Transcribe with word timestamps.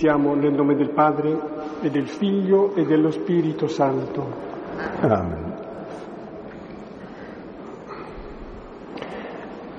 Iniziamo 0.09 0.35
nel 0.41 0.55
nome 0.55 0.75
del 0.75 0.89
Padre 0.89 1.39
e 1.83 1.91
del 1.91 2.09
Figlio 2.09 2.75
e 2.75 2.87
dello 2.87 3.11
Spirito 3.11 3.67
Santo. 3.67 4.25
Amen. 5.01 5.55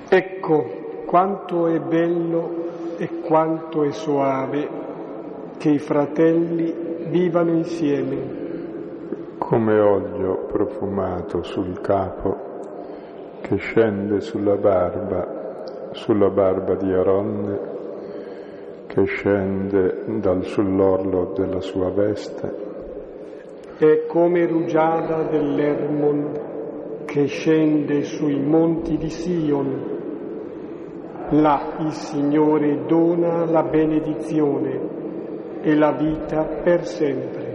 Ecco 0.07 0.65
quanto 1.07 1.65
è 1.65 1.79
bello 1.79 2.67
e 2.97 3.21
quanto 3.21 3.83
è 3.83 3.89
soave 3.89 4.69
che 5.57 5.69
i 5.69 5.79
fratelli 5.79 6.75
vivano 7.07 7.49
insieme. 7.53 8.17
Come 9.39 9.79
olio 9.79 10.45
profumato 10.45 11.41
sul 11.41 11.81
capo 11.81 12.37
che 13.41 13.55
scende 13.55 14.21
sulla 14.21 14.57
barba, 14.57 15.63
sulla 15.93 16.29
barba 16.29 16.75
di 16.75 16.93
Aronne 16.93 17.68
che 18.99 19.05
scende 19.05 20.03
dal 20.19 20.43
sull'orlo 20.43 21.33
della 21.35 21.61
sua 21.61 21.89
veste. 21.89 22.67
È 23.77 24.05
come 24.07 24.45
rugiada 24.45 25.23
dell'Ermon 25.23 26.47
che 27.05 27.25
scende 27.25 28.03
sui 28.03 28.39
monti 28.39 28.97
di 28.97 29.09
Sion. 29.09 29.97
Là 31.29 31.75
il 31.79 31.91
Signore 31.91 32.85
dona 32.85 33.45
la 33.45 33.63
benedizione 33.63 34.97
e 35.61 35.75
la 35.75 35.91
vita 35.91 36.43
per 36.43 36.85
sempre. 36.85 37.47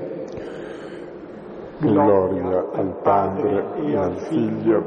Gloria 1.78 2.70
al 2.72 2.96
Padre 3.02 3.64
e 3.84 3.96
al 3.96 4.16
Figlio 4.16 4.82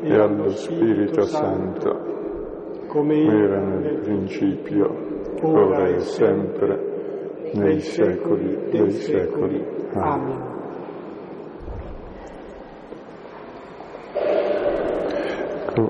e 0.00 0.14
allo 0.14 0.48
Spirito 0.50 1.22
Santo, 1.22 2.84
come 2.88 3.22
era 3.24 3.60
nel 3.60 3.98
principio 3.98 5.16
ora 5.42 5.88
e 5.88 6.00
sempre, 6.00 7.50
nei 7.54 7.80
secoli 7.80 8.68
dei 8.70 8.90
secoli. 8.90 9.64
Amen. 9.92 10.54
Ecco, 15.68 15.88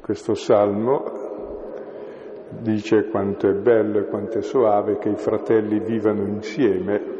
questo 0.00 0.34
salmo 0.34 1.18
dice 2.60 3.08
quanto 3.08 3.48
è 3.48 3.52
bello 3.52 4.00
e 4.00 4.06
quanto 4.06 4.38
è 4.38 4.42
soave 4.42 4.98
che 4.98 5.10
i 5.10 5.16
fratelli 5.16 5.78
vivano 5.78 6.26
insieme 6.26 7.18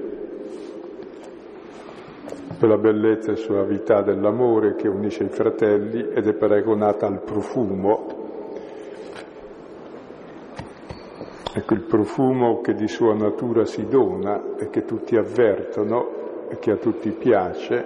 per 2.59 2.69
la 2.69 2.77
bellezza 2.77 3.33
e 3.33 3.37
suavità 3.37 4.03
dell'amore 4.03 4.75
che 4.75 4.89
unisce 4.89 5.25
i 5.25 5.29
fratelli 5.29 6.09
ed 6.13 6.27
è 6.27 6.35
paragonata 6.35 7.07
al 7.07 7.23
profumo 7.23 8.20
il 11.75 11.83
profumo 11.83 12.61
che 12.61 12.75
di 12.75 12.89
sua 12.89 13.15
natura 13.15 13.65
si 13.65 13.87
dona 13.87 14.57
e 14.57 14.71
che 14.71 14.85
tutti 14.85 15.17
avvertono 15.17 16.49
e 16.49 16.59
che 16.59 16.73
a 16.73 16.77
tutti 16.77 17.11
piace, 17.11 17.85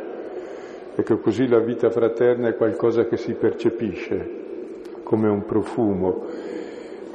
ecco 0.94 1.18
così 1.18 1.46
la 1.46 1.58
vita 1.58 1.90
fraterna 1.90 2.48
è 2.48 2.56
qualcosa 2.56 3.04
che 3.04 3.16
si 3.16 3.34
percepisce 3.34 4.42
come 5.02 5.28
un 5.28 5.44
profumo. 5.44 6.24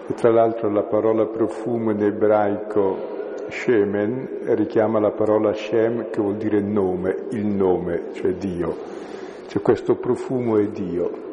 E 0.08 0.14
tra 0.14 0.32
l'altro 0.32 0.70
la 0.70 0.84
parola 0.84 1.26
profumo 1.26 1.92
in 1.92 2.04
ebraico 2.04 3.18
Shemen 3.50 4.42
richiama 4.56 5.00
la 5.00 5.12
parola 5.12 5.54
Shem 5.54 6.10
che 6.12 6.22
vuol 6.22 6.36
dire 6.36 6.62
nome, 6.62 7.26
il 7.32 7.46
nome, 7.46 8.10
cioè 8.14 8.34
Dio. 8.34 8.76
Cioè 9.48 9.62
questo 9.62 9.96
profumo 9.96 10.58
è 10.58 10.68
Dio 10.68 11.29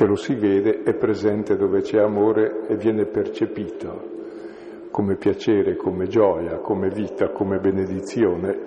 che 0.00 0.06
lo 0.06 0.16
si 0.16 0.34
vede, 0.34 0.82
è 0.82 0.94
presente 0.94 1.58
dove 1.58 1.82
c'è 1.82 1.98
amore 1.98 2.66
e 2.68 2.76
viene 2.76 3.04
percepito 3.04 4.88
come 4.90 5.16
piacere, 5.16 5.76
come 5.76 6.06
gioia, 6.06 6.56
come 6.56 6.88
vita, 6.88 7.28
come 7.32 7.58
benedizione. 7.58 8.58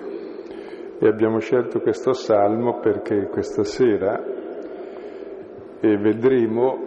E 1.00 1.08
abbiamo 1.08 1.40
scelto 1.40 1.80
questo 1.80 2.14
salmo 2.14 2.78
perché 2.78 3.30
questa 3.32 3.64
sera 3.64 4.24
vedremo 5.80 6.78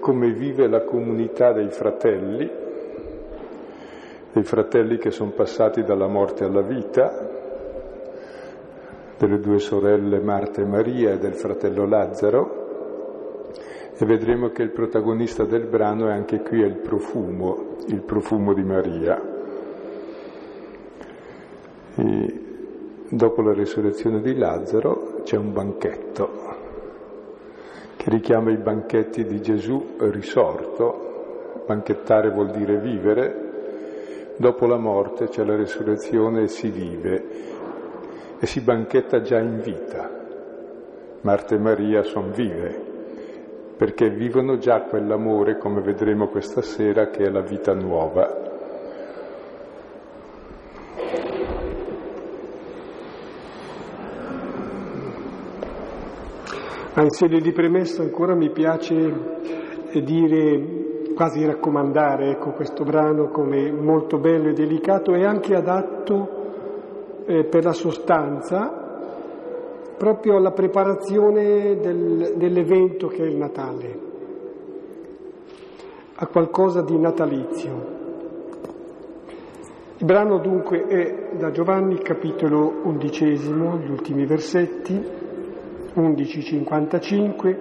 come 0.00 0.32
vive 0.32 0.66
la 0.66 0.84
comunità 0.84 1.52
dei 1.52 1.68
fratelli, 1.68 2.50
dei 4.32 4.44
fratelli 4.44 4.96
che 4.96 5.10
sono 5.10 5.32
passati 5.32 5.82
dalla 5.82 6.08
morte 6.08 6.42
alla 6.42 6.62
vita, 6.62 7.28
delle 9.18 9.38
due 9.40 9.58
sorelle 9.58 10.20
Marta 10.20 10.62
e 10.62 10.64
Maria 10.64 11.12
e 11.12 11.18
del 11.18 11.34
fratello 11.34 11.86
Lazzaro, 11.86 12.57
e 14.00 14.04
vedremo 14.06 14.50
che 14.50 14.62
il 14.62 14.70
protagonista 14.70 15.44
del 15.44 15.66
brano 15.66 16.08
è 16.08 16.12
anche 16.12 16.40
qui 16.40 16.62
è 16.62 16.66
il 16.66 16.76
profumo, 16.76 17.78
il 17.88 18.00
profumo 18.02 18.54
di 18.54 18.62
Maria. 18.62 19.20
E 21.96 22.40
dopo 23.08 23.42
la 23.42 23.52
risurrezione 23.52 24.20
di 24.20 24.36
Lazzaro 24.36 25.22
c'è 25.24 25.36
un 25.36 25.52
banchetto 25.52 26.46
che 27.96 28.08
richiama 28.08 28.52
i 28.52 28.56
banchetti 28.56 29.24
di 29.24 29.42
Gesù 29.42 29.96
risorto. 29.98 31.64
Banchettare 31.66 32.30
vuol 32.30 32.52
dire 32.52 32.78
vivere. 32.78 33.46
Dopo 34.36 34.66
la 34.66 34.78
morte 34.78 35.26
c'è 35.26 35.42
la 35.44 35.56
risurrezione 35.56 36.42
e 36.42 36.48
si 36.48 36.70
vive 36.70 37.24
e 38.38 38.46
si 38.46 38.60
banchetta 38.60 39.22
già 39.22 39.40
in 39.40 39.60
vita. 39.60 40.08
Marta 41.22 41.56
e 41.56 41.58
Maria 41.58 42.04
sono 42.04 42.30
vive, 42.30 42.87
perché 43.78 44.10
vivono 44.10 44.58
già 44.58 44.82
quell'amore, 44.82 45.56
come 45.56 45.80
vedremo 45.80 46.26
questa 46.26 46.62
sera, 46.62 47.10
che 47.10 47.22
è 47.22 47.30
la 47.30 47.42
vita 47.42 47.72
nuova. 47.74 48.46
Ma 56.92 57.02
in 57.04 57.10
sede 57.10 57.38
di 57.38 57.52
premessa 57.52 58.02
ancora 58.02 58.34
mi 58.34 58.50
piace 58.50 58.96
dire, 60.02 61.12
quasi 61.14 61.46
raccomandare, 61.46 62.30
ecco, 62.30 62.50
questo 62.50 62.82
brano 62.82 63.28
come 63.28 63.70
molto 63.70 64.18
bello 64.18 64.48
e 64.48 64.54
delicato 64.54 65.14
e 65.14 65.24
anche 65.24 65.54
adatto 65.54 67.22
eh, 67.26 67.44
per 67.44 67.62
la 67.62 67.72
sostanza 67.72 68.77
proprio 69.98 70.36
alla 70.36 70.52
preparazione 70.52 71.76
del, 71.76 72.34
dell'evento 72.36 73.08
che 73.08 73.24
è 73.24 73.26
il 73.26 73.36
Natale, 73.36 73.98
a 76.14 76.26
qualcosa 76.28 76.80
di 76.82 76.96
natalizio. 76.96 77.96
Il 79.98 80.06
brano 80.06 80.38
dunque 80.38 80.86
è 80.86 81.36
da 81.36 81.50
Giovanni 81.50 81.98
capitolo 81.98 82.80
undicesimo, 82.84 83.78
gli 83.78 83.90
ultimi 83.90 84.24
versetti, 84.24 84.94
11.55, 85.94 87.56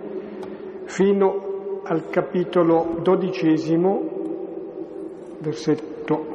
fino 0.83 1.81
al 1.83 2.09
capitolo 2.09 2.99
dodicesimo, 3.01 4.01
versetto 5.39 6.25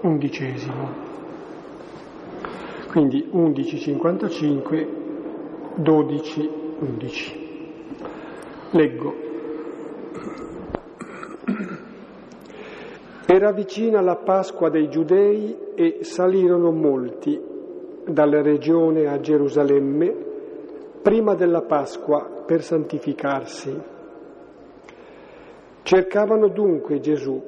undicesimo. 0.00 1.12
Quindi 2.90 3.28
11.55 3.30 5.03
12, 5.76 6.50
11. 6.78 7.42
Leggo. 8.70 9.14
Era 13.26 13.50
vicina 13.50 14.00
la 14.00 14.16
Pasqua 14.16 14.70
dei 14.70 14.88
Giudei 14.88 15.72
e 15.74 15.98
salirono 16.02 16.70
molti 16.70 17.40
dalla 18.06 18.40
regione 18.40 19.08
a 19.08 19.18
Gerusalemme 19.18 20.14
prima 21.02 21.34
della 21.34 21.62
Pasqua 21.62 22.44
per 22.46 22.62
santificarsi. 22.62 23.76
Cercavano 25.82 26.48
dunque 26.48 27.00
Gesù 27.00 27.42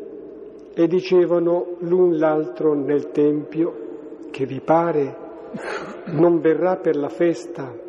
e 0.75 0.87
dicevano 0.89 1.77
l'un 1.81 2.19
l'altro 2.19 2.75
nel 2.75 3.11
Tempio, 3.13 3.85
che 4.31 4.47
vi 4.47 4.61
pare 4.61 5.17
non 6.07 6.41
verrà 6.41 6.77
per 6.77 6.97
la 6.97 7.09
festa 7.09 7.85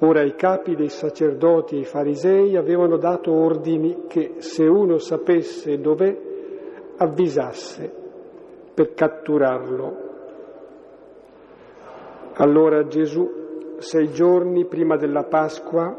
Ora 0.00 0.22
i 0.22 0.34
capi 0.34 0.74
dei 0.74 0.88
sacerdoti 0.88 1.76
e 1.76 1.80
i 1.80 1.84
farisei 1.84 2.56
avevano 2.56 2.96
dato 2.96 3.32
ordini 3.32 4.04
che 4.08 4.34
se 4.38 4.64
uno 4.64 4.98
sapesse 4.98 5.78
dov'è, 5.78 6.16
avvisasse 6.96 7.92
per 8.74 8.92
catturarlo. 8.94 10.02
Allora 12.34 12.86
Gesù, 12.86 13.76
sei 13.78 14.10
giorni 14.10 14.66
prima 14.66 14.96
della 14.96 15.22
Pasqua, 15.24 15.96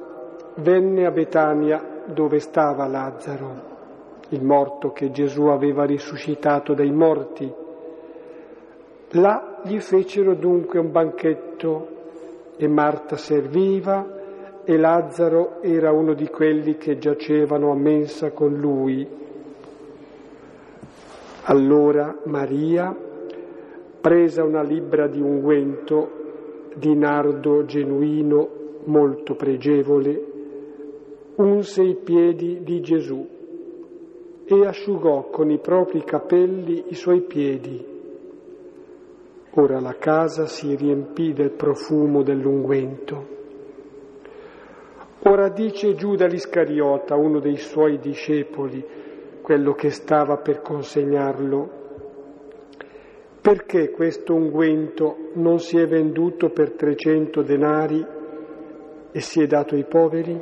venne 0.56 1.06
a 1.06 1.12
Betania 1.12 2.04
dove 2.06 2.40
stava 2.40 2.88
Lazzaro, 2.88 3.62
il 4.30 4.44
morto 4.44 4.92
che 4.92 5.12
Gesù 5.12 5.46
aveva 5.46 5.86
risuscitato 5.86 6.74
dai 6.74 6.92
morti. 6.92 7.52
Là 9.12 9.62
gli 9.64 9.80
fecero 9.80 10.36
dunque 10.36 10.80
un 10.80 10.92
banchetto 10.92 11.95
e 12.58 12.68
Marta 12.68 13.18
serviva 13.18 14.62
e 14.64 14.78
Lazzaro 14.78 15.62
era 15.62 15.92
uno 15.92 16.14
di 16.14 16.28
quelli 16.28 16.78
che 16.78 16.98
giacevano 16.98 17.72
a 17.72 17.76
mensa 17.76 18.32
con 18.32 18.54
lui. 18.54 19.08
Allora 21.44 22.18
Maria, 22.24 22.96
presa 24.02 24.44
una 24.44 24.64
libbra 24.64 25.08
di 25.08 25.22
unguento 25.22 26.24
di 26.76 26.96
nardo 26.96 27.66
genuino 27.66 28.50
molto 28.86 29.36
pregevole, 29.36 30.24
unse 31.36 31.84
i 31.84 31.96
piedi 31.96 32.64
di 32.64 32.82
Gesù 32.82 33.28
e 34.46 34.66
asciugò 34.66 35.30
con 35.30 35.50
i 35.50 35.60
propri 35.60 36.04
capelli 36.04 36.86
i 36.88 36.96
suoi 36.96 37.22
piedi 37.22 37.95
Ora 39.58 39.80
la 39.80 39.96
casa 39.98 40.48
si 40.48 40.76
riempì 40.76 41.32
del 41.32 41.52
profumo 41.52 42.24
dell'unguento. 42.24 43.34
Ora 45.24 45.48
dice 45.48 45.94
Giuda 45.94 46.26
l'Iscariota, 46.26 47.16
uno 47.16 47.40
dei 47.40 47.56
suoi 47.56 47.98
discepoli, 48.00 48.86
quello 49.42 49.72
che 49.72 49.92
stava 49.92 50.40
per 50.40 50.62
consegnarlo, 50.62 51.70
perché 53.40 53.92
questo 53.92 54.34
unguento 54.34 55.30
non 55.36 55.60
si 55.60 55.78
è 55.78 55.88
venduto 55.88 56.50
per 56.50 56.74
300 56.74 57.42
denari 57.42 58.06
e 59.14 59.20
si 59.22 59.42
è 59.42 59.48
dato 59.48 59.76
ai 59.76 59.86
poveri? 59.86 60.38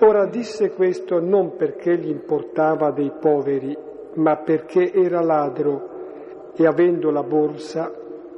Ora 0.00 0.26
disse 0.26 0.72
questo 0.72 1.20
non 1.20 1.54
perché 1.54 1.96
gli 1.96 2.08
importava 2.08 2.90
dei 2.90 3.12
poveri, 3.20 3.76
ma 4.14 4.36
perché 4.38 4.92
era 4.92 5.22
ladro 5.22 5.89
e 6.54 6.66
avendo 6.66 7.10
la 7.10 7.22
borsa 7.22 7.92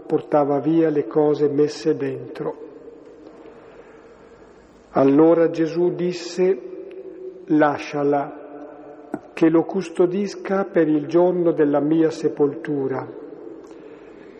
portava 0.07 0.59
via 0.59 0.91
le 0.91 1.07
cose 1.07 1.49
messe 1.49 1.97
dentro. 1.97 2.57
Allora 4.91 5.49
Gesù 5.49 5.95
disse, 5.95 6.61
lasciala, 7.47 8.41
che 9.33 9.49
lo 9.49 9.65
custodisca 9.65 10.67
per 10.67 10.87
il 10.89 11.07
giorno 11.07 11.53
della 11.53 11.81
mia 11.81 12.11
sepoltura. 12.11 13.07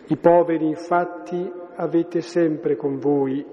I 0.07 0.17
poveri 0.17 0.67
infatti 0.67 1.51
avete 1.75 2.21
sempre 2.21 2.75
con 2.75 2.99
voi, 2.99 3.43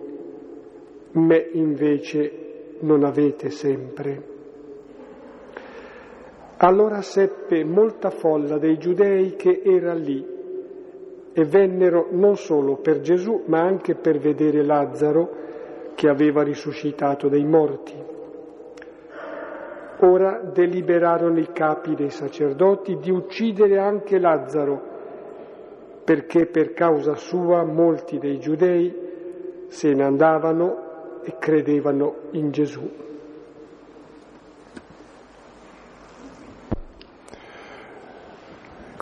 me 1.12 1.48
invece 1.52 2.76
non 2.80 3.04
avete 3.04 3.50
sempre. 3.50 4.29
Allora 6.62 7.00
seppe 7.00 7.64
molta 7.64 8.10
folla 8.10 8.58
dei 8.58 8.76
giudei 8.76 9.34
che 9.34 9.62
era 9.64 9.94
lì 9.94 10.22
e 11.32 11.44
vennero 11.44 12.08
non 12.10 12.36
solo 12.36 12.76
per 12.76 13.00
Gesù, 13.00 13.44
ma 13.46 13.60
anche 13.60 13.94
per 13.94 14.18
vedere 14.18 14.62
Lazzaro 14.62 15.38
che 15.94 16.06
aveva 16.10 16.42
risuscitato 16.42 17.28
dai 17.28 17.44
morti. 17.44 17.94
Ora 20.00 20.38
deliberarono 20.52 21.38
i 21.38 21.50
capi 21.50 21.94
dei 21.94 22.10
sacerdoti 22.10 22.98
di 22.98 23.10
uccidere 23.10 23.78
anche 23.78 24.18
Lazzaro, 24.18 24.82
perché 26.04 26.44
per 26.44 26.74
causa 26.74 27.14
sua 27.14 27.64
molti 27.64 28.18
dei 28.18 28.38
giudei 28.38 29.64
se 29.68 29.94
ne 29.94 30.02
andavano 30.02 31.22
e 31.22 31.36
credevano 31.38 32.16
in 32.32 32.50
Gesù. 32.50 33.08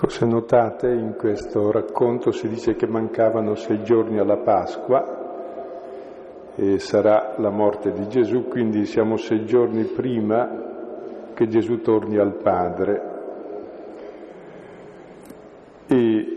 Se 0.09 0.25
notate 0.25 0.89
in 0.89 1.17
questo 1.19 1.71
racconto 1.71 2.33
si 2.33 2.49
dice 2.49 2.75
che 2.75 2.87
mancavano 2.87 3.55
sei 3.55 3.83
giorni 3.83 4.19
alla 4.19 4.39
Pasqua 4.39 6.55
e 6.55 6.79
sarà 6.79 7.35
la 7.37 7.51
morte 7.51 7.93
di 7.93 8.09
Gesù, 8.09 8.49
quindi 8.49 8.87
siamo 8.87 9.19
sei 9.19 9.45
giorni 9.45 9.85
prima 9.85 11.27
che 11.35 11.47
Gesù 11.47 11.83
torni 11.83 12.17
al 12.17 12.37
Padre. 12.37 13.03
E 15.89 16.37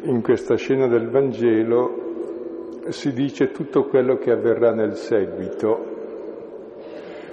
in 0.00 0.22
questa 0.22 0.56
scena 0.56 0.88
del 0.88 1.10
Vangelo 1.10 2.84
si 2.88 3.12
dice 3.12 3.50
tutto 3.50 3.84
quello 3.84 4.16
che 4.16 4.30
avverrà 4.30 4.72
nel 4.72 4.94
seguito, 4.94 5.84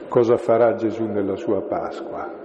cosa 0.09 0.36
farà 0.36 0.75
Gesù 0.75 1.06
nella 1.06 1.38
sua 1.38 1.62
Pasqua. 1.62 2.43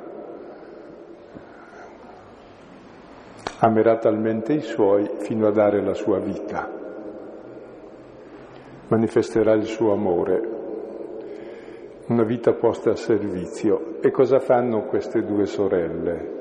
Amerà 3.60 3.96
talmente 3.96 4.52
i 4.52 4.60
suoi 4.60 5.08
fino 5.18 5.48
a 5.48 5.50
dare 5.50 5.82
la 5.82 5.94
sua 5.94 6.20
vita, 6.20 6.70
manifesterà 8.88 9.54
il 9.54 9.64
suo 9.64 9.92
amore, 9.92 10.56
una 12.06 12.22
vita 12.22 12.52
posta 12.52 12.90
a 12.90 12.96
servizio. 12.96 14.00
E 14.00 14.10
cosa 14.10 14.38
fanno 14.38 14.84
queste 14.84 15.22
due 15.24 15.46
sorelle? 15.46 16.36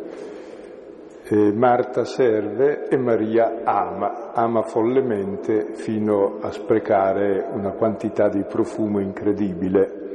E 1.24 1.52
Marta 1.52 2.06
serve 2.06 2.88
e 2.88 2.96
Maria 2.98 3.64
ama, 3.66 4.32
ama 4.34 4.62
follemente 4.62 5.74
fino 5.74 6.38
a 6.40 6.52
sprecare 6.52 7.46
una 7.52 7.72
quantità 7.72 8.30
di 8.30 8.44
profumo 8.44 9.00
incredibile. 9.00 10.06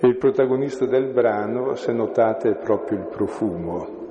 E 0.00 0.06
il 0.06 0.16
protagonista 0.16 0.86
del 0.86 1.12
brano, 1.12 1.74
se 1.74 1.92
notate, 1.92 2.50
è 2.50 2.56
proprio 2.56 2.98
il 2.98 3.06
profumo. 3.06 4.03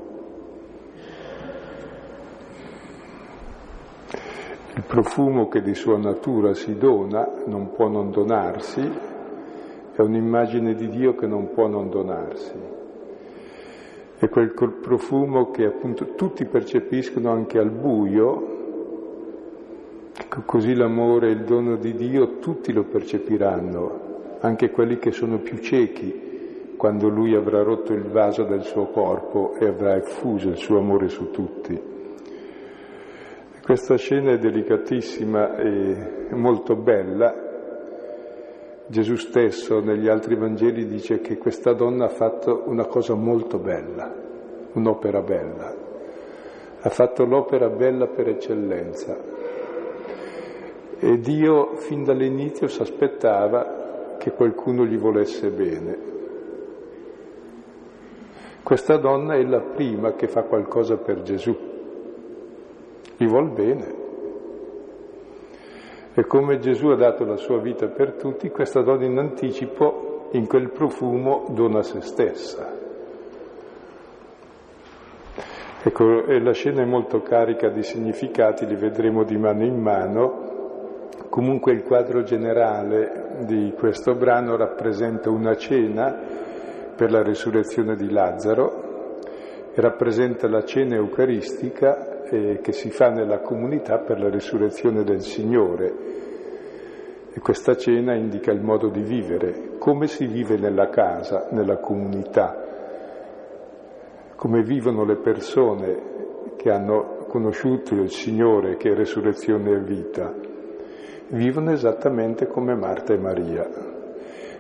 Il 4.75 4.81
profumo 4.88 5.50
che 5.50 5.62
di 5.62 5.75
sua 5.75 6.00
natura 6.00 6.56
si 6.56 6.75
dona 6.80 7.30
non 7.46 7.74
può 7.74 7.88
non 7.88 8.10
donarsi, 8.10 8.81
è 9.94 10.02
un'immagine 10.02 10.74
di 10.74 10.90
Dio 10.90 11.14
che 11.14 11.28
non 11.28 11.52
può 11.54 11.68
non 11.68 11.92
donarsi. 11.92 12.54
È 14.18 14.28
quel 14.30 14.52
profumo 14.81 15.52
che 15.52 15.66
appunto 15.66 16.16
tutti 16.16 16.45
percepiscono 16.45 17.30
anche 17.30 17.59
al 17.59 17.69
buio, 17.69 18.47
ecco, 20.18 20.42
così 20.44 20.74
l'amore 20.74 21.28
e 21.28 21.33
il 21.33 21.44
dono 21.44 21.76
di 21.76 21.94
Dio 21.94 22.40
tutti 22.40 22.74
lo 22.74 22.86
percepiranno, 22.86 24.00
anche 24.40 24.71
quelli 24.71 24.97
che 24.97 25.12
sono 25.12 25.38
più 25.38 25.59
ciechi, 25.59 26.74
quando 26.78 27.09
Lui 27.09 27.36
avrà 27.36 27.62
rotto 27.62 27.94
il 27.94 28.06
vaso 28.06 28.44
del 28.44 28.64
suo 28.64 28.88
corpo 28.88 29.54
e 29.59 29.68
avrà 29.68 29.97
effuso 29.97 30.50
il 30.50 30.57
suo 30.57 30.80
amore 30.80 31.09
su 31.09 31.30
tutti. 31.30 31.93
Questa 33.64 33.96
scena 33.96 34.34
è 34.34 34.38
delicatissima 34.40 35.56
e 35.56 36.28
molto 36.32 36.76
bella. 36.76 37.34
Gesù 38.88 39.16
stesso 39.16 39.80
negli 39.80 40.10
altri 40.10 40.36
Vangeli 40.36 40.86
dice 40.86 41.22
che 41.22 41.38
questa 41.38 41.72
donna 41.72 42.04
ha 42.04 42.10
fatto 42.10 42.64
una 42.66 42.86
cosa 42.88 43.16
molto 43.16 43.60
bella, 43.60 44.14
un'opera 44.74 45.22
bella. 45.22 45.74
Ha 46.82 46.90
fatto 46.90 47.24
l'opera 47.24 47.70
bella 47.70 48.08
per 48.08 48.28
eccellenza. 48.28 49.18
E 51.00 51.20
Dio 51.20 51.76
fin 51.76 52.04
dall'inizio 52.04 52.68
si 52.68 52.82
aspettava 52.82 54.18
che 54.18 54.32
qualcuno 54.32 54.84
gli 54.84 54.98
volesse 54.98 55.50
bene. 55.52 55.98
Questa 58.62 58.98
donna 58.98 59.36
è 59.36 59.44
la 59.46 59.62
prima 59.62 60.16
che 60.16 60.28
fa 60.28 60.44
qualcosa 60.44 60.98
per 60.98 61.22
Gesù 61.22 61.72
gli 63.23 63.27
vuol 63.27 63.49
bene. 63.49 64.01
E 66.13 66.25
come 66.25 66.59
Gesù 66.59 66.87
ha 66.87 66.95
dato 66.95 67.23
la 67.23 67.37
sua 67.37 67.59
vita 67.59 67.87
per 67.87 68.13
tutti, 68.13 68.49
questa 68.49 68.81
donna 68.81 69.06
in 69.06 69.18
anticipo, 69.18 70.27
in 70.31 70.45
quel 70.47 70.69
profumo, 70.69 71.45
dona 71.49 71.81
se 71.81 72.01
stessa. 72.01 72.81
Ecco, 75.85 76.25
e 76.25 76.39
la 76.39 76.53
scena 76.53 76.81
è 76.81 76.85
molto 76.85 77.21
carica 77.21 77.69
di 77.69 77.83
significati, 77.83 78.65
li 78.65 78.75
vedremo 78.75 79.23
di 79.23 79.37
mano 79.37 79.63
in 79.63 79.81
mano. 79.81 80.51
Comunque 81.30 81.71
il 81.71 81.83
quadro 81.83 82.21
generale 82.21 83.37
di 83.45 83.73
questo 83.75 84.13
brano 84.13 84.56
rappresenta 84.56 85.31
una 85.31 85.56
cena 85.56 86.15
per 86.95 87.09
la 87.11 87.23
risurrezione 87.23 87.95
di 87.95 88.11
Lazzaro, 88.11 88.81
e 89.73 89.81
rappresenta 89.81 90.47
la 90.47 90.63
cena 90.63 90.95
eucaristica 90.95 92.13
eh, 92.30 92.59
che 92.61 92.71
si 92.71 92.89
fa 92.89 93.09
nella 93.09 93.39
comunità 93.39 93.99
per 93.99 94.19
la 94.19 94.30
risurrezione 94.30 95.03
del 95.03 95.21
Signore. 95.21 95.94
E 97.33 97.39
questa 97.39 97.75
cena 97.75 98.13
indica 98.13 98.51
il 98.51 98.61
modo 98.61 98.89
di 98.89 99.01
vivere, 99.01 99.77
come 99.80 100.07
si 100.07 100.27
vive 100.27 100.57
nella 100.57 100.89
casa, 100.89 101.47
nella 101.51 101.77
comunità, 101.77 102.56
come 104.35 104.61
vivono 104.61 105.03
le 105.03 105.15
persone 105.15 106.11
che 106.57 106.69
hanno 106.69 107.25
conosciuto 107.27 107.95
il 107.95 108.11
Signore 108.11 108.77
che 108.77 108.92
è 108.92 108.95
resurrezione 108.95 109.71
e 109.71 109.80
vita. 109.80 110.33
Vivono 111.30 111.71
esattamente 111.71 112.45
come 112.47 112.75
Marta 112.75 113.13
e 113.13 113.18
Maria, 113.18 113.68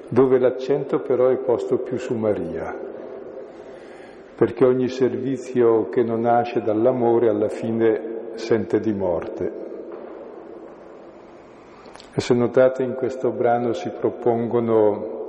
dove 0.07 0.39
l'accento 0.39 1.01
però 1.01 1.27
è 1.27 1.37
posto 1.37 1.77
più 1.77 1.97
su 1.97 2.15
Maria, 2.15 2.75
perché 4.35 4.65
ogni 4.65 4.87
servizio 4.87 5.89
che 5.89 6.03
non 6.03 6.21
nasce 6.21 6.61
dall'amore 6.61 7.29
alla 7.29 7.49
fine 7.49 8.31
sente 8.35 8.79
di 8.79 8.93
morte. 8.93 9.61
E 12.15 12.21
se 12.21 12.33
notate 12.33 12.83
in 12.83 12.93
questo 12.93 13.31
brano 13.31 13.73
si 13.73 13.89
propongono 13.89 15.21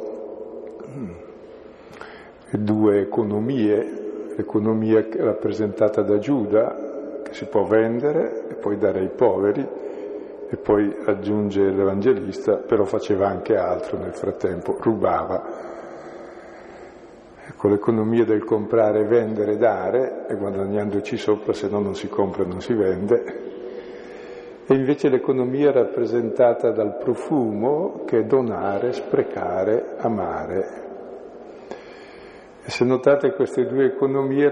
due 2.51 3.01
economie, 3.01 4.35
l'economia 4.37 5.07
rappresentata 5.17 6.03
da 6.03 6.19
Giuda, 6.19 7.23
che 7.23 7.33
si 7.33 7.47
può 7.47 7.65
vendere 7.65 8.49
e 8.49 8.55
poi 8.55 8.77
dare 8.77 9.01
ai 9.01 9.11
poveri, 9.11 9.67
e 10.47 10.57
poi 10.57 10.95
aggiunge 11.07 11.71
l'Evangelista, 11.71 12.57
però 12.57 12.85
faceva 12.85 13.29
anche 13.29 13.57
altro 13.57 13.99
nel 13.99 14.15
frattempo, 14.15 14.77
rubava. 14.81 15.73
Ecco, 17.65 17.69
l'economia 17.69 18.27
del 18.27 18.45
comprare, 18.45 19.05
vendere, 19.05 19.57
dare, 19.57 20.27
e 20.29 20.37
guadagnandoci 20.37 21.17
sopra, 21.17 21.55
se 21.55 21.71
no 21.71 21.81
non 21.81 21.95
si 21.95 22.09
compra, 22.09 22.45
non 22.45 22.61
si 22.61 22.75
vende, 22.75 23.25
e 24.67 24.75
invece 24.75 25.09
l'economia 25.09 25.73
rappresentata 25.73 26.73
dal 26.73 26.99
profumo 26.99 28.03
che 28.05 28.19
è 28.19 28.25
donare, 28.25 28.93
sprecare, 28.93 29.95
amare. 29.97 30.83
E 32.65 32.71
se 32.71 32.85
notate 32.85 33.33
queste 33.33 33.65
due 33.65 33.87
economie 33.87 34.51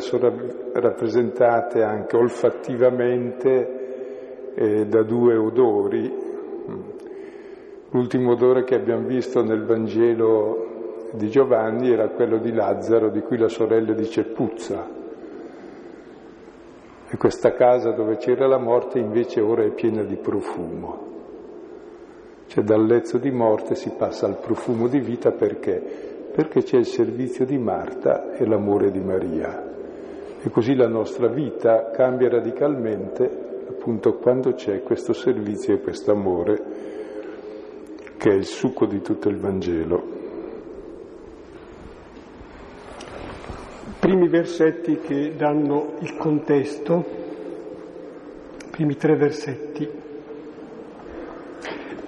sono 0.00 0.32
rappresentate 0.72 1.82
anche 1.82 2.16
olfattivamente 2.16 4.54
eh, 4.54 4.86
da 4.86 5.04
due 5.04 5.36
odori. 5.36 6.12
L'ultimo 7.90 8.32
odore 8.32 8.64
che 8.64 8.74
abbiamo 8.74 9.06
visto 9.06 9.44
nel 9.44 9.64
Vangelo 9.64 10.75
di 11.12 11.28
Giovanni 11.28 11.90
era 11.90 12.08
quello 12.08 12.38
di 12.38 12.52
Lazzaro, 12.52 13.10
di 13.10 13.20
cui 13.20 13.38
la 13.38 13.48
sorella 13.48 13.92
dice 13.92 14.24
puzza. 14.24 14.86
E 17.08 17.16
questa 17.16 17.52
casa 17.52 17.92
dove 17.92 18.16
c'era 18.16 18.46
la 18.46 18.58
morte 18.58 18.98
invece 18.98 19.40
ora 19.40 19.62
è 19.62 19.70
piena 19.70 20.02
di 20.02 20.16
profumo. 20.16 21.14
Cioè 22.46 22.64
dal 22.64 22.84
lezzo 22.84 23.18
di 23.18 23.30
morte 23.30 23.74
si 23.74 23.92
passa 23.96 24.26
al 24.26 24.38
profumo 24.38 24.88
di 24.88 24.98
vita 24.98 25.30
perché? 25.30 25.80
Perché 26.32 26.62
c'è 26.62 26.76
il 26.76 26.86
servizio 26.86 27.44
di 27.44 27.58
Marta 27.58 28.32
e 28.32 28.46
l'amore 28.46 28.90
di 28.90 29.00
Maria. 29.00 29.74
E 30.42 30.50
così 30.50 30.74
la 30.74 30.88
nostra 30.88 31.28
vita 31.28 31.90
cambia 31.90 32.28
radicalmente 32.28 33.44
appunto 33.68 34.14
quando 34.14 34.54
c'è 34.54 34.82
questo 34.82 35.12
servizio 35.12 35.74
e 35.74 35.80
questo 35.80 36.12
amore 36.12 36.62
che 38.16 38.30
è 38.30 38.34
il 38.34 38.46
succo 38.46 38.86
di 38.86 39.00
tutto 39.00 39.28
il 39.28 39.38
Vangelo. 39.38 40.15
Primi 43.98 44.28
versetti 44.28 44.98
che 44.98 45.34
danno 45.36 45.94
il 46.00 46.16
contesto, 46.16 47.04
primi 48.70 48.96
tre 48.96 49.16
versetti. 49.16 49.88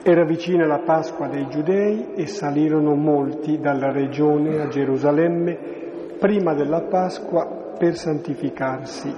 Era 0.02 0.24
vicina 0.24 0.66
la 0.66 0.80
Pasqua 0.80 1.28
dei 1.28 1.48
Giudei 1.48 2.14
e 2.14 2.26
salirono 2.26 2.94
molti 2.94 3.58
dalla 3.58 3.90
regione 3.90 4.60
a 4.60 4.68
Gerusalemme 4.68 5.58
prima 6.18 6.54
della 6.54 6.82
Pasqua 6.82 7.74
per 7.78 7.96
santificarsi. 7.96 9.14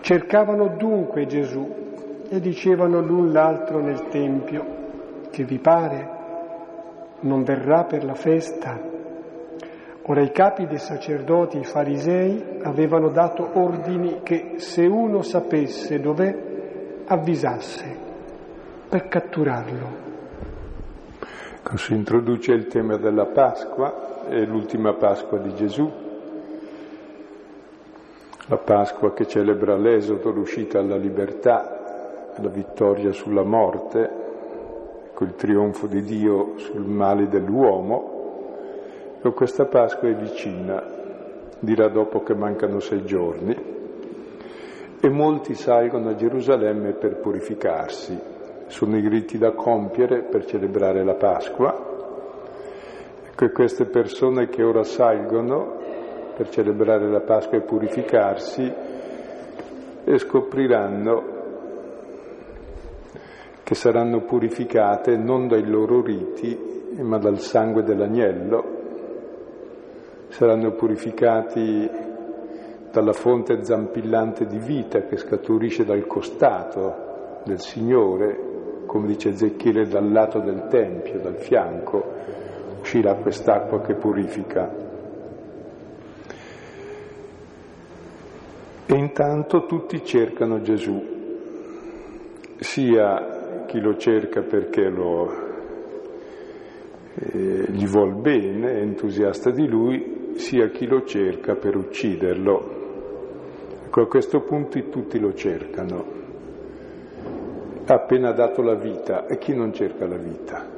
Cercavano 0.00 0.76
dunque 0.76 1.26
Gesù 1.26 1.86
e 2.28 2.40
dicevano 2.40 3.00
l'un 3.00 3.32
l'altro 3.32 3.80
nel 3.80 4.08
Tempio, 4.08 4.64
che 5.30 5.44
vi 5.44 5.58
pare? 5.58 6.16
Non 7.20 7.42
verrà 7.42 7.84
per 7.84 8.04
la 8.04 8.14
festa? 8.14 8.96
Ora 10.10 10.22
i 10.22 10.30
capi 10.30 10.66
dei 10.66 10.78
sacerdoti, 10.78 11.58
i 11.58 11.64
farisei, 11.64 12.60
avevano 12.62 13.10
dato 13.10 13.46
ordini 13.52 14.20
che 14.22 14.54
se 14.56 14.86
uno 14.86 15.20
sapesse 15.20 16.00
dov'è, 16.00 16.34
avvisasse 17.04 17.96
per 18.88 19.06
catturarlo. 19.08 20.06
Si 21.74 21.92
introduce 21.92 22.52
il 22.52 22.68
tema 22.68 22.96
della 22.96 23.26
Pasqua, 23.26 24.26
è 24.28 24.46
l'ultima 24.46 24.94
Pasqua 24.94 25.36
di 25.36 25.54
Gesù, 25.54 25.92
la 28.46 28.56
Pasqua 28.56 29.12
che 29.12 29.26
celebra 29.26 29.76
l'esodo, 29.76 30.30
l'uscita 30.30 30.78
alla 30.78 30.96
libertà, 30.96 32.32
la 32.34 32.48
vittoria 32.48 33.12
sulla 33.12 33.44
morte, 33.44 34.10
il 35.20 35.34
trionfo 35.34 35.86
di 35.86 36.00
Dio 36.00 36.54
sul 36.56 36.86
male 36.86 37.28
dell'uomo 37.28 38.17
Ecco, 39.18 39.32
questa 39.32 39.64
Pasqua 39.64 40.08
è 40.08 40.14
vicina, 40.14 40.80
dirà 41.58 41.88
dopo 41.88 42.22
che 42.22 42.36
mancano 42.36 42.78
sei 42.78 43.04
giorni, 43.04 43.52
e 45.00 45.08
molti 45.08 45.54
salgono 45.54 46.10
a 46.10 46.14
Gerusalemme 46.14 46.92
per 46.92 47.16
purificarsi. 47.16 48.16
Sono 48.68 48.96
i 48.96 49.08
riti 49.08 49.36
da 49.36 49.50
compiere 49.54 50.22
per 50.22 50.44
celebrare 50.44 51.02
la 51.02 51.14
Pasqua. 51.14 51.86
Ecco, 53.28 53.50
queste 53.50 53.86
persone 53.86 54.48
che 54.50 54.62
ora 54.62 54.84
salgono 54.84 55.78
per 56.36 56.48
celebrare 56.50 57.10
la 57.10 57.20
Pasqua 57.20 57.58
e 57.58 57.62
purificarsi 57.62 58.72
e 60.04 60.18
scopriranno 60.18 61.36
che 63.64 63.74
saranno 63.74 64.20
purificate 64.20 65.16
non 65.16 65.48
dai 65.48 65.68
loro 65.68 66.02
riti, 66.02 66.56
ma 67.00 67.18
dal 67.18 67.40
sangue 67.40 67.82
dell'agnello 67.82 68.76
saranno 70.28 70.72
purificati 70.72 72.06
dalla 72.90 73.12
fonte 73.12 73.64
zampillante 73.64 74.46
di 74.46 74.58
vita 74.58 75.02
che 75.02 75.16
scaturisce 75.16 75.84
dal 75.84 76.06
costato 76.06 77.40
del 77.44 77.60
Signore, 77.60 78.84
come 78.86 79.06
dice 79.08 79.30
Ezechiele, 79.30 79.86
dal 79.86 80.10
lato 80.10 80.40
del 80.40 80.66
Tempio, 80.68 81.20
dal 81.20 81.36
fianco, 81.36 82.02
uscirà 82.80 83.14
quest'acqua 83.14 83.80
che 83.82 83.94
purifica. 83.94 84.86
E 88.86 88.94
intanto 88.94 89.66
tutti 89.66 90.02
cercano 90.02 90.62
Gesù, 90.62 91.16
sia 92.56 93.64
chi 93.66 93.80
lo 93.80 93.96
cerca 93.96 94.40
perché 94.40 94.88
lo, 94.88 95.30
eh, 97.14 97.66
gli 97.70 97.86
vuol 97.86 98.14
bene, 98.14 98.72
è 98.72 98.80
entusiasta 98.80 99.50
di 99.50 99.68
lui, 99.68 100.17
sia 100.38 100.68
chi 100.68 100.86
lo 100.86 101.04
cerca 101.04 101.56
per 101.56 101.76
ucciderlo. 101.76 102.76
Ecco, 103.84 104.00
a 104.02 104.06
questo 104.06 104.40
punto 104.40 104.80
tutti 104.88 105.18
lo 105.18 105.34
cercano. 105.34 106.16
Ha 107.84 107.94
appena 107.94 108.32
dato 108.32 108.62
la 108.62 108.74
vita 108.74 109.26
e 109.26 109.38
chi 109.38 109.54
non 109.54 109.72
cerca 109.72 110.06
la 110.06 110.16
vita? 110.16 110.76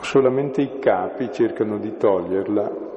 Solamente 0.00 0.62
i 0.62 0.78
capi 0.78 1.30
cercano 1.30 1.78
di 1.78 1.96
toglierla, 1.96 2.88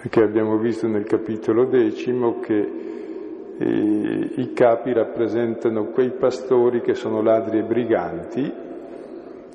perché 0.00 0.22
abbiamo 0.22 0.56
visto 0.56 0.86
nel 0.86 1.04
capitolo 1.04 1.66
decimo 1.66 2.40
che 2.40 2.82
eh, 3.58 4.30
i 4.36 4.52
capi 4.52 4.92
rappresentano 4.92 5.86
quei 5.86 6.12
pastori 6.12 6.80
che 6.80 6.94
sono 6.94 7.22
ladri 7.22 7.58
e 7.58 7.62
briganti, 7.62 8.52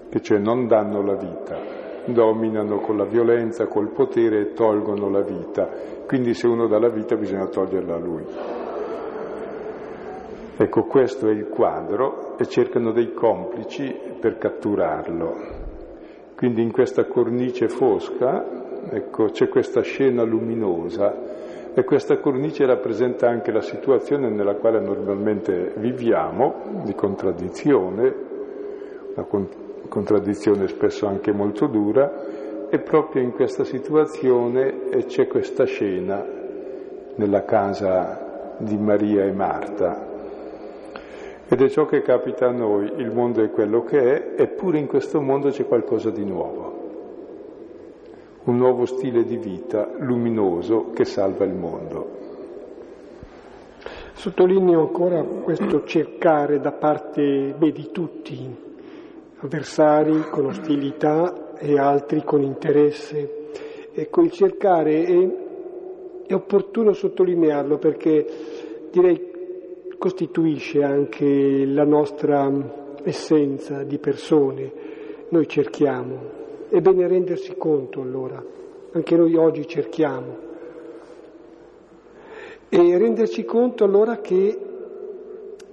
che 0.10 0.22
cioè 0.22 0.38
non 0.38 0.68
danno 0.68 1.01
la 1.01 1.15
vita, 1.15 1.68
dominano 2.13 2.80
con 2.80 2.98
la 2.98 3.06
violenza, 3.06 3.68
col 3.68 3.89
potere 3.89 4.39
e 4.39 4.54
tolgono 4.54 5.10
la 5.10 5.22
vita. 5.22 5.70
Quindi 6.06 6.34
se 6.34 6.48
uno 6.48 6.68
dà 6.68 6.80
la 6.80 6.89
vita 6.89 7.16
bisogna 7.16 7.48
toglierla 7.48 7.96
a 7.96 8.00
lui. 8.00 8.24
Ecco, 10.58 10.84
questo 10.84 11.28
è 11.30 11.32
il 11.32 11.48
quadro 11.48 12.38
e 12.38 12.46
cercano 12.46 12.92
dei 12.92 13.13
complici 13.13 13.96
per 14.20 14.38
catturarlo. 14.38 15.36
Quindi 16.36 16.62
in 16.62 16.72
questa 16.72 17.06
cornice 17.06 17.70
fosca, 17.70 18.46
ecco, 18.89 19.25
c'è 19.25 19.48
questa 19.48 19.82
scena 19.82 20.24
luminosa 20.24 21.74
e 21.74 21.84
questa 21.84 22.18
cornice 22.18 22.66
rappresenta 22.66 23.30
anche 23.30 23.51
la 23.51 23.62
situazione 23.62 24.30
nella 24.30 24.56
quale 24.56 24.80
normalmente 24.80 25.74
viviamo, 25.78 26.82
di 26.84 26.94
contraddizione, 26.94 28.16
una 29.16 29.25
contraddizione 29.25 29.68
spesso 30.67 31.08
anche 31.08 31.31
molto 31.31 31.67
dura, 31.67 32.67
e 32.69 32.79
proprio 32.79 33.24
in 33.24 33.31
questa 33.31 33.63
situazione 33.63 34.89
c'è 35.08 35.27
questa 35.27 35.65
scena 35.65 36.24
nella 37.15 37.43
casa 37.43 38.55
di 38.60 38.77
Maria 38.77 39.25
e 39.25 39.31
Marta. 39.31 40.08
Ed 41.48 41.62
è 41.62 41.69
ciò 41.69 41.86
che 41.86 42.03
capita 42.03 42.48
a 42.48 42.51
noi, 42.51 42.93
il 42.98 43.12
mondo 43.12 43.43
è 43.43 43.50
quello 43.50 43.84
che 43.84 44.00
è, 44.00 44.41
eppure 44.41 44.77
in 44.77 44.86
questo 44.86 45.19
mondo 45.19 45.50
c'è 45.50 45.65
qualcosa 45.65 46.12
di 46.12 46.24
nuovo, 46.24 46.77
un 48.43 48.55
nuovo 48.55 48.86
stile 48.86 49.24
di 49.24 49.38
vita 49.38 49.89
luminoso 49.98 50.91
che 50.91 51.05
salva 51.05 51.46
il 51.46 51.55
mondo. 51.55 52.17
Sottolineo 54.13 54.81
ancora 54.81 55.24
questo 55.24 55.86
cercare 55.86 56.60
da 56.60 56.72
parte 56.72 57.55
beh, 57.58 57.72
di 57.72 57.89
tutti, 57.91 58.67
avversari 59.39 60.22
con 60.29 60.46
ostilità 60.46 61.55
e 61.58 61.77
altri 61.77 62.24
con 62.24 62.41
interesse. 62.41 63.48
Ecco, 63.91 64.22
il 64.22 64.31
cercare 64.31 65.03
è, 65.03 65.29
è 66.27 66.34
opportuno 66.34 66.93
sottolinearlo 66.93 67.77
perché 67.77 68.25
direi 68.91 69.27
costituisce 69.98 70.84
anche 70.84 71.65
la 71.65 71.86
nostra 71.86 72.98
essenza 73.03 73.84
di 73.84 73.98
persone. 73.98 74.72
Noi 75.29 75.48
cerchiamo. 75.48 76.38
È 76.69 76.79
bene 76.79 77.08
rendersi 77.08 77.55
conto 77.58 78.01
allora, 78.01 78.43
anche 78.91 79.15
noi 79.17 79.36
oggi 79.36 79.67
cerchiamo 79.67 80.48
e 82.69 82.98
renderci 83.00 83.46
conto 83.46 83.84
allora 83.84 84.19
che 84.19 84.58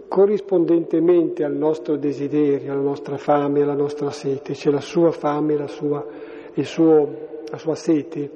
corrispondentemente 0.09 1.45
al 1.45 1.55
nostro 1.55 1.97
desiderio, 1.97 2.73
alla 2.73 2.81
nostra 2.81 3.17
fame, 3.17 3.63
alla 3.63 3.75
nostra 3.75 4.11
sete, 4.11 4.53
c'è 4.53 4.71
la 4.71 4.81
sua 4.81 5.11
fame, 5.11 5.57
la 5.57 5.67
sua, 5.67 6.05
suo, 6.63 7.43
la 7.49 7.59
sua 7.59 7.75
sete, 7.75 8.31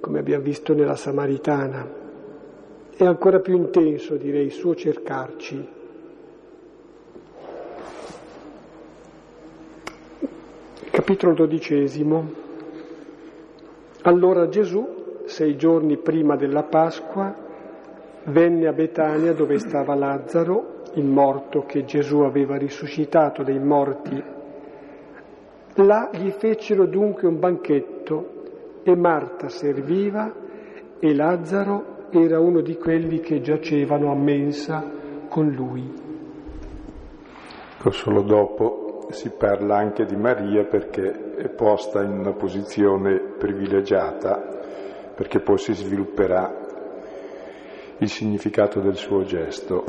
come 0.00 0.18
abbiamo 0.18 0.42
visto 0.42 0.74
nella 0.74 0.96
Samaritana. 0.96 1.98
È 2.96 3.04
ancora 3.04 3.40
più 3.40 3.56
intenso, 3.56 4.16
direi, 4.16 4.46
il 4.46 4.52
suo 4.52 4.74
cercarci. 4.74 5.68
Capitolo 10.90 11.34
dodicesimo. 11.34 12.48
Allora 14.02 14.48
Gesù, 14.48 15.22
sei 15.24 15.56
giorni 15.56 15.96
prima 15.98 16.36
della 16.36 16.62
Pasqua, 16.62 17.48
venne 18.24 18.66
a 18.66 18.72
Betania 18.72 19.32
dove 19.32 19.58
stava 19.58 19.94
Lazzaro, 19.94 20.82
il 20.94 21.04
morto 21.04 21.62
che 21.62 21.84
Gesù 21.84 22.20
aveva 22.20 22.56
risuscitato 22.56 23.42
dai 23.42 23.58
morti. 23.58 24.22
Là 25.74 26.10
gli 26.12 26.30
fecero 26.30 26.86
dunque 26.86 27.28
un 27.28 27.38
banchetto 27.38 28.38
e 28.82 28.96
Marta 28.96 29.48
serviva 29.48 30.32
e 30.98 31.14
Lazzaro 31.14 32.08
era 32.10 32.40
uno 32.40 32.60
di 32.60 32.76
quelli 32.76 33.20
che 33.20 33.40
giacevano 33.40 34.10
a 34.10 34.16
mensa 34.16 34.84
con 35.28 35.48
lui. 35.48 36.08
Solo 37.88 38.22
dopo 38.22 39.06
si 39.10 39.30
parla 39.30 39.76
anche 39.76 40.04
di 40.04 40.16
Maria 40.16 40.64
perché 40.64 41.34
è 41.36 41.48
posta 41.48 42.02
in 42.02 42.10
una 42.10 42.32
posizione 42.32 43.34
privilegiata, 43.38 44.58
perché 45.14 45.40
poi 45.40 45.58
si 45.58 45.72
svilupperà 45.72 46.68
il 48.00 48.08
significato 48.08 48.80
del 48.80 48.96
suo 48.96 49.24
gesto. 49.24 49.84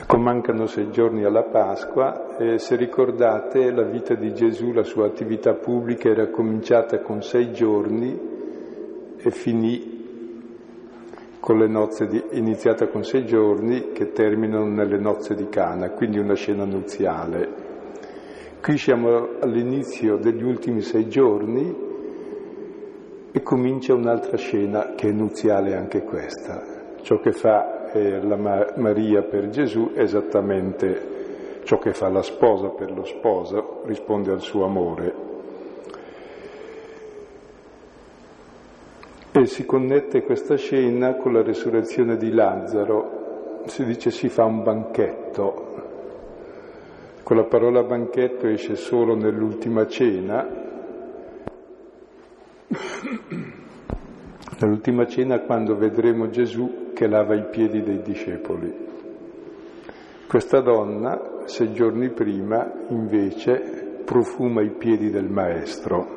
Ecco, 0.00 0.16
mancano 0.16 0.66
sei 0.66 0.90
giorni 0.90 1.24
alla 1.24 1.42
Pasqua 1.42 2.38
e 2.38 2.58
se 2.58 2.76
ricordate 2.76 3.70
la 3.70 3.82
vita 3.82 4.14
di 4.14 4.32
Gesù, 4.32 4.72
la 4.72 4.84
sua 4.84 5.06
attività 5.06 5.52
pubblica 5.52 6.08
era 6.08 6.28
cominciata 6.28 7.00
con 7.00 7.22
sei 7.22 7.52
giorni 7.52 8.18
e 9.18 9.30
finì 9.30 9.96
con 11.38 11.58
le 11.58 11.68
nozze 11.68 12.06
di, 12.06 12.22
iniziata 12.32 12.88
con 12.88 13.04
sei 13.04 13.26
giorni 13.26 13.92
che 13.92 14.12
terminano 14.12 14.66
nelle 14.66 14.98
nozze 14.98 15.34
di 15.34 15.48
Cana, 15.50 15.90
quindi 15.90 16.18
una 16.18 16.34
scena 16.34 16.64
nuziale. 16.64 17.66
Qui 18.62 18.78
siamo 18.78 19.38
all'inizio 19.40 20.16
degli 20.16 20.42
ultimi 20.42 20.80
sei 20.80 21.06
giorni 21.08 21.87
e 23.38 23.42
comincia 23.42 23.94
un'altra 23.94 24.36
scena 24.36 24.94
che 24.96 25.08
è 25.08 25.12
nuziale 25.12 25.76
anche 25.76 26.02
questa. 26.02 26.60
Ciò 27.02 27.20
che 27.20 27.30
fa 27.30 27.92
eh, 27.92 28.20
la 28.20 28.34
Ma- 28.34 28.72
Maria 28.74 29.22
per 29.22 29.48
Gesù 29.48 29.92
è 29.94 30.00
esattamente 30.00 31.60
ciò 31.62 31.78
che 31.78 31.92
fa 31.92 32.08
la 32.08 32.22
sposa 32.22 32.70
per 32.70 32.90
lo 32.90 33.04
sposo, 33.04 33.82
risponde 33.84 34.32
al 34.32 34.40
suo 34.40 34.64
amore. 34.64 35.14
E 39.30 39.46
si 39.46 39.64
connette 39.64 40.24
questa 40.24 40.56
scena 40.56 41.14
con 41.14 41.32
la 41.32 41.42
resurrezione 41.42 42.16
di 42.16 42.32
Lazzaro, 42.32 43.62
si 43.66 43.84
dice 43.84 44.10
si 44.10 44.28
fa 44.28 44.46
un 44.46 44.64
banchetto. 44.64 45.66
Con 47.22 47.36
la 47.36 47.44
parola 47.44 47.84
banchetto 47.84 48.48
esce 48.48 48.74
solo 48.74 49.14
nell'ultima 49.14 49.86
cena, 49.86 50.66
Nell'ultima 54.60 55.06
cena 55.06 55.40
quando 55.40 55.74
vedremo 55.76 56.28
Gesù 56.28 56.90
che 56.92 57.06
lava 57.06 57.34
i 57.34 57.48
piedi 57.48 57.82
dei 57.82 58.02
discepoli. 58.02 58.86
Questa 60.26 60.60
donna, 60.60 61.44
sei 61.46 61.72
giorni 61.72 62.10
prima, 62.10 62.70
invece, 62.88 64.02
profuma 64.04 64.60
i 64.60 64.70
piedi 64.70 65.08
del 65.10 65.30
Maestro. 65.30 66.16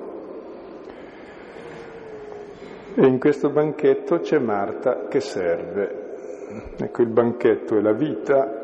E 2.95 3.05
in 3.05 3.17
questo 3.17 3.49
banchetto 3.49 4.19
c'è 4.19 4.37
Marta 4.39 5.07
che 5.07 5.21
serve. 5.21 6.73
Ecco, 6.77 7.01
il 7.01 7.09
banchetto 7.09 7.77
è 7.77 7.81
la 7.81 7.93
vita, 7.93 8.59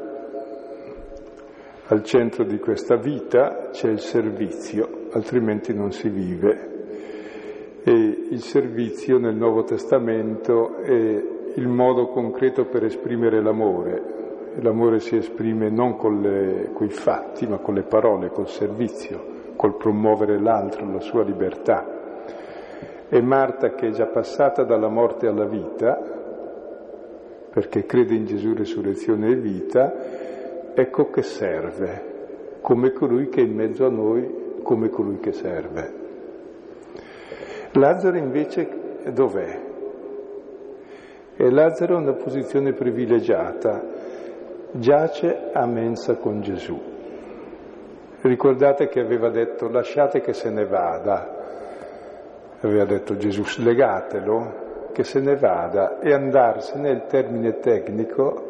al 1.85 2.03
centro 2.03 2.43
di 2.43 2.59
questa 2.59 2.97
vita 2.97 3.69
c'è 3.71 3.87
il 3.87 4.01
servizio, 4.01 5.07
altrimenti 5.11 5.73
non 5.73 5.93
si 5.93 6.09
vive 6.09 6.75
e 7.87 8.27
il 8.31 8.41
servizio 8.41 9.17
nel 9.17 9.37
Nuovo 9.37 9.63
Testamento 9.63 10.75
è 10.79 11.23
il 11.55 11.67
modo 11.69 12.07
concreto 12.07 12.65
per 12.65 12.83
esprimere 12.83 13.41
l'amore. 13.41 14.15
L'amore 14.55 14.99
si 14.99 15.15
esprime 15.15 15.69
non 15.69 15.95
con 15.95 16.21
i 16.81 16.89
fatti, 16.89 17.47
ma 17.47 17.59
con 17.59 17.75
le 17.75 17.83
parole, 17.83 18.29
col 18.29 18.49
servizio, 18.49 19.53
col 19.55 19.77
promuovere 19.77 20.37
l'altro, 20.37 20.85
la 20.91 20.99
sua 20.99 21.23
libertà. 21.23 23.05
E 23.07 23.21
Marta, 23.21 23.69
che 23.69 23.87
è 23.87 23.91
già 23.91 24.07
passata 24.07 24.63
dalla 24.65 24.89
morte 24.89 25.27
alla 25.27 25.45
vita, 25.45 25.97
perché 27.49 27.85
crede 27.85 28.15
in 28.15 28.25
Gesù 28.25 28.53
resurrezione 28.53 29.29
e 29.29 29.35
vita, 29.35 30.73
ecco 30.73 31.09
che 31.09 31.21
serve, 31.21 32.57
come 32.59 32.91
colui 32.91 33.29
che 33.29 33.39
è 33.39 33.45
in 33.45 33.55
mezzo 33.55 33.85
a 33.85 33.89
noi, 33.89 34.59
come 34.61 34.89
colui 34.89 35.19
che 35.19 35.31
serve. 35.31 35.96
Lazzaro 37.71 38.17
invece 38.17 38.67
dov'è? 39.11 39.59
E 41.35 41.51
Lazzaro 41.51 41.95
ha 41.95 41.99
una 41.99 42.13
posizione 42.13 42.73
privilegiata, 42.73 43.83
giace 44.71 45.49
a 45.53 45.65
mensa 45.65 46.15
con 46.15 46.41
Gesù. 46.41 46.79
Ricordate 48.21 48.87
che 48.87 48.99
aveva 48.99 49.29
detto 49.29 49.69
lasciate 49.69 50.21
che 50.21 50.33
se 50.33 50.49
ne 50.49 50.65
vada, 50.65 51.35
aveva 52.61 52.85
detto 52.85 53.15
Gesù 53.15 53.45
slegatelo, 53.45 54.65
che 54.91 55.03
se 55.03 55.19
ne 55.19 55.35
vada 55.35 55.99
e 55.99 56.11
andarsene 56.11 56.89
il 56.89 57.05
termine 57.05 57.59
tecnico 57.59 58.46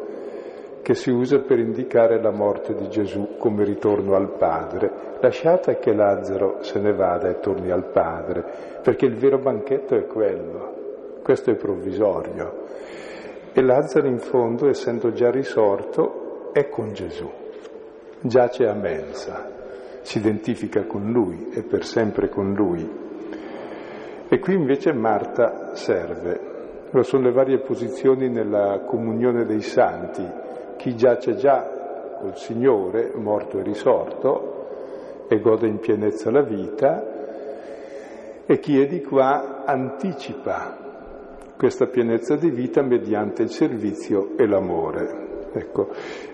che 0.88 0.94
si 0.94 1.10
usa 1.10 1.40
per 1.40 1.58
indicare 1.58 2.18
la 2.18 2.30
morte 2.30 2.74
di 2.74 2.88
Gesù 2.88 3.36
come 3.36 3.62
ritorno 3.62 4.14
al 4.14 4.38
Padre. 4.38 4.90
Lasciate 5.20 5.76
che 5.76 5.92
Lazzaro 5.92 6.62
se 6.62 6.80
ne 6.80 6.94
vada 6.94 7.28
e 7.28 7.40
torni 7.40 7.70
al 7.70 7.90
Padre, 7.90 8.42
perché 8.82 9.04
il 9.04 9.16
vero 9.16 9.36
banchetto 9.36 9.94
è 9.94 10.06
quello, 10.06 11.20
questo 11.22 11.50
è 11.50 11.56
provvisorio. 11.56 12.64
E 13.52 13.60
Lazzaro 13.60 14.06
in 14.06 14.18
fondo, 14.18 14.66
essendo 14.66 15.12
già 15.12 15.30
risorto, 15.30 16.52
è 16.54 16.70
con 16.70 16.94
Gesù, 16.94 17.30
giace 18.22 18.66
a 18.66 18.72
mensa, 18.72 19.46
si 20.00 20.16
identifica 20.16 20.86
con 20.86 21.12
lui, 21.12 21.50
è 21.52 21.64
per 21.64 21.84
sempre 21.84 22.30
con 22.30 22.54
lui. 22.54 22.90
E 24.26 24.38
qui 24.38 24.54
invece 24.54 24.94
Marta 24.94 25.74
serve. 25.74 26.46
Sono 27.00 27.24
le 27.24 27.32
varie 27.32 27.58
posizioni 27.58 28.30
nella 28.30 28.84
comunione 28.86 29.44
dei 29.44 29.60
santi, 29.60 30.46
chi 30.78 30.96
giace 30.96 31.34
già 31.34 32.16
col 32.20 32.36
Signore, 32.36 33.12
morto 33.14 33.58
e 33.58 33.62
risorto, 33.62 35.26
e 35.28 35.40
gode 35.40 35.66
in 35.66 35.80
pienezza 35.80 36.30
la 36.30 36.42
vita, 36.42 37.16
e 38.46 38.58
chi 38.60 38.80
è 38.80 38.86
di 38.86 39.02
qua 39.02 39.64
anticipa 39.66 40.86
questa 41.58 41.86
pienezza 41.86 42.36
di 42.36 42.50
vita 42.50 42.82
mediante 42.82 43.42
il 43.42 43.50
servizio 43.50 44.38
e 44.38 44.46
l'amore. 44.46 45.26
Ecco, 45.52 45.88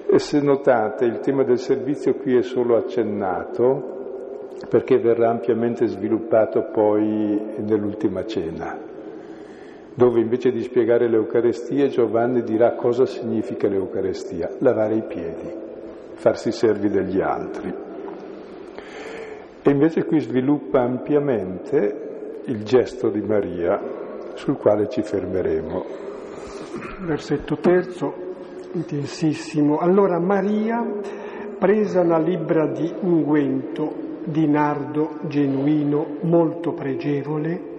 e 0.06 0.18
se 0.18 0.40
notate 0.40 1.06
il 1.06 1.20
tema 1.20 1.44
del 1.44 1.58
servizio 1.58 2.14
qui 2.14 2.36
è 2.36 2.42
solo 2.42 2.76
accennato 2.76 3.92
perché 4.68 4.98
verrà 4.98 5.30
ampiamente 5.30 5.86
sviluppato 5.86 6.68
poi 6.70 7.54
nell'ultima 7.58 8.24
cena. 8.26 8.92
Dove 9.94 10.20
invece 10.20 10.50
di 10.50 10.62
spiegare 10.62 11.08
l'Eucarestia 11.08 11.86
Giovanni 11.86 12.42
dirà 12.42 12.74
cosa 12.74 13.06
significa 13.06 13.68
l'Eucarestia, 13.68 14.50
lavare 14.58 14.96
i 14.96 15.04
piedi, 15.06 15.52
farsi 16.14 16.50
servi 16.50 16.88
degli 16.88 17.20
altri. 17.20 17.72
E 19.62 19.70
invece 19.70 20.04
qui 20.04 20.20
sviluppa 20.20 20.80
ampiamente 20.80 22.42
il 22.46 22.64
gesto 22.64 23.08
di 23.08 23.20
Maria, 23.22 23.80
sul 24.34 24.56
quale 24.56 24.88
ci 24.88 25.02
fermeremo. 25.02 25.84
Versetto 27.00 27.56
terzo, 27.56 28.12
intensissimo. 28.72 29.78
Allora 29.78 30.18
Maria, 30.18 30.84
presa 31.56 32.02
la 32.02 32.18
libbra 32.18 32.66
di 32.66 32.92
unguento 33.00 34.02
di 34.24 34.46
nardo 34.46 35.18
genuino 35.28 36.18
molto 36.22 36.72
pregevole, 36.72 37.72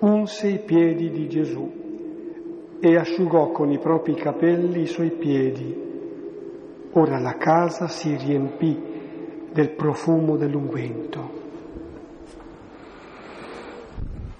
unse 0.00 0.48
i 0.48 0.58
piedi 0.58 1.10
di 1.10 1.28
Gesù 1.28 1.70
e 2.80 2.96
asciugò 2.96 3.50
con 3.50 3.70
i 3.70 3.78
propri 3.78 4.14
capelli 4.14 4.82
i 4.82 4.86
suoi 4.86 5.10
piedi. 5.10 5.86
Ora 6.92 7.18
la 7.18 7.36
casa 7.36 7.88
si 7.88 8.16
riempì 8.16 8.80
del 9.52 9.70
profumo 9.70 10.36
dell'unguento. 10.36 11.36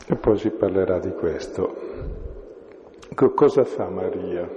E 0.07 0.15
poi 0.15 0.39
si 0.39 0.51
parlerà 0.51 0.99
di 0.99 1.13
questo. 1.13 1.87
Cosa 3.15 3.65
fa 3.65 3.89
Maria? 3.89 4.49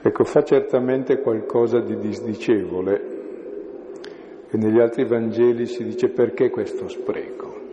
Ecco, 0.00 0.24
fa 0.24 0.44
certamente 0.44 1.20
qualcosa 1.20 1.80
di 1.80 1.98
disdicevole 1.98 3.15
e 4.48 4.56
negli 4.56 4.78
altri 4.78 5.04
Vangeli 5.04 5.66
si 5.66 5.84
dice 5.84 6.08
perché 6.08 6.50
questo 6.50 6.88
spreco. 6.88 7.64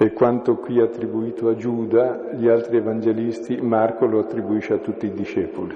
E 0.00 0.12
quanto 0.12 0.54
qui 0.54 0.80
attribuito 0.80 1.48
a 1.48 1.56
Giuda, 1.56 2.30
gli 2.34 2.46
altri 2.46 2.76
evangelisti, 2.76 3.56
Marco 3.60 4.06
lo 4.06 4.20
attribuisce 4.20 4.74
a 4.74 4.78
tutti 4.78 5.06
i 5.06 5.12
discepoli. 5.12 5.74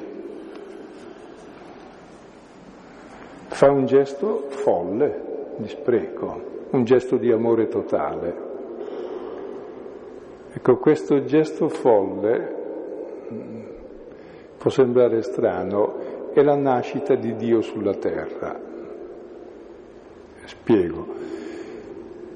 Fa 3.48 3.70
un 3.72 3.84
gesto 3.86 4.46
folle 4.48 5.54
di 5.56 5.66
spreco, 5.66 6.40
un 6.70 6.84
gesto 6.84 7.16
di 7.16 7.32
amore 7.32 7.66
totale. 7.66 8.50
Ecco, 10.52 10.76
questo 10.76 11.24
gesto 11.24 11.68
folle 11.68 12.60
può 14.56 14.70
sembrare 14.70 15.22
strano, 15.22 16.30
è 16.32 16.42
la 16.42 16.54
nascita 16.54 17.16
di 17.16 17.34
Dio 17.34 17.60
sulla 17.60 17.94
terra. 17.94 18.70
Spiego. 20.44 21.06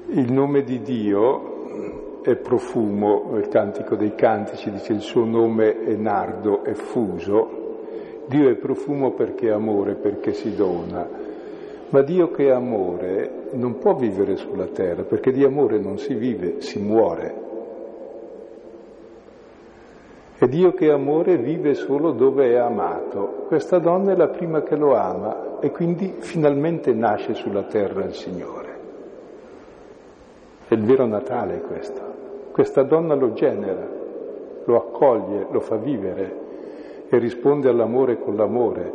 Il 0.07 0.31
nome 0.31 0.63
di 0.63 0.81
Dio 0.81 2.21
è 2.21 2.35
profumo, 2.35 3.37
il 3.37 3.47
cantico 3.47 3.95
dei 3.95 4.15
cantici 4.15 4.71
dice 4.71 4.93
il 4.93 5.01
suo 5.01 5.25
nome 5.25 5.83
è 5.83 5.95
nardo, 5.95 6.63
è 6.63 6.73
fuso. 6.73 7.65
Dio 8.27 8.49
è 8.49 8.55
profumo 8.55 9.11
perché 9.11 9.47
è 9.47 9.51
amore, 9.51 9.95
perché 9.95 10.33
si 10.33 10.55
dona. 10.55 11.07
Ma 11.89 12.01
Dio 12.01 12.29
che 12.31 12.47
è 12.47 12.51
amore 12.51 13.49
non 13.53 13.77
può 13.77 13.95
vivere 13.95 14.35
sulla 14.35 14.67
terra, 14.67 15.03
perché 15.03 15.31
di 15.31 15.43
amore 15.45 15.79
non 15.79 15.97
si 15.97 16.13
vive, 16.15 16.59
si 16.59 16.79
muore. 16.79 17.46
E 20.39 20.47
Dio 20.47 20.73
che 20.73 20.91
amore 20.91 21.37
vive 21.37 21.73
solo 21.73 22.11
dove 22.11 22.51
è 22.51 22.57
amato. 22.57 23.45
Questa 23.47 23.79
donna 23.79 24.11
è 24.11 24.15
la 24.15 24.27
prima 24.27 24.61
che 24.61 24.75
lo 24.75 24.93
ama 24.93 25.59
e 25.59 25.71
quindi 25.71 26.17
finalmente 26.19 26.93
nasce 26.93 27.33
sulla 27.33 27.63
terra 27.63 28.03
il 28.03 28.13
Signore. 28.13 28.79
È 30.67 30.73
il 30.75 30.83
vero 30.83 31.07
Natale 31.07 31.61
questo. 31.61 32.01
Questa 32.51 32.83
donna 32.83 33.15
lo 33.15 33.33
genera, 33.33 33.87
lo 34.63 34.75
accoglie, 34.75 35.47
lo 35.49 35.59
fa 35.59 35.77
vivere 35.77 36.45
e 37.09 37.17
risponde 37.17 37.69
all'amore 37.69 38.19
con 38.19 38.35
l'amore. 38.35 38.93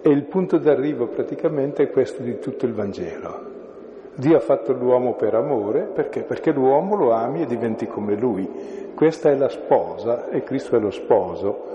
E 0.00 0.08
il 0.08 0.24
punto 0.24 0.56
d'arrivo 0.56 1.08
praticamente 1.08 1.82
è 1.82 1.90
questo 1.90 2.22
di 2.22 2.38
tutto 2.38 2.64
il 2.64 2.72
Vangelo. 2.72 3.47
Dio 4.18 4.36
ha 4.36 4.40
fatto 4.40 4.72
l'uomo 4.72 5.14
per 5.14 5.34
amore, 5.34 5.82
perché? 5.82 6.24
Perché 6.24 6.50
l'uomo 6.50 6.96
lo 6.96 7.12
ami 7.12 7.42
e 7.42 7.46
diventi 7.46 7.86
come 7.86 8.16
lui. 8.16 8.90
Questa 8.92 9.30
è 9.30 9.36
la 9.36 9.48
sposa 9.48 10.28
e 10.28 10.42
Cristo 10.42 10.74
è 10.74 10.80
lo 10.80 10.90
sposo. 10.90 11.66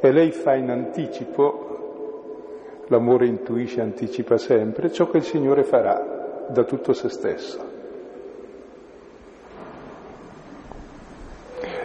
E 0.00 0.10
lei 0.10 0.30
fa 0.30 0.54
in 0.54 0.70
anticipo, 0.70 2.86
l'amore 2.86 3.26
intuisce, 3.26 3.82
anticipa 3.82 4.38
sempre, 4.38 4.90
ciò 4.90 5.10
che 5.10 5.18
il 5.18 5.24
Signore 5.24 5.62
farà 5.62 6.46
da 6.48 6.64
tutto 6.64 6.94
se 6.94 7.10
stesso. 7.10 7.60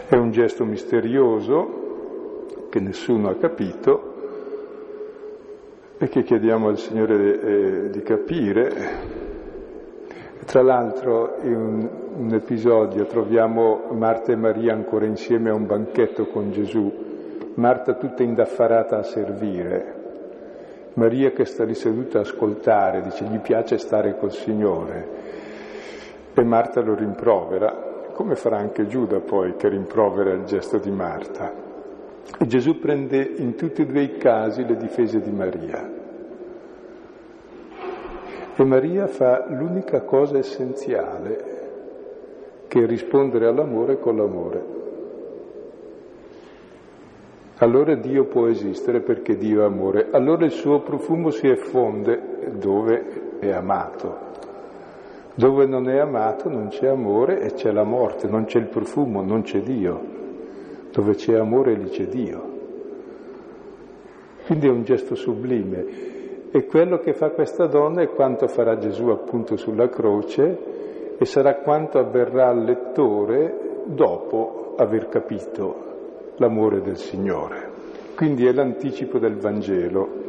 È 0.08 0.16
un 0.16 0.32
gesto 0.32 0.64
misterioso 0.64 2.46
che 2.70 2.80
nessuno 2.80 3.28
ha 3.28 3.36
capito 3.36 4.14
e 5.98 6.08
che 6.08 6.24
chiediamo 6.24 6.70
al 6.70 6.78
Signore 6.78 7.42
eh, 7.42 7.90
di 7.90 8.02
capire 8.02 9.28
tra 10.50 10.64
l'altro 10.64 11.38
in 11.44 11.54
un, 12.18 12.34
episodio 12.34 13.06
troviamo 13.06 13.82
Marta 13.92 14.32
e 14.32 14.36
Maria 14.36 14.74
ancora 14.74 15.06
insieme 15.06 15.52
a 15.52 15.54
un 15.54 15.68
banchetto 15.68 16.26
con 16.26 16.52
Gesù, 16.52 17.52
Marta 17.54 17.94
tutta 17.94 18.24
indaffarata 18.24 18.98
a 18.98 19.04
servire, 19.04 19.94
Maria 20.96 21.30
che 21.34 21.46
sta 21.46 21.64
lì 21.66 21.76
seduta 21.76 22.18
a 22.18 22.22
ascoltare, 22.22 23.04
dice 23.04 23.26
gli 23.26 23.38
piace 23.38 23.78
stare 23.78 24.18
col 24.18 24.32
Signore 24.32 25.08
e 26.34 26.44
Marta 26.44 26.82
lo 26.82 26.96
rimprovera, 26.96 28.08
come 28.14 28.34
farà 28.34 28.58
anche 28.58 28.88
Giuda 28.88 29.20
poi 29.20 29.56
che 29.56 29.70
rimprovera 29.70 30.34
il 30.34 30.46
gesto 30.46 30.80
di 30.80 30.90
Marta. 30.90 31.54
E 32.40 32.48
Gesù 32.48 32.80
prende 32.80 33.22
in 33.22 33.54
tutti 33.54 33.84
e 33.84 33.86
due 33.86 34.02
i 34.02 34.18
casi 34.18 34.66
le 34.66 34.78
difese 34.78 35.22
di 35.22 35.32
Maria. 35.32 35.99
E 38.60 38.66
Maria 38.66 39.08
fa 39.08 39.46
l'unica 39.48 40.02
cosa 40.02 40.38
essenziale, 40.38 41.44
che 42.68 42.84
è 42.84 42.86
rispondere 42.86 43.48
all'amore 43.48 44.00
con 44.00 44.18
l'amore. 44.18 44.64
Allora 47.60 47.96
Dio 47.96 48.26
può 48.26 48.48
esistere 48.48 49.00
perché 49.00 49.38
Dio 49.38 49.62
è 49.62 49.64
amore. 49.64 50.10
Allora 50.12 50.44
il 50.44 50.52
suo 50.52 50.82
profumo 50.82 51.30
si 51.30 51.48
effonde 51.48 52.52
dove 52.60 53.38
è 53.40 53.50
amato. 53.50 54.28
Dove 55.36 55.66
non 55.66 55.88
è 55.88 55.98
amato 55.98 56.50
non 56.50 56.68
c'è 56.68 56.88
amore 56.88 57.40
e 57.40 57.54
c'è 57.54 57.72
la 57.72 57.86
morte, 57.86 58.28
non 58.28 58.44
c'è 58.44 58.60
il 58.60 58.68
profumo, 58.68 59.22
non 59.22 59.44
c'è 59.44 59.62
Dio. 59.62 60.02
Dove 60.92 61.16
c'è 61.16 61.36
amore 61.36 61.76
lì 61.76 61.88
c'è 61.88 62.08
Dio. 62.08 62.58
Quindi 64.48 64.68
è 64.68 64.70
un 64.70 64.84
gesto 64.84 65.16
sublime 65.16 66.18
e 66.52 66.66
quello 66.66 66.98
che 66.98 67.14
fa 67.14 67.30
questa 67.30 67.68
donna 67.68 68.02
è 68.02 68.10
quanto 68.10 68.48
farà 68.48 68.78
Gesù 68.78 69.10
appunto 69.10 69.56
sulla 69.56 69.88
croce 69.88 71.16
e 71.18 71.26
sarà 71.26 71.58
quanto 71.58 72.00
avverrà 72.00 72.48
al 72.48 72.64
lettore 72.64 73.84
dopo 73.86 74.74
aver 74.78 75.10
capito 75.10 76.34
l'amore 76.38 76.82
del 76.82 76.98
Signore. 76.98 77.70
Quindi 78.16 78.46
è 78.46 78.52
l'anticipo 78.52 79.20
del 79.20 79.36
Vangelo. 79.36 80.28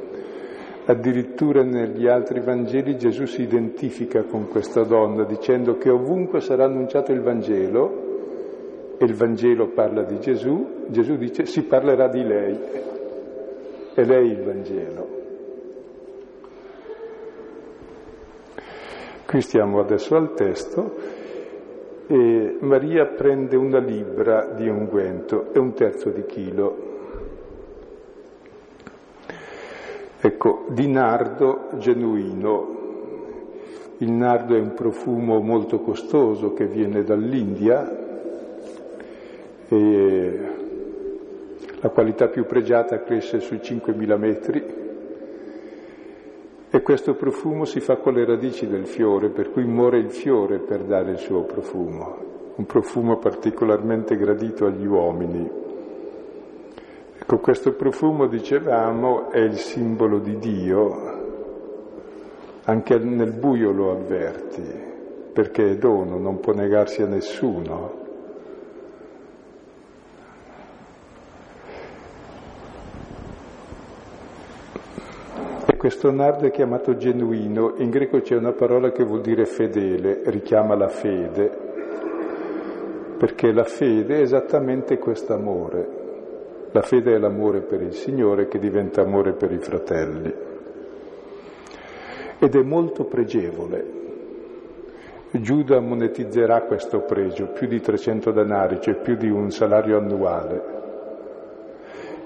Addirittura 0.86 1.62
negli 1.62 2.06
altri 2.06 2.40
Vangeli 2.40 2.96
Gesù 2.96 3.24
si 3.24 3.42
identifica 3.42 4.24
con 4.24 4.48
questa 4.48 4.82
donna 4.82 5.24
dicendo 5.24 5.76
che 5.76 5.88
ovunque 5.88 6.40
sarà 6.40 6.64
annunciato 6.64 7.12
il 7.12 7.20
Vangelo, 7.20 8.08
e 8.98 9.04
il 9.04 9.14
Vangelo 9.14 9.68
parla 9.68 10.02
di 10.02 10.18
Gesù, 10.20 10.84
Gesù 10.88 11.16
dice 11.16 11.46
si 11.46 11.64
parlerà 11.64 12.08
di 12.08 12.22
lei, 12.22 12.58
è 13.94 14.04
lei 14.04 14.30
il 14.30 14.42
Vangelo. 14.42 15.19
Qui 19.30 19.42
stiamo 19.42 19.78
adesso 19.78 20.16
al 20.16 20.34
testo 20.34 20.92
e 22.08 22.56
Maria 22.58 23.06
prende 23.06 23.54
una 23.54 23.78
libbra 23.78 24.46
di 24.56 24.68
unguento 24.68 25.52
e 25.52 25.60
un 25.60 25.72
terzo 25.72 26.10
di 26.10 26.26
chilo. 26.26 26.76
Ecco, 30.20 30.64
di 30.70 30.88
nardo 30.88 31.68
genuino. 31.78 32.78
Il 33.98 34.10
nardo 34.10 34.56
è 34.56 34.58
un 34.58 34.74
profumo 34.74 35.38
molto 35.38 35.78
costoso 35.78 36.52
che 36.52 36.66
viene 36.66 37.04
dall'India 37.04 37.88
e 39.68 40.40
la 41.78 41.88
qualità 41.90 42.26
più 42.26 42.46
pregiata 42.46 43.00
cresce 43.04 43.38
sui 43.38 43.58
5.000 43.58 44.18
metri 44.18 44.80
e 46.72 46.82
questo 46.82 47.14
profumo 47.14 47.64
si 47.64 47.80
fa 47.80 47.96
con 47.96 48.14
le 48.14 48.24
radici 48.24 48.68
del 48.68 48.86
fiore, 48.86 49.28
per 49.28 49.50
cui 49.50 49.64
muore 49.64 49.98
il 49.98 50.10
fiore 50.10 50.58
per 50.58 50.84
dare 50.84 51.10
il 51.10 51.18
suo 51.18 51.42
profumo, 51.42 52.16
un 52.54 52.64
profumo 52.64 53.18
particolarmente 53.18 54.16
gradito 54.16 54.66
agli 54.66 54.86
uomini. 54.86 55.50
Ecco, 57.18 57.38
questo 57.38 57.72
profumo, 57.72 58.26
dicevamo, 58.28 59.30
è 59.30 59.40
il 59.40 59.56
simbolo 59.56 60.18
di 60.18 60.38
Dio, 60.38 61.18
anche 62.64 62.98
nel 62.98 63.32
buio 63.32 63.72
lo 63.72 63.90
avverti, 63.90 64.62
perché 65.32 65.70
è 65.70 65.76
dono, 65.76 66.18
non 66.18 66.38
può 66.38 66.52
negarsi 66.52 67.02
a 67.02 67.06
nessuno. 67.06 67.98
E 75.66 75.76
questo 75.90 76.12
nardo 76.12 76.46
è 76.46 76.52
chiamato 76.52 76.94
genuino, 76.94 77.74
in 77.78 77.90
greco 77.90 78.20
c'è 78.20 78.36
una 78.36 78.52
parola 78.52 78.92
che 78.92 79.02
vuol 79.02 79.22
dire 79.22 79.44
fedele, 79.44 80.22
richiama 80.26 80.76
la 80.76 80.86
fede, 80.86 81.50
perché 83.18 83.50
la 83.50 83.64
fede 83.64 84.18
è 84.18 84.20
esattamente 84.20 84.98
questo 84.98 85.34
amore. 85.34 85.88
La 86.70 86.82
fede 86.82 87.14
è 87.14 87.18
l'amore 87.18 87.62
per 87.62 87.82
il 87.82 87.92
Signore 87.92 88.46
che 88.46 88.60
diventa 88.60 89.02
amore 89.02 89.32
per 89.32 89.50
i 89.50 89.58
fratelli. 89.58 90.32
Ed 92.38 92.54
è 92.54 92.62
molto 92.62 93.06
pregevole. 93.06 93.84
Giuda 95.32 95.80
monetizzerà 95.80 96.62
questo 96.66 97.00
pregio, 97.00 97.48
più 97.48 97.66
di 97.66 97.80
300 97.80 98.30
denari, 98.30 98.80
cioè 98.80 98.94
più 98.94 99.16
di 99.16 99.28
un 99.28 99.50
salario 99.50 99.98
annuale. 99.98 100.79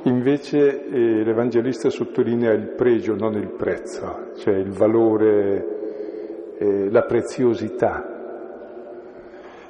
Invece 0.07 0.85
eh, 0.85 1.25
l'Evangelista 1.25 1.89
sottolinea 1.89 2.53
il 2.53 2.75
pregio, 2.75 3.15
non 3.15 3.37
il 3.37 3.49
prezzo, 3.49 4.33
cioè 4.37 4.55
il 4.55 4.71
valore, 4.71 6.57
eh, 6.59 6.91
la 6.91 7.03
preziosità. 7.05 8.13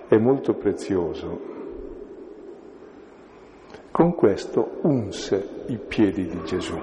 È 0.08 0.16
molto 0.16 0.54
prezioso. 0.54 1.52
Con 3.92 4.14
questo 4.16 4.78
unse 4.82 5.48
i 5.66 5.78
piedi 5.78 6.26
di 6.26 6.40
Gesù. 6.44 6.80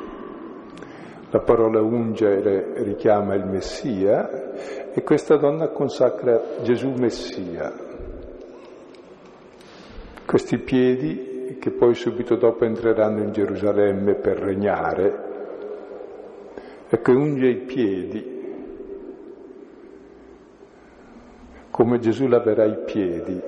La 1.29 1.39
parola 1.39 1.81
ungere 1.81 2.83
richiama 2.83 3.35
il 3.35 3.45
Messia 3.45 4.93
e 4.93 5.03
questa 5.03 5.35
donna 5.35 5.67
consacra 5.69 6.41
Gesù 6.61 6.93
Messia. 6.97 7.73
Questi 10.25 10.57
piedi 10.57 11.30
che 11.61 11.69
poi 11.69 11.93
subito 11.93 12.37
dopo 12.37 12.65
entreranno 12.65 13.21
in 13.21 13.31
Gerusalemme 13.31 14.15
per 14.15 14.39
regnare, 14.39 15.29
ecco 16.89 17.11
unge 17.11 17.45
i 17.45 17.57
piedi 17.57 18.39
come 21.69 21.99
Gesù 21.99 22.25
laverà 22.25 22.65
i 22.65 22.79
piedi 22.83 23.41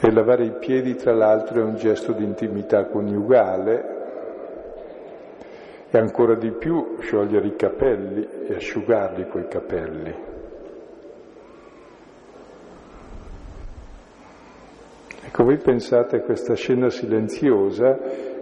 E 0.00 0.12
lavare 0.12 0.44
i 0.44 0.52
piedi, 0.52 0.94
tra 0.94 1.12
l'altro, 1.12 1.60
è 1.60 1.64
un 1.64 1.74
gesto 1.74 2.12
di 2.12 2.22
intimità 2.22 2.84
coniugale 2.84 3.96
e 5.90 5.98
ancora 5.98 6.36
di 6.36 6.52
più 6.52 6.98
sciogliere 7.00 7.48
i 7.48 7.56
capelli 7.56 8.26
e 8.46 8.54
asciugarli 8.54 9.26
quei 9.26 9.48
capelli. 9.48 10.27
Ecco, 15.38 15.50
voi 15.50 15.58
pensate 15.58 16.16
a 16.16 16.20
questa 16.22 16.54
scena 16.54 16.90
silenziosa 16.90 17.96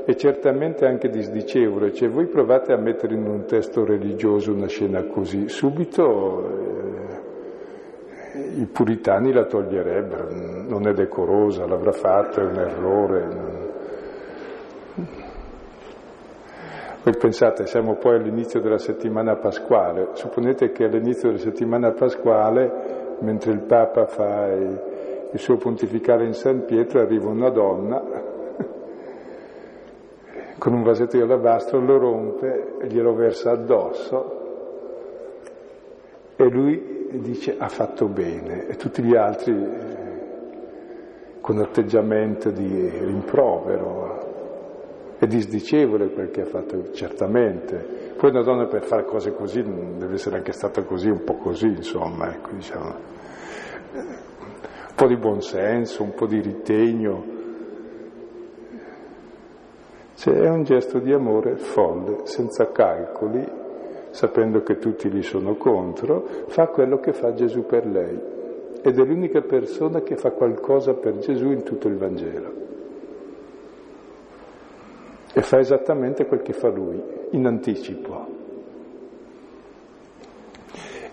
e 0.06 0.16
certamente 0.16 0.86
anche 0.86 1.10
disdicevole, 1.10 1.92
cioè 1.92 2.08
voi 2.08 2.24
provate 2.24 2.72
a 2.72 2.78
mettere 2.78 3.12
in 3.12 3.28
un 3.28 3.44
testo 3.44 3.84
religioso 3.84 4.54
una 4.54 4.66
scena 4.66 5.04
così, 5.04 5.46
subito 5.46 6.48
eh, 8.32 8.60
i 8.60 8.66
puritani 8.72 9.30
la 9.30 9.44
toglierebbero, 9.44 10.28
non 10.68 10.88
è 10.88 10.94
decorosa, 10.94 11.66
l'avrà 11.66 11.92
fatto, 11.92 12.40
è 12.40 12.44
un 12.44 12.56
errore. 12.56 13.28
Voi 17.02 17.16
pensate, 17.18 17.66
siamo 17.66 17.96
poi 17.96 18.14
all'inizio 18.14 18.62
della 18.62 18.78
settimana 18.78 19.36
pasquale, 19.36 20.12
supponete 20.12 20.70
che 20.70 20.84
all'inizio 20.84 21.28
della 21.28 21.42
settimana 21.42 21.92
pasquale, 21.92 23.16
mentre 23.20 23.52
il 23.52 23.60
Papa 23.64 24.06
fa 24.06 24.46
il, 24.46 24.85
il 25.32 25.38
suo 25.38 25.56
pontificale 25.56 26.24
in 26.24 26.34
San 26.34 26.64
Pietro, 26.64 27.00
arriva 27.00 27.28
una 27.28 27.50
donna 27.50 28.02
con 30.58 30.72
un 30.72 30.82
vasetto 30.82 31.16
di 31.16 31.22
alabastro, 31.22 31.80
lo 31.80 31.98
rompe 31.98 32.74
glielo 32.88 33.14
versa 33.14 33.52
addosso 33.52 34.44
e 36.36 36.48
lui 36.48 37.08
dice 37.20 37.56
ha 37.58 37.68
fatto 37.68 38.08
bene 38.08 38.66
e 38.66 38.76
tutti 38.76 39.02
gli 39.02 39.14
altri 39.14 39.52
eh, 39.52 40.14
con 41.40 41.58
atteggiamento 41.58 42.50
di 42.50 42.88
rimprovero 42.88 44.34
è 45.18 45.26
disdicevole 45.26 46.10
quel 46.10 46.30
che 46.30 46.42
ha 46.42 46.46
fatto 46.46 46.92
certamente 46.92 48.12
poi 48.16 48.30
una 48.30 48.42
donna 48.42 48.66
per 48.66 48.82
fare 48.82 49.04
cose 49.04 49.32
così 49.32 49.62
deve 49.62 50.14
essere 50.14 50.36
anche 50.36 50.52
stata 50.52 50.82
così 50.82 51.08
un 51.08 51.24
po' 51.24 51.36
così 51.36 51.66
insomma 51.68 52.32
ecco, 52.32 52.50
diciamo. 52.52 52.94
Po' 54.96 55.06
di 55.06 55.16
buonsenso 55.16 56.02
un 56.02 56.14
po' 56.14 56.26
di 56.26 56.40
ritegno 56.40 57.24
cioè, 60.16 60.34
è 60.34 60.48
un 60.48 60.64
gesto 60.64 60.98
di 60.98 61.12
amore 61.12 61.56
folle 61.56 62.20
senza 62.24 62.72
calcoli 62.72 63.64
sapendo 64.16 64.62
che 64.62 64.78
tutti 64.78 65.10
gli 65.10 65.22
sono 65.22 65.56
contro, 65.56 66.26
fa 66.46 66.68
quello 66.68 66.98
che 66.98 67.12
fa 67.12 67.34
Gesù 67.34 67.66
per 67.66 67.86
lei 67.86 68.18
ed 68.82 68.98
è 68.98 69.04
l'unica 69.04 69.42
persona 69.42 70.00
che 70.00 70.16
fa 70.16 70.30
qualcosa 70.30 70.94
per 70.94 71.18
Gesù 71.18 71.50
in 71.50 71.62
tutto 71.62 71.88
il 71.88 71.96
Vangelo. 71.96 72.52
E 75.34 75.42
fa 75.42 75.58
esattamente 75.58 76.24
quel 76.24 76.40
che 76.40 76.54
fa 76.54 76.68
lui, 76.68 77.02
in 77.30 77.46
anticipo. 77.46 78.35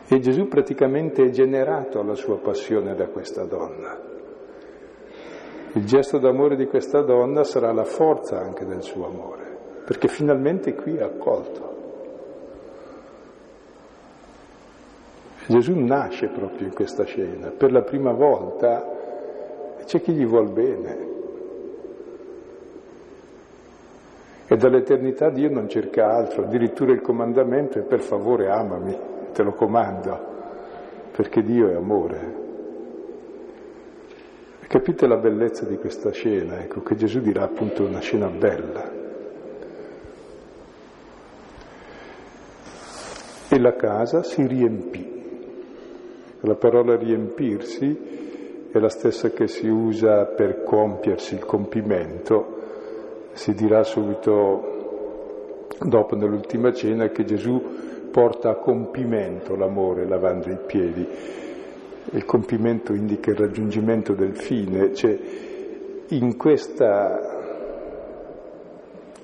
E 0.07 0.19
Gesù 0.19 0.47
praticamente 0.47 1.23
è 1.23 1.29
generato 1.29 1.99
alla 1.99 2.15
sua 2.15 2.37
passione 2.37 2.93
da 2.93 3.07
questa 3.07 3.45
donna. 3.45 4.11
Il 5.75 5.85
gesto 5.85 6.19
d'amore 6.19 6.55
di 6.55 6.67
questa 6.67 7.01
donna 7.01 7.43
sarà 7.43 7.71
la 7.71 7.85
forza 7.85 8.39
anche 8.39 8.65
del 8.65 8.83
suo 8.83 9.07
amore, 9.07 9.57
perché 9.85 10.07
finalmente 10.07 10.75
qui 10.75 10.97
è 10.97 11.01
accolto. 11.01 11.71
Gesù 15.47 15.77
nasce 15.79 16.27
proprio 16.27 16.67
in 16.67 16.73
questa 16.73 17.05
scena, 17.05 17.49
per 17.49 17.71
la 17.71 17.81
prima 17.81 18.11
volta 18.11 18.87
c'è 19.83 19.99
chi 20.01 20.13
gli 20.13 20.25
vuol 20.25 20.51
bene. 20.51 21.11
E 24.45 24.55
dall'eternità 24.55 25.29
Dio 25.29 25.49
non 25.49 25.67
cerca 25.67 26.13
altro, 26.13 26.43
addirittura 26.43 26.91
il 26.91 27.01
comandamento 27.01 27.79
è 27.79 27.81
per 27.81 28.01
favore 28.01 28.49
amami, 28.49 29.12
te 29.33 29.43
lo 29.43 29.53
comando, 29.53 30.17
perché 31.11 31.43
Dio 31.43 31.69
è 31.69 31.73
amore. 31.73 32.41
Capite 34.67 35.05
la 35.07 35.17
bellezza 35.17 35.65
di 35.65 35.77
questa 35.77 36.11
scena, 36.11 36.61
ecco, 36.61 36.81
che 36.81 36.95
Gesù 36.95 37.19
dirà 37.19 37.43
appunto 37.43 37.83
una 37.83 37.99
scena 37.99 38.27
bella. 38.27 39.01
E 43.49 43.59
la 43.59 43.75
casa 43.75 44.23
si 44.23 44.47
riempì. 44.47 45.11
La 46.39 46.55
parola 46.55 46.95
riempirsi 46.95 48.67
è 48.71 48.79
la 48.79 48.89
stessa 48.89 49.29
che 49.29 49.47
si 49.47 49.67
usa 49.67 50.25
per 50.25 50.63
compiersi, 50.63 51.35
il 51.35 51.45
compimento. 51.45 52.61
Si 53.33 53.53
dirà 53.53 53.83
subito 53.83 55.67
dopo 55.79 56.15
nell'ultima 56.15 56.73
cena 56.73 57.09
che 57.09 57.23
Gesù 57.23 57.61
porta 58.13 58.51
a 58.51 58.55
compimento 58.57 59.55
l'amore 59.55 60.07
lavando 60.07 60.51
i 60.51 60.57
piedi. 60.67 61.07
Il 62.11 62.25
compimento 62.25 62.93
indica 62.93 63.31
il 63.31 63.37
raggiungimento 63.37 64.13
del 64.13 64.35
fine, 64.35 64.93
cioè 64.93 65.17
in 66.09 66.37
questa 66.37 67.41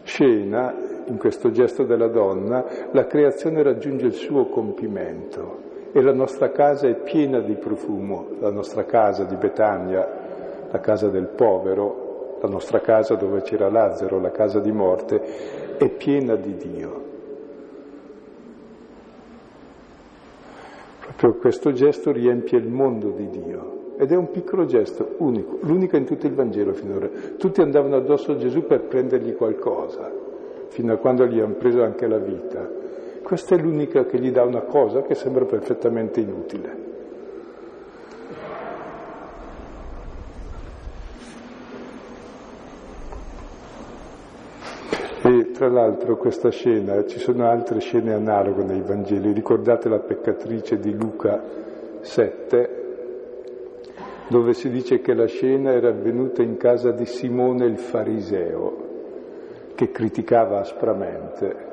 scena, 0.02 0.73
in 1.06 1.17
questo 1.17 1.52
gesto 1.52 1.84
della 1.84 2.08
donna, 2.08 2.65
la 2.91 3.06
creazione 3.06 3.62
raggiunge 3.62 4.08
il 4.08 4.13
suo 4.13 4.47
compimento 4.47 5.67
e 5.91 6.02
la 6.02 6.13
nostra 6.13 6.49
casa 6.49 6.88
è 6.88 6.95
piena 6.95 7.41
di 7.41 7.54
profumo, 7.58 8.30
la 8.39 8.49
nostra 8.49 8.86
casa 8.86 9.23
di 9.23 9.36
Betania, 9.36 10.67
la 10.71 10.80
casa 10.80 11.10
del 11.10 11.28
povero, 11.28 12.38
la 12.41 12.47
nostra 12.47 12.80
casa 12.80 13.13
dove 13.13 13.41
c'era 13.41 13.69
Lazzaro, 13.69 14.19
la 14.19 14.32
casa 14.32 14.60
di 14.60 14.71
morte, 14.71 15.78
è 15.78 15.89
piena 15.89 16.36
di 16.36 16.56
Dio. 16.56 17.09
Questo 21.38 21.74
gesto 21.74 22.12
riempie 22.12 22.58
il 22.58 22.70
mondo 22.70 23.10
di 23.10 23.30
Dio 23.30 23.80
ed 23.98 24.14
è 24.14 24.16
un 24.16 24.32
piccolo 24.32 24.64
gesto, 24.66 25.16
unico, 25.18 25.58
l'unico 25.64 25.98
in 25.98 26.06
tutto 26.06 26.26
il 26.26 26.34
Vangelo 26.34 26.72
finora. 26.72 27.10
Tutti 27.38 27.60
andavano 27.60 27.98
addosso 27.98 28.32
a 28.32 28.38
Gesù 28.38 28.66
per 28.66 28.84
prendergli 28.84 29.36
qualcosa, 29.36 30.10
fino 30.70 30.94
a 30.94 30.96
quando 30.96 31.26
gli 31.26 31.38
hanno 31.38 31.56
preso 31.56 31.84
anche 31.84 32.08
la 32.08 32.18
vita. 32.18 32.66
Questa 33.22 33.56
è 33.56 33.60
l'unica 33.60 34.06
che 34.06 34.18
gli 34.18 34.32
dà 34.32 34.44
una 34.44 34.62
cosa 34.62 35.02
che 35.02 35.16
sembra 35.16 35.44
perfettamente 35.44 36.22
inutile. 36.22 36.88
E 45.22 45.49
tra 45.60 45.67
l'altro 45.67 46.15
questa 46.15 46.52
scena, 46.52 47.06
ci 47.06 47.19
sono 47.19 47.45
altre 47.45 47.82
scene 47.82 48.13
analoghe 48.13 48.63
nei 48.63 48.80
Vangeli, 48.80 49.34
ricordate 49.34 49.89
la 49.89 50.00
peccatrice 50.00 50.80
di 50.80 50.95
Luca 50.95 51.43
7, 52.00 52.69
dove 54.30 54.54
si 54.54 54.69
dice 54.69 55.02
che 55.02 55.13
la 55.13 55.26
scena 55.26 55.74
era 55.74 55.89
avvenuta 55.89 56.41
in 56.41 56.56
casa 56.56 56.91
di 56.91 57.06
Simone 57.06 57.65
il 57.65 57.78
fariseo, 57.78 58.78
che 59.76 59.91
criticava 59.91 60.60
aspramente. 60.60 61.67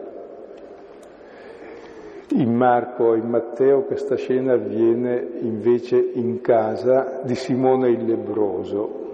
In 2.30 2.56
Marco 2.56 3.14
e 3.14 3.18
in 3.18 3.28
Matteo 3.28 3.82
questa 3.82 4.16
scena 4.16 4.54
avviene 4.54 5.28
invece 5.42 5.96
in 5.96 6.40
casa 6.40 7.20
di 7.22 7.36
Simone 7.36 7.90
il 7.90 8.04
lebroso. 8.04 9.05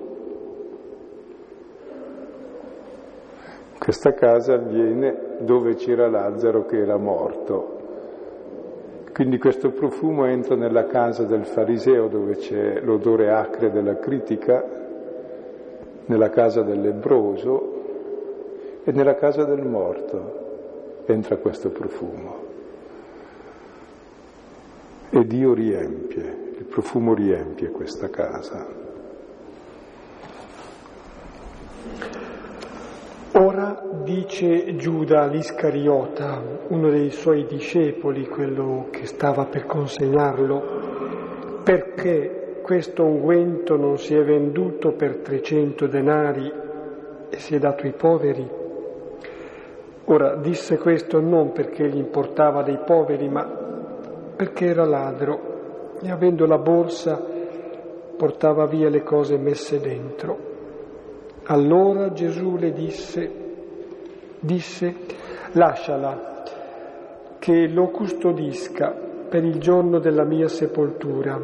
Questa 3.82 4.12
casa 4.12 4.54
avviene 4.54 5.38
dove 5.40 5.74
c'era 5.74 6.08
Lazzaro 6.08 6.66
che 6.66 6.78
era 6.78 6.96
morto. 6.98 7.80
Quindi 9.12 9.38
questo 9.38 9.72
profumo 9.72 10.24
entra 10.24 10.54
nella 10.54 10.86
casa 10.86 11.24
del 11.24 11.44
fariseo 11.44 12.06
dove 12.06 12.36
c'è 12.36 12.80
l'odore 12.80 13.32
acre 13.32 13.72
della 13.72 13.96
critica, 13.96 14.64
nella 16.04 16.30
casa 16.30 16.62
del 16.62 16.80
lebroso 16.80 18.82
e 18.84 18.92
nella 18.92 19.16
casa 19.16 19.42
del 19.42 19.66
morto 19.66 21.02
entra 21.06 21.38
questo 21.38 21.70
profumo. 21.70 22.36
E 25.10 25.26
Dio 25.26 25.54
riempie, 25.54 26.52
il 26.56 26.64
profumo 26.66 27.14
riempie 27.14 27.72
questa 27.72 28.08
casa. 28.08 28.82
Ora 33.34 33.82
dice 34.04 34.76
Giuda 34.76 35.24
l'Iscariota, 35.24 36.42
uno 36.68 36.90
dei 36.90 37.08
suoi 37.08 37.46
discepoli, 37.46 38.26
quello 38.26 38.88
che 38.90 39.06
stava 39.06 39.46
per 39.46 39.64
consegnarlo, 39.64 41.62
perché 41.64 42.58
questo 42.60 43.06
unguento 43.06 43.76
non 43.76 43.96
si 43.96 44.14
è 44.14 44.22
venduto 44.22 44.92
per 44.92 45.20
300 45.20 45.86
denari 45.86 46.52
e 47.30 47.38
si 47.38 47.54
è 47.54 47.58
dato 47.58 47.84
ai 47.84 47.94
poveri? 47.94 48.46
Ora 50.04 50.36
disse 50.36 50.76
questo 50.76 51.18
non 51.20 51.52
perché 51.52 51.88
gli 51.88 51.96
importava 51.96 52.62
dei 52.62 52.80
poveri, 52.84 53.30
ma 53.30 53.46
perché 54.36 54.66
era 54.66 54.84
ladro 54.84 55.94
e 56.02 56.10
avendo 56.10 56.44
la 56.44 56.58
borsa 56.58 57.18
portava 58.14 58.66
via 58.66 58.90
le 58.90 59.02
cose 59.02 59.38
messe 59.38 59.80
dentro. 59.80 60.51
Allora 61.44 62.12
Gesù 62.12 62.56
le 62.56 62.72
disse, 62.72 63.30
disse, 64.38 64.94
lasciala, 65.52 66.44
che 67.38 67.66
lo 67.66 67.88
custodisca 67.88 68.90
per 69.28 69.44
il 69.44 69.58
giorno 69.58 69.98
della 69.98 70.24
mia 70.24 70.46
sepoltura. 70.46 71.40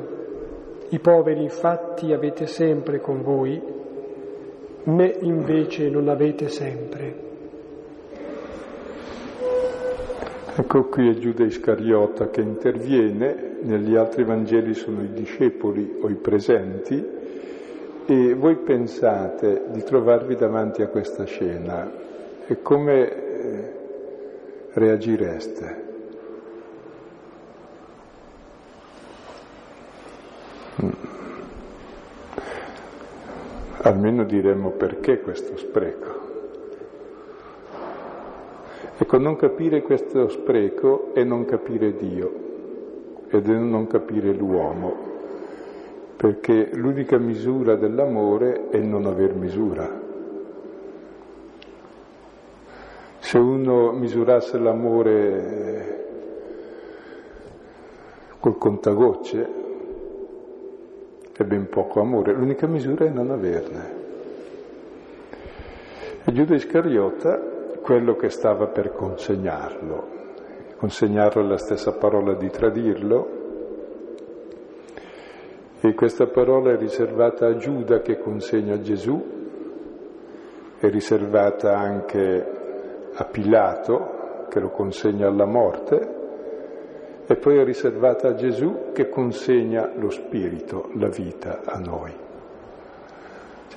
I 0.91 0.99
poveri 1.01 1.43
infatti 1.43 2.13
avete 2.13 2.47
sempre 2.47 3.01
con 3.01 3.23
voi, 3.23 3.61
me 4.85 5.17
invece 5.21 5.91
non 5.91 6.09
avete 6.09 6.49
sempre. 6.49 7.27
Ecco 10.57 10.85
qui 10.85 11.09
è 11.09 11.15
Giuda 11.15 11.45
Iscariota 11.45 12.31
che 12.31 12.41
interviene, 12.41 13.57
negli 13.63 13.97
altri 13.97 14.25
Vangeli 14.25 14.75
sono 14.75 15.03
i 15.03 15.13
discepoli 15.13 15.99
o 16.01 16.09
i 16.09 16.15
presenti, 16.15 17.05
e 18.11 18.33
voi 18.33 18.57
pensate 18.57 19.65
di 19.69 19.83
trovarvi 19.83 20.35
davanti 20.35 20.81
a 20.81 20.89
questa 20.89 21.25
scena 21.25 21.93
e 22.47 22.63
come 22.63 23.11
eh, 23.11 23.73
reagireste? 24.73 25.85
Mm. 30.83 30.89
Almeno 33.83 34.25
diremmo 34.25 34.71
perché 34.71 35.21
questo 35.21 35.59
spreco. 35.59 36.21
Ecco, 38.97 39.19
non 39.19 39.37
capire 39.37 39.83
questo 39.83 40.31
spreco 40.31 41.13
è 41.13 41.25
non 41.25 41.45
capire 41.45 41.95
Dio 41.95 42.33
ed 43.29 43.51
è 43.51 43.53
non 43.53 43.87
capire 43.87 44.33
l'uomo 44.33 45.18
perché 46.19 46.71
l'unica 46.73 47.17
misura 47.17 47.77
dell'amore 47.77 48.71
è 48.71 48.79
non 48.79 49.07
aver 49.07 49.35
misura. 49.35 49.89
Se 53.21 53.39
uno 53.39 53.93
misurasse 53.93 54.59
l'amore 54.59 56.07
col 58.41 58.59
contagocce 58.59 59.49
è 61.37 61.45
ben 61.45 61.69
poco 61.69 62.01
amore, 62.01 62.33
l'unica 62.33 62.67
misura 62.67 63.05
è 63.05 63.11
non 63.11 63.31
averne. 63.31 63.97
E 66.25 66.33
Giuda 66.33 66.57
Iscariota, 66.57 67.39
quello 67.81 68.17
che 68.17 68.29
stava 68.31 68.67
per 68.67 68.93
consegnarlo, 68.93 70.07
consegnarlo 70.79 71.43
è 71.43 71.47
la 71.47 71.59
stessa 71.59 71.93
parola 71.93 72.35
di 72.35 72.51
tradirlo, 72.51 73.38
e 75.81 75.95
questa 75.95 76.27
parola 76.27 76.73
è 76.73 76.77
riservata 76.77 77.47
a 77.47 77.57
Giuda 77.57 78.01
che 78.01 78.19
consegna 78.19 78.81
Gesù, 78.81 79.37
è 80.79 80.89
riservata 80.89 81.77
anche 81.77 82.57
a 83.15 83.25
Pilato 83.25 84.47
che 84.49 84.59
lo 84.61 84.71
consegna 84.71 85.29
alla 85.29 85.47
morte 85.47 86.17
e 87.27 87.37
poi 87.37 87.59
è 87.59 87.65
riservata 87.65 88.29
a 88.29 88.35
Gesù 88.35 88.91
che 88.93 89.09
consegna 89.09 89.93
lo 89.95 90.11
spirito, 90.11 90.91
la 90.95 91.09
vita 91.09 91.61
a 91.65 91.79
noi. 91.79 92.13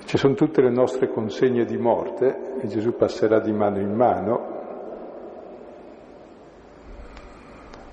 Ci 0.05 0.17
sono 0.17 0.33
tutte 0.33 0.61
le 0.61 0.71
nostre 0.71 1.09
consegne 1.09 1.65
di 1.65 1.77
morte 1.77 2.55
e 2.59 2.67
Gesù 2.67 2.95
passerà 2.95 3.39
di 3.39 3.51
mano 3.51 3.79
in 3.79 3.93
mano 3.93 4.40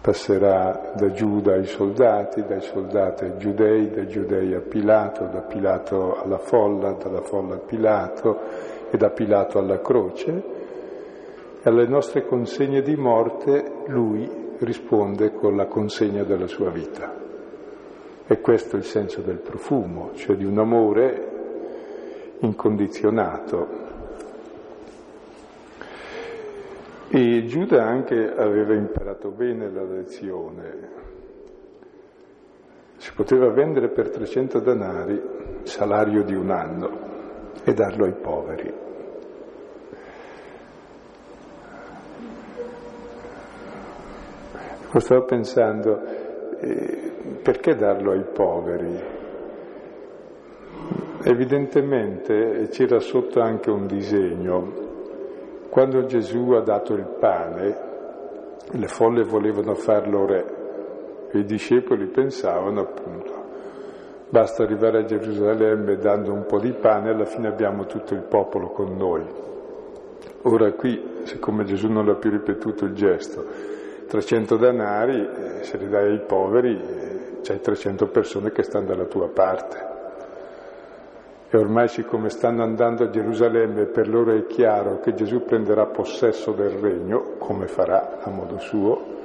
passerà 0.08 0.94
da 0.96 1.12
Giuda 1.12 1.52
ai 1.52 1.66
soldati, 1.66 2.42
dai 2.42 2.62
soldati 2.62 3.24
ai 3.24 3.36
giudei, 3.36 3.90
dai 3.90 4.08
giudei 4.08 4.54
a 4.54 4.60
Pilato, 4.60 5.26
da 5.26 5.42
Pilato 5.42 6.18
alla 6.22 6.38
folla, 6.38 6.92
dalla 6.92 7.20
folla 7.20 7.56
a 7.56 7.58
Pilato 7.58 8.40
e 8.90 8.96
da 8.96 9.10
Pilato 9.10 9.58
alla 9.58 9.82
croce. 9.82 10.42
E 11.60 11.68
alle 11.68 11.86
nostre 11.86 12.24
consegne 12.24 12.80
di 12.80 12.96
morte 12.96 13.82
lui 13.88 14.54
risponde 14.60 15.34
con 15.34 15.56
la 15.56 15.66
consegna 15.66 16.22
della 16.22 16.46
sua 16.46 16.70
vita. 16.70 17.14
E 18.26 18.40
questo 18.40 18.76
è 18.76 18.78
il 18.78 18.86
senso 18.86 19.20
del 19.20 19.40
profumo, 19.40 20.12
cioè 20.14 20.36
di 20.36 20.46
un 20.46 20.56
amore 20.56 21.28
incondizionato, 22.38 23.87
E 27.10 27.46
Giuda 27.46 27.86
anche 27.86 28.34
aveva 28.34 28.74
imparato 28.74 29.30
bene 29.30 29.70
la 29.70 29.82
lezione. 29.82 31.06
Si 32.98 33.14
poteva 33.14 33.50
vendere 33.50 33.88
per 33.88 34.10
300 34.10 34.60
denari 34.60 35.22
salario 35.62 36.22
di 36.22 36.34
un 36.34 36.50
anno 36.50 36.98
e 37.64 37.72
darlo 37.72 38.04
ai 38.04 38.12
poveri. 38.12 38.86
stavo 45.00 45.24
pensando, 45.24 46.02
eh, 46.60 47.12
perché 47.42 47.74
darlo 47.74 48.12
ai 48.12 48.24
poveri? 48.24 49.00
Evidentemente 51.22 52.68
c'era 52.70 52.98
sotto 52.98 53.40
anche 53.40 53.70
un 53.70 53.86
disegno 53.86 54.87
quando 55.78 56.06
Gesù 56.06 56.50
ha 56.54 56.60
dato 56.60 56.94
il 56.94 57.06
pane, 57.20 57.78
le 58.68 58.88
folle 58.88 59.22
volevano 59.22 59.76
farlo 59.76 60.26
re 60.26 60.56
i 61.34 61.44
discepoli 61.44 62.06
pensavano 62.06 62.80
appunto, 62.80 63.32
basta 64.28 64.64
arrivare 64.64 64.98
a 64.98 65.04
Gerusalemme 65.04 65.94
dando 65.98 66.32
un 66.32 66.46
po' 66.46 66.58
di 66.58 66.72
pane, 66.72 67.10
alla 67.10 67.26
fine 67.26 67.46
abbiamo 67.46 67.86
tutto 67.86 68.14
il 68.14 68.22
popolo 68.22 68.70
con 68.70 68.96
noi. 68.96 69.24
Ora 70.42 70.72
qui, 70.72 71.20
siccome 71.22 71.62
Gesù 71.62 71.86
non 71.86 72.06
l'ha 72.06 72.16
più 72.16 72.30
ripetuto 72.30 72.84
il 72.84 72.94
gesto, 72.94 73.44
300 74.08 74.56
denari, 74.56 75.20
eh, 75.20 75.62
se 75.62 75.76
li 75.76 75.88
dai 75.88 76.10
ai 76.10 76.20
poveri, 76.26 76.74
eh, 76.74 77.40
c'hai 77.42 77.60
300 77.60 78.08
persone 78.08 78.50
che 78.50 78.64
stanno 78.64 78.86
dalla 78.86 79.04
tua 79.04 79.28
parte. 79.28 79.87
E 81.50 81.56
ormai 81.56 81.88
siccome 81.88 82.28
stanno 82.28 82.62
andando 82.62 83.04
a 83.04 83.10
Gerusalemme, 83.10 83.86
per 83.86 84.08
loro 84.08 84.36
è 84.36 84.46
chiaro 84.46 85.00
che 85.00 85.14
Gesù 85.14 85.44
prenderà 85.44 85.86
possesso 85.86 86.52
del 86.52 86.70
regno, 86.70 87.36
come 87.38 87.66
farà 87.66 88.18
a 88.20 88.30
modo 88.30 88.58
suo, 88.58 89.16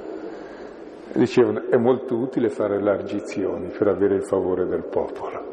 dicevano 1.12 1.68
è 1.68 1.76
molto 1.76 2.16
utile 2.16 2.48
fare 2.48 2.80
largizioni 2.80 3.68
per 3.68 3.88
avere 3.88 4.14
il 4.14 4.24
favore 4.24 4.66
del 4.66 4.84
popolo. 4.84 5.52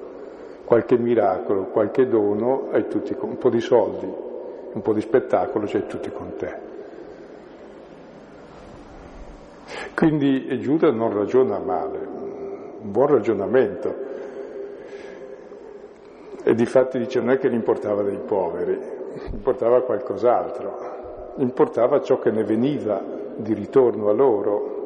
Qualche 0.63 0.97
miracolo, 0.97 1.65
qualche 1.65 2.07
dono, 2.07 2.69
hai 2.71 2.87
tutti 2.87 3.15
un 3.19 3.37
po' 3.37 3.49
di 3.49 3.59
soldi 3.59 4.29
un 4.73 4.81
po' 4.81 4.93
di 4.93 5.01
spettacolo, 5.01 5.65
c'è 5.65 5.85
tutti 5.85 6.09
con 6.11 6.35
te. 6.37 6.69
Quindi 9.93 10.59
Giuda 10.59 10.91
non 10.91 11.13
ragiona 11.13 11.59
male, 11.59 11.97
un 11.99 12.91
buon 12.91 13.07
ragionamento. 13.07 14.09
E 16.51 16.53
di 16.53 16.65
fatti 16.65 16.97
dice 16.97 17.21
non 17.21 17.29
è 17.29 17.37
che 17.37 17.49
gli 17.49 17.53
importava 17.53 18.01
dei 18.01 18.17
poveri, 18.17 18.77
importava 19.31 19.83
qualcos'altro, 19.83 21.33
importava 21.37 22.01
ciò 22.01 22.19
che 22.19 22.29
ne 22.29 22.43
veniva 22.43 23.01
di 23.37 23.53
ritorno 23.53 24.09
a 24.09 24.11
loro. 24.11 24.79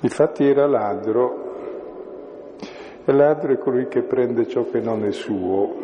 Infatti 0.00 0.46
era 0.46 0.66
ladro, 0.66 1.54
e 3.06 3.10
ladro 3.10 3.54
è 3.54 3.56
colui 3.56 3.88
che 3.88 4.02
prende 4.02 4.46
ciò 4.46 4.68
che 4.70 4.80
non 4.80 5.02
è 5.06 5.12
suo 5.12 5.80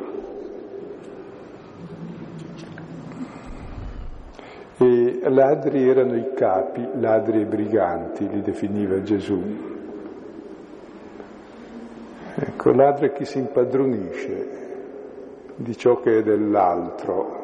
E 4.77 5.21
ladri 5.31 5.89
erano 5.89 6.17
i 6.17 6.35
capi, 6.35 6.87
ladri 6.99 7.41
e 7.41 7.47
briganti, 7.47 8.29
li 8.29 8.43
definiva 8.43 9.03
Gesù. 9.03 9.70
Ecco, 12.43 12.73
ladro 12.73 13.05
è 13.05 13.13
chi 13.13 13.27
si 13.27 13.39
impadronisce 13.39 14.49
di 15.57 15.77
ciò 15.77 16.01
che 16.01 16.19
è 16.19 16.23
dell'altro. 16.23 17.39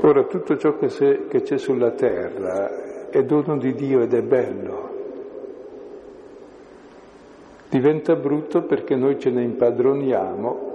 Ora, 0.00 0.24
tutto 0.24 0.56
ciò 0.56 0.76
che, 0.76 0.88
se, 0.88 1.26
che 1.28 1.42
c'è 1.42 1.56
sulla 1.56 1.92
terra 1.92 3.08
è 3.10 3.22
dono 3.22 3.56
di 3.58 3.74
Dio 3.74 4.00
ed 4.00 4.12
è 4.12 4.22
bello. 4.22 4.90
Diventa 7.68 8.16
brutto 8.16 8.62
perché 8.62 8.96
noi 8.96 9.20
ce 9.20 9.30
ne 9.30 9.42
impadroniamo 9.42 10.70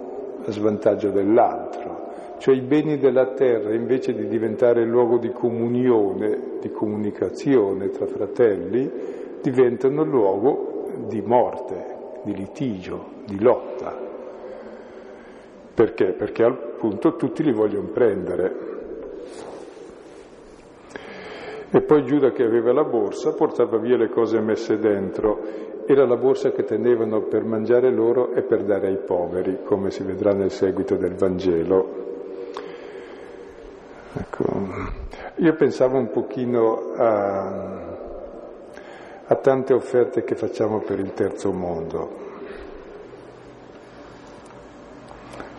a 0.45 0.51
svantaggio 0.51 1.09
dell'altro 1.09 2.05
cioè 2.38 2.53
i 2.53 2.61
beni 2.61 2.97
della 2.97 3.34
terra 3.34 3.74
invece 3.74 4.13
di 4.13 4.28
diventare 4.28 4.86
luogo 4.86 5.18
di 5.18 5.32
comunione, 5.32 6.59
di 6.61 6.70
comunicazione 6.70 7.89
tra 7.89 8.05
fratelli, 8.05 8.89
diventano 9.41 10.03
luogo 10.03 10.66
di 11.05 11.21
morte, 11.21 12.19
di 12.23 12.33
litigio, 12.35 13.05
di 13.25 13.39
lotta. 13.39 13.95
Perché? 15.73 16.13
Perché 16.13 16.43
appunto 16.43 17.15
tutti 17.15 17.43
li 17.43 17.51
vogliono 17.51 17.89
prendere. 17.89 18.65
E 21.69 21.81
poi 21.81 22.05
Giuda 22.05 22.31
che 22.31 22.43
aveva 22.43 22.71
la 22.71 22.83
borsa 22.83 23.33
portava 23.33 23.77
via 23.77 23.97
le 23.97 24.09
cose 24.09 24.39
messe 24.39 24.79
dentro. 24.79 25.65
Era 25.85 26.05
la 26.05 26.17
borsa 26.17 26.51
che 26.51 26.63
tenevano 26.63 27.21
per 27.21 27.43
mangiare 27.43 27.91
loro 27.91 28.33
e 28.33 28.41
per 28.41 28.63
dare 28.63 28.87
ai 28.87 28.97
poveri, 28.97 29.59
come 29.63 29.91
si 29.91 30.03
vedrà 30.03 30.33
nel 30.33 30.51
seguito 30.51 30.95
del 30.95 31.13
Vangelo. 31.13 32.05
Ecco, 34.13 34.45
io 35.35 35.53
pensavo 35.53 35.97
un 35.97 36.09
pochino 36.09 36.93
a, 36.95 37.86
a 39.30 39.36
tante 39.36 39.73
offerte 39.73 40.23
che 40.23 40.36
facciamo 40.36 40.80
per 40.80 40.99
il 40.99 41.13
terzo 41.13 41.51
mondo, 41.51 42.25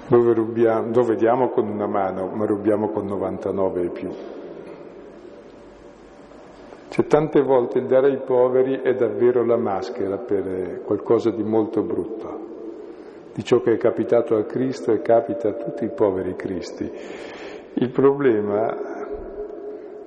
dove, 0.07 0.33
rubiamo, 0.33 0.91
dove 0.91 1.17
diamo 1.17 1.51
con 1.51 1.69
una 1.69 1.87
mano, 1.87 2.29
ma 2.29 2.47
rubiamo 2.47 2.89
con 2.89 3.07
99 3.07 3.83
e 3.83 3.89
più. 3.91 4.11
C'è 6.89 7.07
tante 7.07 7.43
volte 7.43 7.79
il 7.79 7.87
dare 7.87 8.07
ai 8.07 8.17
poveri 8.17 8.81
è 8.81 8.95
davvero 8.95 9.45
la 9.45 9.59
maschera 9.59 10.17
per 10.17 10.81
qualcosa 10.85 11.31
di 11.31 11.43
molto 11.43 11.83
brutto, 11.83 12.47
di 13.35 13.45
ciò 13.45 13.61
che 13.61 13.75
è 13.75 13.77
capitato 13.77 14.35
a 14.37 14.45
Cristo 14.45 14.93
e 14.93 15.03
capita 15.03 15.49
a 15.49 15.53
tutti 15.53 15.85
i 15.85 15.91
poveri 15.91 16.35
Cristi. 16.35 16.91
Il 17.75 17.91
problema 17.91 18.75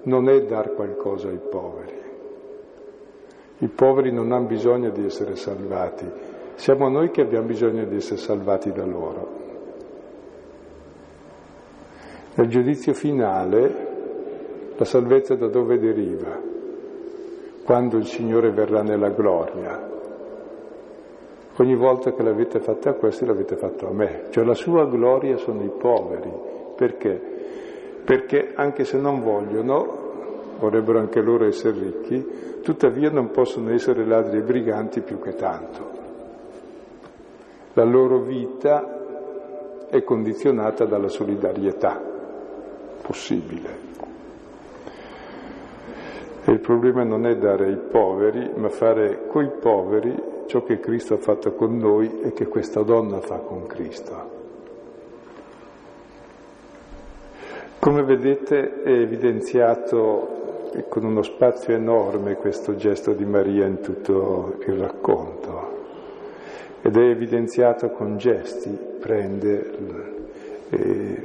non 0.03 0.30
è 0.30 0.41
dar 0.45 0.74
qualcosa 0.74 1.28
ai 1.28 1.39
poveri. 1.39 2.01
I 3.62 3.68
poveri 3.68 4.12
non 4.12 4.32
hanno 4.32 4.45
bisogno 4.45 4.91
di 4.91 5.05
essere 5.05 5.36
salvati, 5.36 6.05
siamo 6.55 6.89
noi 6.89 7.09
che 7.09 7.22
abbiamo 7.22 7.47
bisogno 7.47 7.86
di 7.86 7.95
essere 7.95 8.20
salvati 8.20 8.72
da 8.72 8.86
loro. 8.86 9.39
Nel 12.36 12.47
giudizio 12.47 12.93
finale 12.93 13.89
la 14.76 14.86
salvezza 14.86 15.36
da 15.36 15.47
dove 15.47 15.80
deriva? 15.80 16.39
Quando 17.64 17.97
il 17.97 18.05
Signore 18.05 18.51
verrà 18.51 18.82
nella 18.82 19.09
gloria. 19.09 19.89
Ogni 21.57 21.76
volta 21.76 22.14
che 22.14 22.24
l'avete 22.24 22.59
fatta 22.59 22.91
a 22.91 22.93
questi 22.93 23.26
l'avete 23.26 23.55
fatto 23.55 23.88
a 23.88 23.93
me. 23.93 24.26
Cioè 24.30 24.43
la 24.43 24.53
sua 24.53 24.86
gloria 24.88 25.38
sono 25.38 25.64
i 25.64 25.72
poveri. 25.78 26.32
Perché? 26.76 27.32
perché 28.03 28.53
anche 28.55 28.84
se 28.84 28.97
non 28.97 29.22
vogliono, 29.22 30.01
vorrebbero 30.62 30.99
anche 30.99 31.22
loro 31.22 31.45
essere 31.45 31.80
ricchi, 31.80 32.59
tuttavia 32.62 33.09
non 33.09 33.32
possono 33.32 33.72
essere 33.72 34.05
ladri 34.05 34.38
e 34.38 34.43
briganti 34.43 35.01
più 35.01 35.20
che 35.20 35.34
tanto. 35.34 35.99
La 37.74 37.84
loro 37.84 38.20
vita 38.20 39.88
è 39.89 40.03
condizionata 40.03 40.86
dalla 40.86 41.07
solidarietà 41.07 41.99
possibile. 43.01 43.89
E 46.43 46.51
il 46.51 46.59
problema 46.59 47.03
non 47.03 47.26
è 47.26 47.36
dare 47.38 47.66
ai 47.66 47.78
poveri, 47.78 48.51
ma 48.55 48.70
fare 48.70 49.26
coi 49.28 49.49
poveri 49.59 50.30
ciò 50.45 50.64
che 50.64 50.80
Cristo 50.80 51.16
ha 51.16 51.18
fatto 51.18 51.53
con 51.53 51.78
noi 51.78 52.22
e 52.22 52.34
che 52.34 52.47
questa 52.47 52.84
donna 52.84 53.20
fa 53.20 53.38
con 53.38 53.66
Cristo. 53.66 54.39
Come 57.82 58.03
vedete 58.03 58.84
è 58.84 58.91
evidenziato 58.91 60.41
con 60.88 61.03
uno 61.03 61.22
spazio 61.22 61.74
enorme 61.74 62.36
questo 62.36 62.76
gesto 62.76 63.13
di 63.13 63.26
Maria 63.26 63.65
in 63.65 63.82
tutto 63.82 64.57
il 64.65 64.74
racconto. 64.76 65.80
Ed 66.82 66.95
è 66.97 67.09
evidenziato 67.09 67.89
con 67.91 68.17
gesti, 68.17 68.69
prende 68.99 70.19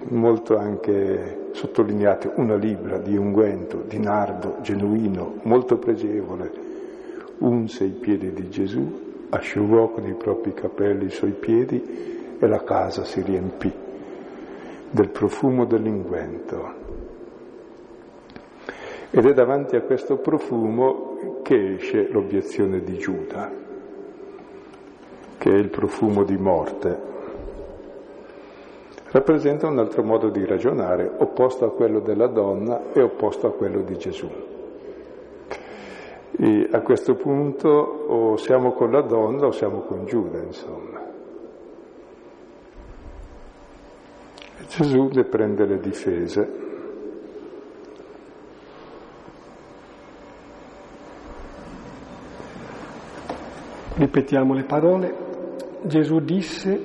molto 0.09 0.57
anche 0.59 1.49
sottolineato 1.53 2.33
una 2.37 2.57
libra 2.57 2.99
di 2.99 3.17
unguento, 3.17 3.85
di 3.87 3.99
nardo 3.99 4.57
genuino, 4.61 5.37
molto 5.43 5.79
pregevole, 5.79 6.51
unse 7.39 7.85
i 7.85 7.91
piedi 7.91 8.33
di 8.33 8.49
Gesù, 8.51 9.27
asciugò 9.31 9.91
con 9.91 10.07
i 10.07 10.15
propri 10.15 10.53
capelli 10.53 11.07
i 11.07 11.11
suoi 11.11 11.33
piedi 11.33 12.37
e 12.39 12.47
la 12.47 12.63
casa 12.65 13.05
si 13.05 13.23
riempì 13.23 13.73
del 14.91 15.09
profumo 15.09 15.65
dell'inguento. 15.65 16.86
Ed 19.17 19.25
è 19.25 19.33
davanti 19.33 19.77
a 19.77 19.81
questo 19.81 20.19
profumo 20.19 21.41
che 21.43 21.77
esce 21.77 22.07
l'obiezione 22.11 22.83
di 22.83 22.99
Giuda, 22.99 23.51
che 25.39 25.51
è 25.51 25.55
il 25.55 25.71
profumo 25.71 26.23
di 26.23 26.37
morte. 26.37 27.01
Rappresenta 29.13 29.69
un 29.69 29.79
altro 29.79 30.03
modo 30.03 30.29
di 30.29 30.45
ragionare, 30.45 31.11
opposto 31.17 31.65
a 31.65 31.71
quello 31.71 32.01
della 32.01 32.27
donna 32.27 32.93
e 32.93 33.01
opposto 33.01 33.47
a 33.47 33.53
quello 33.53 33.81
di 33.81 33.97
Gesù. 33.97 34.29
E 36.39 36.69
a 36.71 36.81
questo 36.83 37.15
punto 37.15 37.69
o 37.69 38.37
siamo 38.37 38.73
con 38.73 38.91
la 38.91 39.01
donna 39.01 39.47
o 39.47 39.51
siamo 39.51 39.79
con 39.81 40.05
Giuda, 40.05 40.43
insomma. 40.43 41.01
Gesù 44.69 45.09
ne 45.11 45.25
prende 45.25 45.65
le 45.65 45.81
difese. 45.81 46.66
Ripetiamo 53.99 54.53
le 54.53 54.65
parole. 54.65 55.15
Gesù 55.81 56.21
disse, 56.21 56.79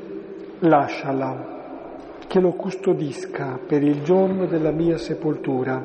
lasciala, 0.59 2.15
che 2.25 2.39
lo 2.39 2.53
custodisca 2.53 3.59
per 3.67 3.83
il 3.83 4.01
giorno 4.01 4.45
della 4.45 4.71
mia 4.71 4.97
sepoltura. 4.97 5.83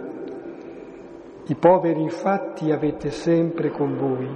I 1.47 1.55
poveri 1.57 2.01
infatti 2.01 2.71
avete 2.71 3.11
sempre 3.11 3.71
con 3.71 3.97
voi, 3.97 4.29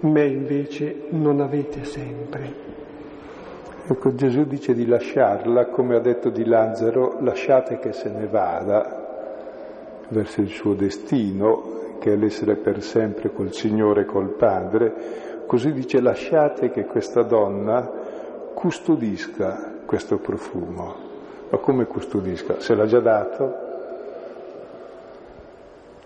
me 0.00 0.24
invece 0.26 1.06
non 1.12 1.40
avete 1.40 1.84
sempre. 1.84 2.54
Ecco, 3.86 4.14
Gesù 4.14 4.44
dice 4.44 4.74
di 4.74 4.84
lasciarla, 4.84 5.68
come 5.68 5.96
ha 5.96 6.00
detto 6.00 6.28
di 6.28 6.44
Lazzaro, 6.44 7.16
lasciate 7.20 7.78
che 7.78 7.92
se 7.92 8.10
ne 8.10 8.26
vada 8.26 10.04
verso 10.08 10.42
il 10.42 10.48
suo 10.48 10.74
destino, 10.74 11.96
che 11.98 12.12
è 12.12 12.16
l'essere 12.16 12.56
per 12.56 12.82
sempre 12.82 13.32
col 13.32 13.54
Signore 13.54 14.02
e 14.02 14.04
col 14.04 14.34
Padre. 14.34 15.34
Così 15.46 15.72
dice 15.72 16.00
lasciate 16.00 16.70
che 16.70 16.84
questa 16.84 17.22
donna 17.22 17.88
custodisca 18.52 19.74
questo 19.86 20.18
profumo. 20.18 20.94
Ma 21.48 21.58
come 21.58 21.86
custodisca? 21.86 22.58
Se 22.58 22.74
l'ha 22.74 22.86
già 22.86 23.00
dato? 23.00 23.54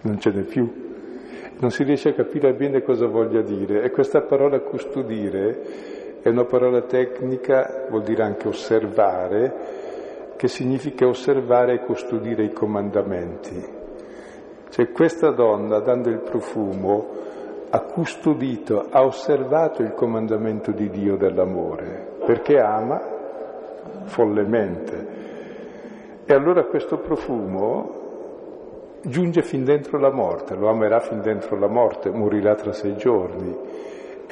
Non 0.03 0.21
ce 0.21 0.31
n'è 0.31 0.43
più. 0.43 0.89
Non 1.59 1.71
si 1.71 1.83
riesce 1.85 2.11
a 2.11 2.15
capire 2.15 2.53
bene 2.53 2.83
cosa 2.83 3.07
voglia 3.07 3.41
dire. 3.41 3.83
E 3.83 3.91
questa 3.91 4.21
parola 4.21 4.61
custodire 4.61 6.19
È 6.23 6.29
una 6.29 6.45
parola 6.45 6.83
tecnica, 6.83 7.87
vuol 7.89 8.03
dire 8.03 8.23
anche 8.23 8.47
osservare, 8.47 9.55
che 10.37 10.49
significa 10.49 11.07
osservare 11.07 11.73
e 11.73 11.81
custodire 11.81 12.45
i 12.45 12.53
comandamenti. 12.53 13.67
Cioè 14.69 14.93
questa 14.93 15.31
donna, 15.31 15.79
dando 15.79 16.11
il 16.11 16.19
profumo, 16.19 17.09
ha 17.71 17.81
custodito, 17.83 18.87
ha 18.91 19.05
osservato 19.05 19.83
il 19.83 19.95
comandamento 19.95 20.73
di 20.73 20.91
Dio 20.91 21.17
dell'amore, 21.17 22.17
perché 22.27 22.59
ama 22.59 23.01
follemente. 24.05 25.19
E 26.25 26.35
allora 26.35 26.65
questo 26.65 26.99
profumo 26.99 27.99
giunge 29.03 29.43
fin 29.43 29.65
dentro 29.65 29.99
la 29.99 30.13
morte, 30.13 30.55
lo 30.55 30.69
amerà 30.69 31.01
fin 31.01 31.21
dentro 31.21 31.59
la 31.59 31.69
morte, 31.69 32.11
morirà 32.11 32.55
tra 32.55 32.73
sei 32.73 32.97
giorni 32.97 33.57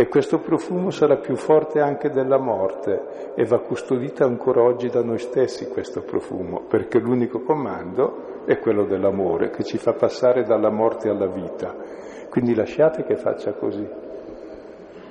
e 0.01 0.07
questo 0.07 0.39
profumo 0.39 0.91
sarà 0.91 1.17
più 1.17 1.35
forte 1.35 1.81
anche 1.81 2.11
della 2.11 2.39
morte 2.39 3.33
e 3.35 3.45
va 3.45 3.59
custodita 3.59 4.25
ancora 4.25 4.63
oggi 4.63 4.89
da 4.89 5.03
noi 5.03 5.19
stessi 5.19 5.67
questo 5.67 6.03
profumo, 6.03 6.63
perché 6.69 7.01
l'unico 7.01 7.41
comando 7.41 8.45
è 8.45 8.61
quello 8.61 8.85
dell'amore 8.85 9.51
che 9.51 9.65
ci 9.65 9.77
fa 9.77 9.95
passare 9.95 10.45
dalla 10.45 10.71
morte 10.71 11.09
alla 11.09 11.27
vita. 11.27 11.75
Quindi 12.29 12.55
lasciate 12.55 13.05
che 13.05 13.17
faccia 13.17 13.53
così 13.53 13.87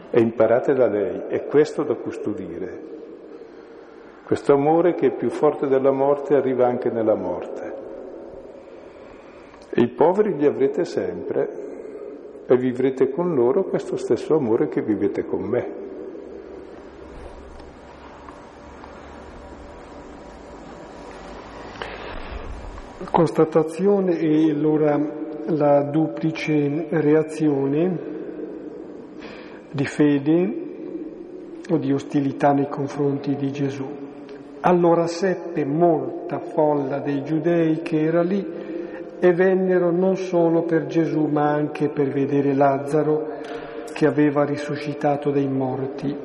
e 0.09 0.21
imparate 0.21 0.73
da 0.73 0.87
lei, 0.87 1.23
è 1.27 1.45
questo 1.45 1.83
da 1.83 1.95
custodire. 1.95 2.95
Questo 4.23 4.53
amore 4.53 4.93
che 4.93 5.07
è 5.07 5.11
più 5.11 5.29
forte 5.29 5.67
della 5.67 5.91
morte 5.91 6.35
arriva 6.35 6.65
anche 6.65 6.89
nella 6.89 7.15
morte. 7.15 7.75
E 9.69 9.81
i 9.81 9.87
poveri 9.89 10.35
li 10.35 10.45
avrete 10.45 10.85
sempre, 10.85 11.65
e 12.45 12.57
vivrete 12.57 13.09
con 13.09 13.35
loro 13.35 13.65
questo 13.65 13.97
stesso 13.97 14.35
amore 14.35 14.69
che 14.69 14.81
vivete 14.81 15.25
con 15.25 15.41
me. 15.43 15.85
Constatazione 23.11 24.17
e 24.19 24.51
allora 24.51 25.25
la 25.49 25.81
duplice 25.83 26.87
reazione 26.89 28.15
di 29.71 29.85
fede 29.85 30.65
o 31.69 31.77
di 31.77 31.93
ostilità 31.93 32.51
nei 32.51 32.67
confronti 32.67 33.35
di 33.35 33.51
Gesù. 33.51 33.85
Allora 34.61 35.07
seppe 35.07 35.63
molta 35.63 36.39
folla 36.39 36.99
dei 36.99 37.23
giudei 37.23 37.81
che 37.81 38.01
era 38.01 38.23
lì 38.23 38.45
e 39.19 39.33
vennero 39.33 39.91
non 39.91 40.17
solo 40.17 40.63
per 40.63 40.87
Gesù 40.87 41.25
ma 41.25 41.51
anche 41.51 41.89
per 41.89 42.09
vedere 42.09 42.53
Lazzaro 42.53 43.35
che 43.93 44.05
aveva 44.05 44.43
risuscitato 44.43 45.31
dai 45.31 45.47
morti. 45.47 46.15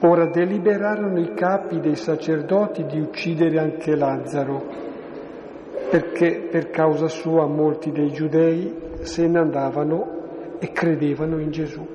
Ora 0.00 0.26
deliberarono 0.26 1.18
i 1.18 1.32
capi 1.34 1.80
dei 1.80 1.96
sacerdoti 1.96 2.84
di 2.84 3.00
uccidere 3.00 3.58
anche 3.58 3.96
Lazzaro, 3.96 4.87
perché 5.90 6.48
per 6.50 6.70
causa 6.70 7.08
sua 7.08 7.46
molti 7.46 7.90
dei 7.92 8.10
giudei 8.10 8.74
se 9.00 9.26
ne 9.26 9.38
andavano 9.38 10.56
e 10.58 10.72
credevano 10.72 11.38
in 11.38 11.50
Gesù. 11.50 11.86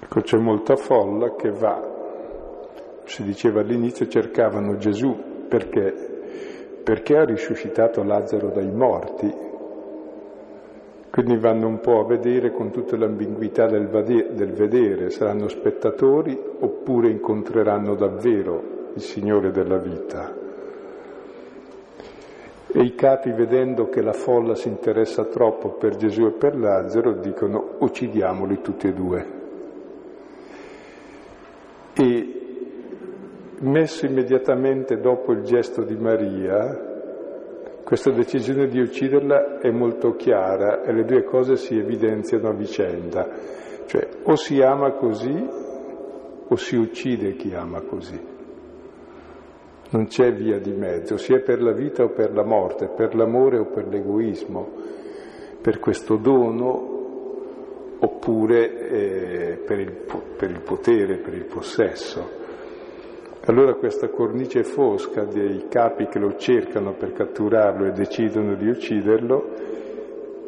Ecco, 0.00 0.20
c'è 0.20 0.38
molta 0.38 0.76
folla 0.76 1.34
che 1.34 1.50
va, 1.50 1.80
si 3.04 3.22
diceva 3.22 3.60
all'inizio, 3.60 4.08
cercavano 4.08 4.76
Gesù 4.76 5.46
perché 5.48 6.16
perché 6.88 7.18
ha 7.18 7.24
risuscitato 7.26 8.02
Lazzaro 8.02 8.48
dai 8.48 8.72
morti. 8.72 9.30
Quindi 11.10 11.36
vanno 11.36 11.66
un 11.66 11.80
po' 11.80 12.00
a 12.00 12.06
vedere 12.06 12.50
con 12.50 12.70
tutta 12.70 12.96
l'ambiguità 12.96 13.66
del, 13.66 13.88
vedere, 13.88 15.10
saranno 15.10 15.48
spettatori 15.48 16.40
oppure 16.60 17.10
incontreranno 17.10 17.94
davvero 17.94 18.92
il 18.94 19.02
Signore 19.02 19.50
della 19.50 19.76
vita. 19.76 20.47
E 22.70 22.82
i 22.82 22.94
capi, 22.94 23.32
vedendo 23.32 23.88
che 23.88 24.02
la 24.02 24.12
folla 24.12 24.54
si 24.54 24.68
interessa 24.68 25.24
troppo 25.24 25.70
per 25.70 25.96
Gesù 25.96 26.26
e 26.26 26.32
per 26.32 26.54
Lazzaro, 26.54 27.14
dicono 27.14 27.76
uccidiamoli 27.78 28.60
tutti 28.60 28.88
e 28.88 28.92
due. 28.92 29.26
E 31.94 32.38
messo 33.60 34.06
immediatamente 34.06 35.00
dopo 35.00 35.32
il 35.32 35.42
gesto 35.42 35.82
di 35.82 35.96
Maria, 35.96 36.86
questa 37.84 38.10
decisione 38.10 38.68
di 38.68 38.80
ucciderla 38.80 39.60
è 39.60 39.70
molto 39.70 40.14
chiara 40.14 40.82
e 40.82 40.92
le 40.92 41.04
due 41.04 41.24
cose 41.24 41.56
si 41.56 41.76
evidenziano 41.78 42.50
a 42.50 42.52
vicenda, 42.52 43.26
cioè 43.86 44.06
o 44.24 44.36
si 44.36 44.60
ama 44.60 44.92
così 44.92 45.48
o 46.48 46.56
si 46.56 46.76
uccide 46.76 47.34
chi 47.34 47.54
ama 47.54 47.80
così. 47.80 48.36
Non 49.90 50.06
c'è 50.06 50.34
via 50.34 50.58
di 50.58 50.72
mezzo, 50.72 51.16
sia 51.16 51.40
per 51.40 51.62
la 51.62 51.72
vita 51.72 52.04
o 52.04 52.10
per 52.10 52.34
la 52.34 52.44
morte, 52.44 52.88
per 52.88 53.14
l'amore 53.14 53.56
o 53.56 53.64
per 53.64 53.88
l'egoismo, 53.88 54.70
per 55.62 55.78
questo 55.78 56.16
dono 56.16 56.96
oppure 58.00 58.88
eh, 58.88 59.56
per, 59.64 59.78
il, 59.78 59.92
per 60.36 60.50
il 60.50 60.60
potere, 60.60 61.16
per 61.16 61.32
il 61.32 61.46
possesso. 61.46 62.36
Allora 63.46 63.76
questa 63.76 64.08
cornice 64.08 64.62
fosca 64.62 65.24
dei 65.24 65.68
capi 65.70 66.06
che 66.08 66.18
lo 66.18 66.36
cercano 66.36 66.92
per 66.92 67.12
catturarlo 67.12 67.86
e 67.86 67.92
decidono 67.92 68.56
di 68.56 68.68
ucciderlo 68.68 69.54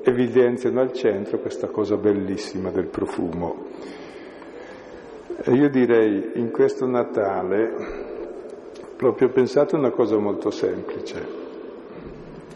evidenziano 0.03 0.80
al 0.80 0.93
centro 0.93 1.38
questa 1.38 1.68
cosa 1.68 1.97
bellissima 1.97 2.70
del 2.70 2.88
profumo. 2.88 3.64
E 5.43 5.53
io 5.55 5.70
direi 5.70 6.32
in 6.34 6.51
questo 6.51 6.86
Natale 6.86 8.09
proprio 9.01 9.30
pensate 9.30 9.76
una 9.76 9.88
cosa 9.88 10.18
molto 10.18 10.51
semplice. 10.51 11.26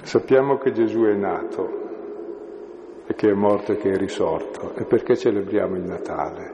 Sappiamo 0.02 0.58
che 0.58 0.72
Gesù 0.72 1.04
è 1.04 1.14
nato 1.14 1.80
e 3.06 3.14
che 3.14 3.30
è 3.30 3.32
morto 3.32 3.72
e 3.72 3.76
che 3.78 3.92
è 3.92 3.96
risorto. 3.96 4.74
E 4.74 4.84
perché 4.84 5.16
celebriamo 5.16 5.76
il 5.76 5.84
Natale? 5.84 6.52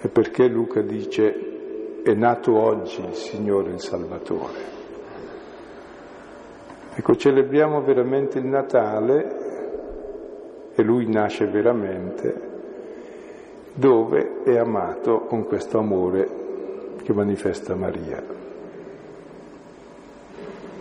E 0.00 0.08
perché 0.08 0.48
Luca 0.48 0.80
dice 0.80 2.02
è 2.02 2.12
nato 2.14 2.60
oggi 2.60 3.04
il 3.04 3.14
Signore 3.14 3.70
il 3.70 3.78
Salvatore. 3.78 4.78
Ecco, 6.96 7.14
celebriamo 7.14 7.82
veramente 7.82 8.40
il 8.40 8.46
Natale 8.46 9.36
e 10.74 10.82
Lui 10.82 11.08
nasce 11.08 11.46
veramente 11.46 12.48
dove 13.74 14.42
è 14.42 14.58
amato 14.58 15.20
con 15.20 15.44
questo 15.44 15.78
amore 15.78 16.28
che 17.04 17.12
manifesta 17.12 17.76
Maria. 17.76 18.39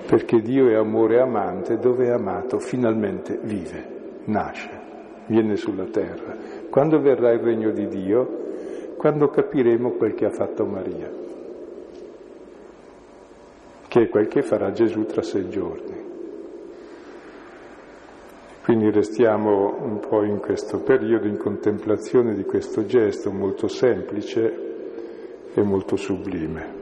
Perché 0.09 0.41
Dio 0.41 0.67
è 0.69 0.73
amore 0.73 1.19
amante, 1.19 1.77
dove 1.77 2.07
è 2.07 2.09
amato 2.09 2.57
finalmente 2.57 3.37
vive, 3.43 4.21
nasce, 4.23 4.67
viene 5.27 5.55
sulla 5.55 5.85
terra. 5.85 6.35
Quando 6.67 6.99
verrà 6.99 7.31
il 7.31 7.41
regno 7.41 7.69
di 7.69 7.87
Dio, 7.87 8.95
quando 8.97 9.27
capiremo 9.27 9.91
quel 9.91 10.15
che 10.15 10.25
ha 10.25 10.31
fatto 10.31 10.65
Maria, 10.65 11.11
che 13.87 14.01
è 14.01 14.09
quel 14.09 14.27
che 14.27 14.41
farà 14.41 14.71
Gesù 14.71 15.05
tra 15.05 15.21
sei 15.21 15.47
giorni. 15.47 16.03
Quindi 18.63 18.89
restiamo 18.89 19.75
un 19.79 19.99
po' 19.99 20.23
in 20.23 20.39
questo 20.39 20.79
periodo 20.81 21.27
in 21.27 21.37
contemplazione 21.37 22.33
di 22.33 22.45
questo 22.45 22.83
gesto 22.83 23.31
molto 23.31 23.67
semplice 23.67 25.51
e 25.53 25.61
molto 25.61 25.95
sublime. 25.97 26.78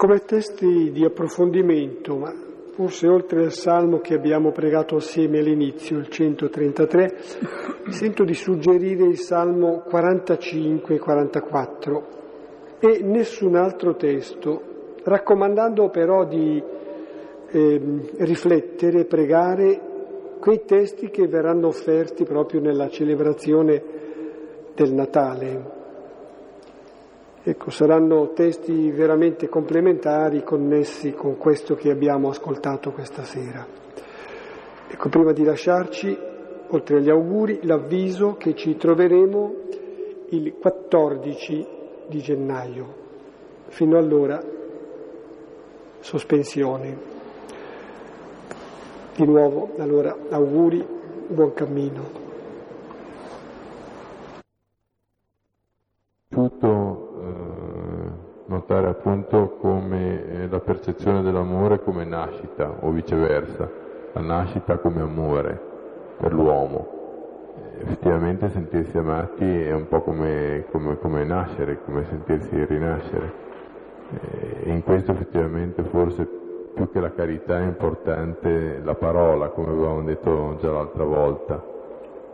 Come 0.00 0.20
testi 0.20 0.92
di 0.92 1.04
approfondimento, 1.04 2.16
ma 2.16 2.32
forse 2.72 3.06
oltre 3.06 3.42
al 3.44 3.52
salmo 3.52 3.98
che 3.98 4.14
abbiamo 4.14 4.50
pregato 4.50 4.96
assieme 4.96 5.40
all'inizio, 5.40 5.98
il 5.98 6.08
133, 6.08 7.18
sento 7.90 8.24
di 8.24 8.32
suggerire 8.32 9.04
il 9.04 9.18
salmo 9.18 9.80
45 9.80 10.98
44 10.98 12.06
e 12.78 13.02
nessun 13.02 13.56
altro 13.56 13.94
testo, 13.96 14.62
raccomandando 15.04 15.90
però 15.90 16.24
di 16.24 16.64
eh, 17.50 17.80
riflettere, 18.20 19.04
pregare 19.04 19.80
quei 20.40 20.64
testi 20.64 21.10
che 21.10 21.28
verranno 21.28 21.66
offerti 21.66 22.24
proprio 22.24 22.62
nella 22.62 22.88
celebrazione 22.88 23.82
del 24.74 24.94
Natale. 24.94 25.79
Ecco, 27.42 27.70
saranno 27.70 28.32
testi 28.34 28.90
veramente 28.90 29.48
complementari 29.48 30.44
connessi 30.44 31.12
con 31.12 31.38
questo 31.38 31.74
che 31.74 31.90
abbiamo 31.90 32.28
ascoltato 32.28 32.92
questa 32.92 33.22
sera. 33.22 33.66
Ecco, 34.86 35.08
prima 35.08 35.32
di 35.32 35.42
lasciarci, 35.42 36.18
oltre 36.68 36.98
agli 36.98 37.08
auguri, 37.08 37.60
l'avviso 37.62 38.34
che 38.34 38.54
ci 38.54 38.76
troveremo 38.76 39.54
il 40.30 40.54
14 40.60 41.66
di 42.08 42.18
gennaio. 42.18 42.94
Fino 43.68 43.96
allora, 43.96 44.38
sospensione. 46.00 46.98
Di 49.16 49.24
nuovo, 49.24 49.70
allora, 49.78 50.14
auguri, 50.28 50.86
buon 51.28 51.54
cammino. 51.54 52.18
Tutto 56.28 56.89
notare 58.70 58.88
appunto 58.88 59.56
come 59.60 60.24
eh, 60.28 60.48
la 60.48 60.60
percezione 60.60 61.22
dell'amore 61.22 61.82
come 61.82 62.04
nascita 62.04 62.72
o 62.80 62.90
viceversa, 62.90 63.68
la 64.12 64.20
nascita 64.20 64.78
come 64.78 65.00
amore 65.00 65.60
per 66.16 66.32
l'uomo. 66.32 66.98
Effettivamente 67.80 68.48
sentirsi 68.50 68.96
amati 68.96 69.44
è 69.44 69.72
un 69.72 69.88
po' 69.88 70.02
come, 70.02 70.66
come, 70.70 70.98
come 70.98 71.24
nascere, 71.24 71.82
come 71.84 72.04
sentirsi 72.04 72.64
rinascere. 72.64 73.48
E 74.62 74.70
in 74.70 74.84
questo 74.84 75.12
effettivamente 75.12 75.82
forse 75.84 76.28
più 76.72 76.90
che 76.90 77.00
la 77.00 77.12
carità 77.12 77.58
è 77.58 77.64
importante 77.64 78.80
la 78.84 78.94
parola, 78.94 79.48
come 79.48 79.70
avevamo 79.70 80.02
detto 80.02 80.56
già 80.60 80.70
l'altra 80.70 81.04
volta, 81.04 81.60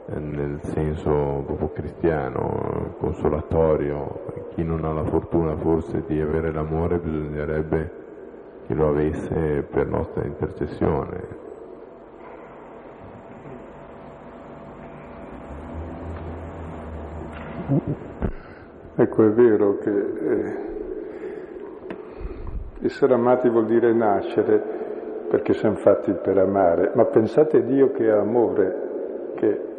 eh, 0.09 0.19
nel 0.19 0.59
senso 0.65 1.43
proprio 1.47 1.71
cristiano, 1.73 2.95
consolatorio. 2.99 4.46
Chi 4.57 4.65
non 4.65 4.87
ha 4.87 4.93
la 4.95 5.05
fortuna 5.05 5.55
forse 5.55 6.03
di 6.07 6.19
avere 6.19 6.51
l'amore 6.51 6.97
bisognerebbe 6.97 7.91
che 8.67 8.73
lo 8.73 8.89
avesse 8.89 9.67
per 9.71 9.87
nostra 9.87 10.25
intercessione. 10.25 11.45
Ecco, 18.95 19.27
è 19.27 19.31
vero 19.33 19.77
che 19.77 19.91
eh, 19.91 20.57
essere 22.81 23.13
amati 23.13 23.51
vuol 23.51 23.67
dire 23.67 23.93
nascere, 23.93 24.59
perché 25.29 25.53
siamo 25.53 25.77
fatti 25.77 26.13
per 26.13 26.39
amare, 26.39 26.93
ma 26.95 27.05
pensate 27.05 27.63
Dio 27.63 27.93
che 27.93 28.07
è 28.07 28.11
amore, 28.11 29.33
che 29.35 29.76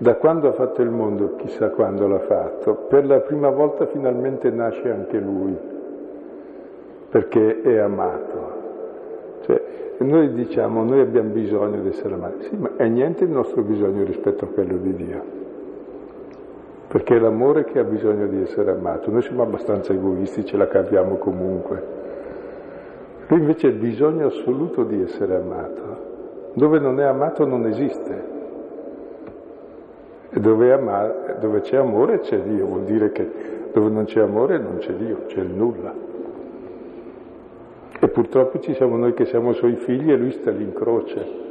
da 0.00 0.14
quando 0.14 0.48
ha 0.48 0.52
fatto 0.52 0.80
il 0.80 0.90
mondo, 0.90 1.34
chissà 1.36 1.70
quando 1.70 2.06
l'ha 2.06 2.20
fatto, 2.20 2.86
per 2.88 3.04
la 3.04 3.18
prima 3.18 3.50
volta 3.50 3.86
finalmente 3.86 4.48
nasce 4.50 4.88
anche 4.90 5.18
Lui, 5.18 5.56
perché 7.10 7.60
è 7.62 7.78
amato. 7.78 8.56
Cioè, 9.42 9.62
noi 9.98 10.32
diciamo, 10.32 10.84
noi 10.84 11.00
abbiamo 11.00 11.30
bisogno 11.30 11.80
di 11.80 11.88
essere 11.88 12.14
amati, 12.14 12.42
sì, 12.42 12.56
ma 12.56 12.70
è 12.76 12.86
niente 12.86 13.24
il 13.24 13.30
nostro 13.30 13.62
bisogno 13.62 14.04
rispetto 14.04 14.44
a 14.44 14.48
quello 14.48 14.76
di 14.76 14.94
Dio, 14.94 15.22
perché 16.86 17.16
è 17.16 17.18
l'amore 17.18 17.64
che 17.64 17.80
ha 17.80 17.84
bisogno 17.84 18.28
di 18.28 18.40
essere 18.40 18.70
amato, 18.70 19.10
noi 19.10 19.22
siamo 19.22 19.42
abbastanza 19.42 19.92
egoisti, 19.92 20.44
ce 20.44 20.56
la 20.56 20.68
caviamo 20.68 21.16
comunque. 21.16 21.96
Lui 23.26 23.40
invece 23.40 23.66
ha 23.66 23.72
bisogno 23.72 24.26
assoluto 24.26 24.84
di 24.84 25.02
essere 25.02 25.34
amato, 25.34 26.52
dove 26.52 26.78
non 26.78 27.00
è 27.00 27.04
amato 27.04 27.44
non 27.44 27.66
esiste. 27.66 28.36
E 30.30 30.40
dove, 30.40 30.72
ama- 30.72 31.36
dove 31.40 31.60
c'è 31.60 31.76
amore 31.76 32.20
c'è 32.20 32.38
Dio, 32.40 32.66
vuol 32.66 32.84
dire 32.84 33.12
che 33.12 33.30
dove 33.72 33.88
non 33.90 34.04
c'è 34.04 34.20
amore 34.20 34.58
non 34.58 34.78
c'è 34.78 34.92
Dio, 34.92 35.24
c'è 35.26 35.40
il 35.40 35.50
nulla. 35.50 35.94
E 38.00 38.08
purtroppo 38.08 38.60
ci 38.60 38.74
siamo 38.74 38.96
noi 38.96 39.14
che 39.14 39.24
siamo 39.24 39.52
suoi 39.52 39.74
figli 39.76 40.12
e 40.12 40.16
lui 40.16 40.30
sta 40.32 40.50
lì 40.50 40.62
in 40.62 40.72
croce. 40.72 41.46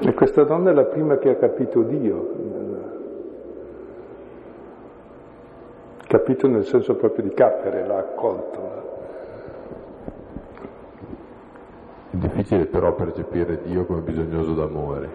E 0.00 0.12
questa 0.12 0.42
donna 0.44 0.70
è 0.70 0.74
la 0.74 0.84
prima 0.84 1.16
che 1.16 1.30
ha 1.30 1.36
capito 1.36 1.80
Dio, 1.82 2.32
capito 6.06 6.46
nel 6.46 6.64
senso 6.64 6.94
proprio 6.94 7.24
di 7.24 7.34
cappere, 7.34 7.86
l'ha 7.86 7.98
accolto. 7.98 8.83
È 12.14 12.16
difficile 12.16 12.66
però 12.66 12.94
percepire 12.94 13.60
Dio 13.64 13.86
come 13.86 14.00
bisognoso 14.02 14.54
d'amore. 14.54 15.08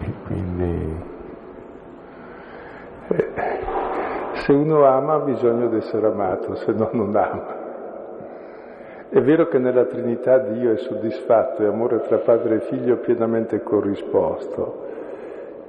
E 0.00 0.12
quindi... 0.26 0.96
Eh, 3.06 3.28
se 4.32 4.52
uno 4.52 4.84
ama 4.86 5.14
ha 5.14 5.18
bisogno 5.20 5.68
di 5.68 5.76
essere 5.76 6.04
amato, 6.08 6.56
se 6.56 6.72
no 6.72 6.88
non 6.90 7.14
ama. 7.14 7.62
È 9.08 9.20
vero 9.20 9.46
che 9.46 9.58
nella 9.58 9.84
Trinità 9.84 10.38
Dio 10.38 10.72
è 10.72 10.76
soddisfatto 10.76 11.62
e 11.62 11.66
amore 11.66 12.00
tra 12.00 12.18
padre 12.18 12.56
e 12.56 12.60
figlio 12.62 12.96
pienamente 12.96 13.62
corrisposto, 13.62 14.82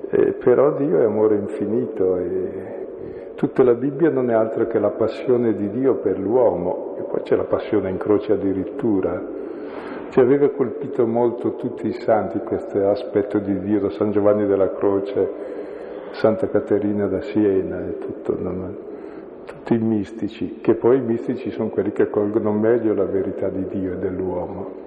eh, 0.09 0.31
però 0.43 0.71
Dio 0.71 0.99
è 0.99 1.03
amore 1.03 1.35
infinito 1.35 2.17
e 2.17 3.33
tutta 3.35 3.61
la 3.61 3.75
Bibbia 3.75 4.09
non 4.09 4.31
è 4.31 4.33
altro 4.33 4.65
che 4.65 4.79
la 4.79 4.89
passione 4.89 5.53
di 5.53 5.69
Dio 5.69 5.97
per 5.97 6.17
l'uomo, 6.17 6.84
e 6.97 7.01
poi 7.01 7.21
c'è 7.23 7.35
la 7.35 7.43
passione 7.43 7.89
in 7.89 7.97
croce 7.97 8.33
addirittura. 8.33 9.43
Ci 10.09 10.19
aveva 10.19 10.49
colpito 10.49 11.05
molto 11.05 11.55
tutti 11.55 11.87
i 11.87 11.93
santi 11.93 12.39
questo 12.39 12.87
aspetto 12.87 13.37
di 13.39 13.59
Dio, 13.59 13.81
da 13.81 13.89
San 13.89 14.11
Giovanni 14.11 14.45
della 14.45 14.73
Croce, 14.73 15.29
Santa 16.11 16.47
Caterina 16.47 17.07
da 17.07 17.21
Siena 17.21 17.85
e 17.85 17.97
tutto, 17.97 18.39
non, 18.39 18.77
tutti 19.45 19.73
i 19.73 19.79
mistici, 19.79 20.59
che 20.61 20.75
poi 20.75 20.97
i 20.97 21.01
mistici 21.01 21.51
sono 21.51 21.69
quelli 21.69 21.91
che 21.91 22.09
colgono 22.09 22.51
meglio 22.51 22.93
la 22.93 23.05
verità 23.05 23.49
di 23.49 23.65
Dio 23.67 23.93
e 23.93 23.97
dell'uomo. 23.97 24.83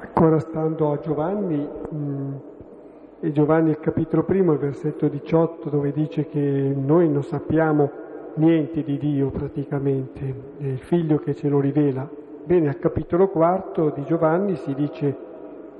Ancora 0.00 0.38
stando 0.38 0.92
a 0.92 0.98
Giovanni, 0.98 1.56
mh, 1.58 2.40
e 3.20 3.32
Giovanni 3.32 3.70
il 3.70 3.80
capitolo 3.80 4.22
primo, 4.22 4.52
il 4.52 4.58
versetto 4.58 5.08
18, 5.08 5.68
dove 5.70 5.90
dice 5.90 6.26
che 6.26 6.40
noi 6.40 7.08
non 7.08 7.24
sappiamo 7.24 8.06
niente 8.34 8.82
di 8.82 8.98
Dio 8.98 9.30
praticamente, 9.30 10.34
è 10.58 10.64
il 10.64 10.78
figlio 10.78 11.18
che 11.18 11.34
ce 11.34 11.48
lo 11.48 11.60
rivela. 11.60 12.08
Bene, 12.44 12.68
al 12.68 12.78
capitolo 12.78 13.28
quarto 13.28 13.90
di 13.90 14.04
Giovanni 14.04 14.56
si 14.56 14.74
dice 14.74 15.16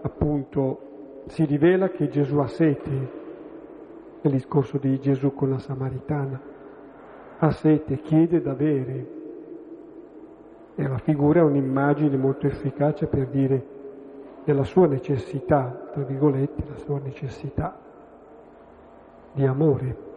appunto, 0.03 1.23
si 1.27 1.45
rivela 1.45 1.89
che 1.91 2.09
Gesù 2.09 2.39
ha 2.39 2.47
sete, 2.47 2.91
nel 4.21 4.33
discorso 4.33 4.79
di 4.79 4.99
Gesù 4.99 5.33
con 5.35 5.51
la 5.51 5.59
Samaritana, 5.59 6.41
ha 7.39 7.51
sete, 7.51 8.01
chiede 8.01 8.41
da 8.41 8.53
bere. 8.53 9.17
E 10.75 10.87
la 10.87 10.99
figura 10.99 11.41
è 11.41 11.43
un'immagine 11.43 12.17
molto 12.17 12.47
efficace 12.47 13.07
per 13.07 13.27
dire 13.29 13.77
della 14.45 14.65
sua 14.65 14.87
necessità, 14.87 15.89
tra 15.93 16.03
virgolette, 16.03 16.63
la 16.69 16.77
sua 16.77 17.01
necessità 17.01 17.79
di 19.33 19.45
amore. 19.45 20.08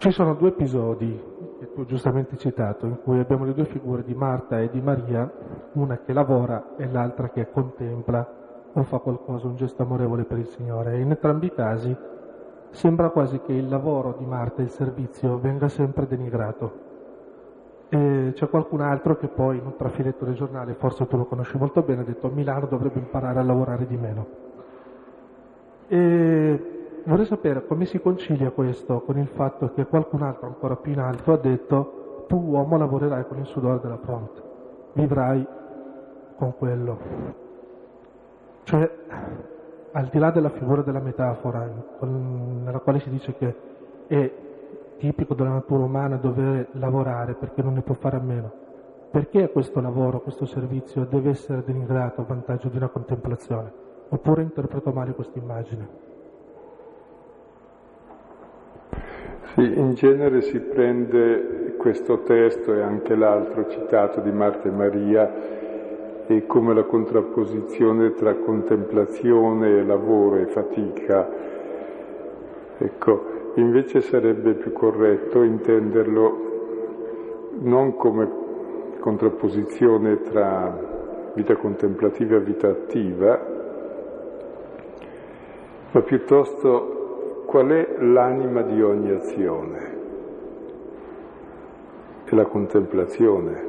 Ci 0.00 0.10
sono 0.12 0.34
due 0.34 0.48
episodi 0.48 1.39
tu 1.80 1.86
giustamente 1.86 2.32
hai 2.32 2.38
citato, 2.38 2.84
in 2.84 3.00
cui 3.02 3.18
abbiamo 3.18 3.46
le 3.46 3.54
due 3.54 3.64
figure 3.64 4.02
di 4.02 4.14
Marta 4.14 4.60
e 4.60 4.68
di 4.68 4.82
Maria, 4.82 5.30
una 5.72 5.98
che 5.98 6.12
lavora 6.12 6.74
e 6.76 6.86
l'altra 6.86 7.30
che 7.30 7.50
contempla 7.50 8.38
o 8.72 8.82
fa 8.82 8.98
qualcosa, 8.98 9.46
un 9.46 9.56
gesto 9.56 9.82
amorevole 9.82 10.24
per 10.24 10.38
il 10.38 10.46
Signore. 10.46 11.00
In 11.00 11.08
entrambi 11.10 11.46
i 11.46 11.54
casi 11.54 11.96
sembra 12.70 13.08
quasi 13.08 13.40
che 13.40 13.54
il 13.54 13.66
lavoro 13.66 14.14
di 14.18 14.26
Marta, 14.26 14.60
il 14.60 14.68
servizio, 14.68 15.38
venga 15.38 15.68
sempre 15.68 16.06
denigrato. 16.06 16.88
E 17.88 18.32
c'è 18.34 18.48
qualcun 18.50 18.82
altro 18.82 19.16
che 19.16 19.28
poi 19.28 19.56
in 19.56 19.64
un 19.64 19.76
trafiletto 19.76 20.26
del 20.26 20.34
giornale, 20.34 20.74
forse 20.74 21.06
tu 21.06 21.16
lo 21.16 21.24
conosci 21.24 21.56
molto 21.56 21.80
bene, 21.80 22.02
ha 22.02 22.04
detto 22.04 22.28
Milano 22.28 22.66
dovrebbe 22.66 22.98
imparare 22.98 23.38
a 23.38 23.42
lavorare 23.42 23.86
di 23.86 23.96
meno. 23.96 24.26
E 25.88 26.79
vorrei 27.04 27.26
sapere 27.26 27.66
come 27.66 27.84
si 27.84 28.00
concilia 28.00 28.50
questo 28.50 29.00
con 29.00 29.18
il 29.18 29.28
fatto 29.28 29.72
che 29.72 29.86
qualcun 29.86 30.22
altro 30.22 30.46
ancora 30.46 30.76
più 30.76 30.92
in 30.92 31.00
alto 31.00 31.32
ha 31.32 31.36
detto 31.36 32.24
tu 32.28 32.36
uomo 32.36 32.76
lavorerai 32.76 33.26
con 33.26 33.38
il 33.38 33.46
sudore 33.46 33.80
della 33.80 33.98
fronte, 33.98 34.40
vivrai 34.92 35.46
con 36.36 36.54
quello. 36.56 36.98
Cioè, 38.62 38.90
al 39.92 40.06
di 40.06 40.18
là 40.18 40.30
della 40.30 40.50
figura 40.50 40.82
della 40.82 41.00
metafora, 41.00 41.68
nella 42.00 42.78
quale 42.78 43.00
si 43.00 43.10
dice 43.10 43.34
che 43.34 43.56
è 44.06 44.32
tipico 44.96 45.34
della 45.34 45.50
natura 45.50 45.84
umana 45.84 46.16
dover 46.16 46.68
lavorare 46.72 47.34
perché 47.34 47.62
non 47.62 47.74
ne 47.74 47.82
può 47.82 47.94
fare 47.94 48.16
a 48.16 48.20
meno, 48.20 48.52
perché 49.10 49.50
questo 49.50 49.80
lavoro, 49.80 50.20
questo 50.20 50.46
servizio 50.46 51.04
deve 51.04 51.30
essere 51.30 51.64
denigrato 51.64 52.20
a 52.20 52.24
vantaggio 52.24 52.68
di 52.68 52.76
una 52.76 52.88
contemplazione? 52.88 53.72
Oppure 54.08 54.42
interpreto 54.42 54.92
male 54.92 55.14
questa 55.14 55.38
immagine? 55.38 56.09
Sì, 59.54 59.78
in 59.78 59.94
genere 59.94 60.42
si 60.42 60.60
prende 60.60 61.74
questo 61.76 62.20
testo 62.20 62.72
e 62.72 62.82
anche 62.82 63.16
l'altro 63.16 63.68
citato 63.68 64.20
di 64.20 64.30
Marta 64.30 64.68
e 64.68 64.70
Maria 64.70 65.32
e 66.26 66.46
come 66.46 66.72
la 66.72 66.84
contrapposizione 66.84 68.14
tra 68.14 68.34
contemplazione 68.34 69.78
e 69.78 69.84
lavoro 69.84 70.36
e 70.36 70.46
fatica. 70.46 71.28
Ecco, 72.78 73.52
invece 73.54 74.02
sarebbe 74.02 74.52
più 74.54 74.70
corretto 74.72 75.42
intenderlo 75.42 76.48
non 77.62 77.96
come 77.96 78.30
contrapposizione 79.00 80.20
tra 80.22 81.32
vita 81.34 81.56
contemplativa 81.56 82.36
e 82.36 82.40
vita 82.40 82.68
attiva, 82.68 83.46
ma 85.90 86.00
piuttosto 86.02 86.99
qual 87.50 87.66
è 87.66 87.96
l'anima 87.98 88.62
di 88.62 88.80
ogni 88.80 89.10
azione? 89.10 89.98
È 92.22 92.32
la 92.32 92.44
contemplazione. 92.44 93.64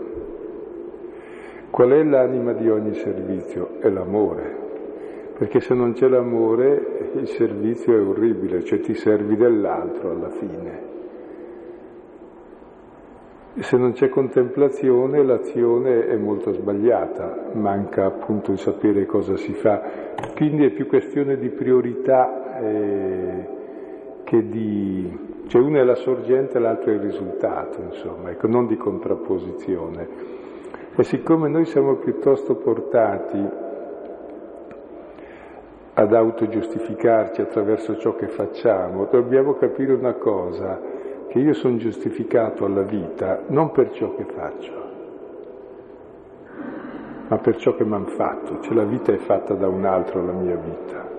Qual 1.71 1.89
è 1.89 2.03
l'anima 2.03 2.53
di 2.53 2.69
ogni 2.69 2.93
servizio? 2.93 3.79
È 3.79 3.89
l'amore. 3.89 4.55
Perché 5.35 5.61
se 5.61 5.73
non 5.73 5.93
c'è 5.93 6.07
l'amore 6.07 7.09
il 7.15 7.27
servizio 7.29 7.97
è 7.97 7.99
orribile, 7.99 8.63
cioè 8.63 8.81
ti 8.81 8.93
servi 8.93 9.35
dell'altro 9.35 10.11
alla 10.11 10.29
fine. 10.29 10.81
E 13.55 13.63
se 13.63 13.77
non 13.77 13.93
c'è 13.93 14.09
contemplazione 14.09 15.23
l'azione 15.23 16.05
è 16.05 16.17
molto 16.17 16.51
sbagliata, 16.51 17.49
manca 17.53 18.05
appunto 18.05 18.51
il 18.51 18.59
sapere 18.59 19.07
cosa 19.07 19.35
si 19.37 19.53
fa. 19.53 19.81
Quindi 20.35 20.65
è 20.65 20.69
più 20.69 20.85
questione 20.85 21.37
di 21.37 21.49
priorità 21.49 22.59
eh, 22.59 23.59
che 24.31 24.47
di... 24.47 25.43
cioè 25.47 25.61
una 25.61 25.79
è 25.79 25.83
la 25.83 25.95
sorgente 25.95 26.55
e 26.55 26.61
l'altro 26.61 26.89
è 26.89 26.93
il 26.93 27.01
risultato, 27.01 27.81
insomma, 27.81 28.29
ecco, 28.29 28.47
non 28.47 28.65
di 28.65 28.77
contrapposizione. 28.77 30.07
E 30.95 31.03
siccome 31.03 31.49
noi 31.49 31.65
siamo 31.65 31.95
piuttosto 31.95 32.55
portati 32.55 33.45
ad 35.95 36.13
autogiustificarci 36.13 37.41
attraverso 37.41 37.97
ciò 37.97 38.15
che 38.15 38.29
facciamo, 38.29 39.09
dobbiamo 39.11 39.55
capire 39.55 39.91
una 39.91 40.13
cosa, 40.13 40.79
che 41.27 41.37
io 41.37 41.51
sono 41.51 41.75
giustificato 41.75 42.63
alla 42.63 42.83
vita 42.83 43.41
non 43.47 43.71
per 43.71 43.91
ciò 43.91 44.15
che 44.15 44.23
faccio, 44.33 44.71
ma 47.27 47.37
per 47.37 47.57
ciò 47.57 47.75
che 47.75 47.83
mi 47.83 47.95
hanno 47.95 48.07
fatto, 48.07 48.61
cioè 48.61 48.75
la 48.75 48.85
vita 48.85 49.11
è 49.11 49.17
fatta 49.17 49.55
da 49.55 49.67
un 49.67 49.83
altro, 49.83 50.25
la 50.25 50.31
mia 50.31 50.55
vita. 50.55 51.10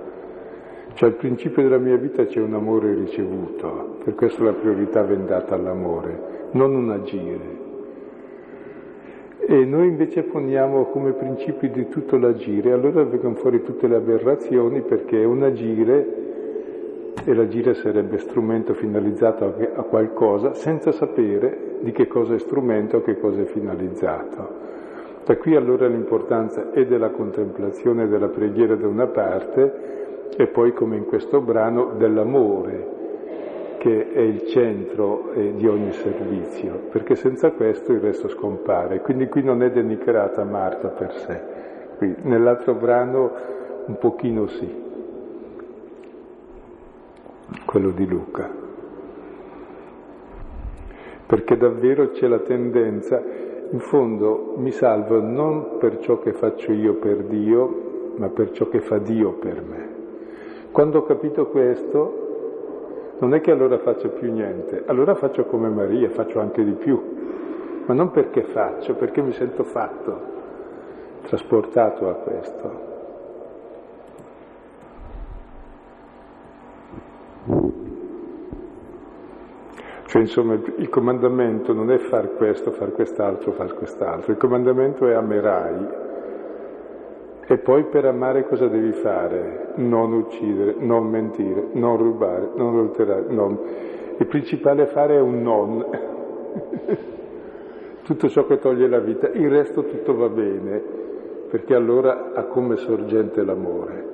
Cioè 0.95 1.09
al 1.09 1.14
principio 1.16 1.62
della 1.62 1.78
mia 1.78 1.97
vita 1.97 2.26
c'è 2.26 2.40
un 2.40 2.55
amore 2.55 2.95
ricevuto, 2.95 3.97
per 4.05 4.14
questo 4.14 4.45
la 4.45 4.53
priorità 4.53 5.03
viene 5.03 5.24
data 5.24 5.55
all'amore, 5.55 6.49
non 6.53 6.74
un 6.74 6.90
agire. 6.90 7.61
E 9.40 9.64
noi 9.64 9.88
invece 9.88 10.22
poniamo 10.22 10.84
come 10.84 11.12
principio 11.12 11.68
di 11.70 11.88
tutto 11.88 12.16
l'agire, 12.16 12.72
allora 12.72 13.03
vengono 13.05 13.34
fuori 13.34 13.62
tutte 13.62 13.88
le 13.88 13.97
aberrazioni 13.97 14.82
perché 14.82 15.20
è 15.20 15.24
un 15.24 15.43
agire 15.43 16.20
e 17.24 17.34
l'agire 17.34 17.74
sarebbe 17.74 18.18
strumento 18.18 18.74
finalizzato 18.74 19.55
a 19.74 19.82
qualcosa 19.82 20.55
senza 20.55 20.93
sapere 20.93 21.76
di 21.80 21.93
che 21.93 22.07
cosa 22.07 22.34
è 22.34 22.38
strumento 22.38 22.99
o 22.99 23.03
che 23.03 23.18
cosa 23.18 23.40
è 23.40 23.45
finalizzato. 23.45 24.61
Da 25.24 25.36
qui 25.36 25.55
allora 25.55 25.86
l'importanza 25.86 26.72
è 26.72 26.84
della 26.84 27.11
contemplazione 27.11 28.05
e 28.05 28.09
della 28.09 28.28
preghiera 28.28 28.74
da 28.74 28.88
una 28.88 29.07
parte 29.07 30.01
e 30.37 30.47
poi 30.47 30.72
come 30.72 30.97
in 30.97 31.05
questo 31.05 31.41
brano 31.41 31.95
dell'amore 31.97 33.01
che 33.78 34.12
è 34.12 34.20
il 34.20 34.47
centro 34.47 35.33
eh, 35.33 35.55
di 35.57 35.66
ogni 35.66 35.93
servizio, 35.93 36.85
perché 36.91 37.16
senza 37.16 37.51
questo 37.51 37.93
il 37.93 37.99
resto 37.99 38.28
scompare. 38.28 39.01
Quindi 39.01 39.26
qui 39.26 39.43
non 39.43 39.61
è 39.62 39.72
denigrata 39.72 40.45
Marta 40.45 40.89
per 40.89 41.12
sé, 41.14 41.41
qui, 41.97 42.14
nell'altro 42.22 42.74
brano 42.74 43.33
un 43.87 43.99
pochino 43.99 44.47
sì 44.47 44.83
quello 47.64 47.91
di 47.91 48.07
Luca. 48.07 48.49
Perché 51.26 51.57
davvero 51.57 52.11
c'è 52.11 52.26
la 52.26 52.39
tendenza, 52.39 53.20
in 53.70 53.80
fondo 53.80 54.55
mi 54.59 54.70
salvo 54.70 55.20
non 55.20 55.78
per 55.78 55.99
ciò 55.99 56.18
che 56.18 56.33
faccio 56.33 56.72
io 56.72 56.95
per 56.95 57.24
Dio, 57.24 58.12
ma 58.16 58.28
per 58.28 58.51
ciò 58.53 58.68
che 58.68 58.80
fa 58.80 58.99
Dio 58.99 59.33
per 59.33 59.62
me. 59.62 59.91
Quando 60.73 61.01
ho 61.01 61.03
capito 61.05 61.49
questo, 61.49 63.16
non 63.18 63.35
è 63.35 63.43
che 63.43 63.51
allora 63.51 63.77
faccio 63.79 64.09
più 64.09 64.33
niente, 64.33 64.83
allora 64.87 65.14
faccio 65.14 65.45
come 65.45 65.68
Maria, 65.68 66.09
faccio 66.09 66.41
anche 66.41 66.64
di 66.64 66.73
più, 66.73 67.85
ma 67.85 67.93
non 67.93 68.11
perché 68.11 68.43
faccio, 68.43 68.95
perché 68.95 69.20
mi 69.20 69.33
sento 69.33 69.64
fatto, 69.64 70.20
trasportato 71.23 72.09
a 72.09 72.14
questo. 72.14 72.91
Cioè, 80.07 80.20
insomma, 80.20 80.55
il 80.55 80.89
comandamento 80.89 81.75
non 81.75 81.91
è 81.91 81.99
far 81.99 82.35
questo, 82.35 82.70
far 82.70 82.93
quest'altro, 82.93 83.53
far 83.53 83.75
quest'altro. 83.75 84.33
Il 84.33 84.39
comandamento 84.39 85.07
è 85.07 85.12
amerai. 85.12 86.11
E 87.53 87.59
poi 87.59 87.84
per 87.84 88.07
amare 88.07 88.48
cosa 88.48 88.66
devi 88.66 88.92
fare? 88.92 89.72
Non 89.74 90.14
uccidere, 90.14 90.74
non 90.78 91.11
mentire, 91.11 91.66
non 91.72 91.98
rubare, 91.98 92.48
non 92.55 92.68
adulterare. 92.68 93.26
Non. 93.28 93.59
Il 94.16 94.24
principale 94.24 94.86
fare 94.86 95.16
è 95.16 95.20
un 95.20 95.42
non. 95.42 95.84
tutto 98.05 98.30
ciò 98.30 98.46
che 98.46 98.57
toglie 98.57 98.88
la 98.88 99.00
vita, 99.00 99.28
il 99.28 99.50
resto 99.50 99.84
tutto 99.84 100.16
va 100.16 100.30
bene, 100.30 100.82
perché 101.50 101.74
allora 101.74 102.32
ha 102.32 102.44
come 102.44 102.76
sorgente 102.76 103.44
l'amore 103.44 104.09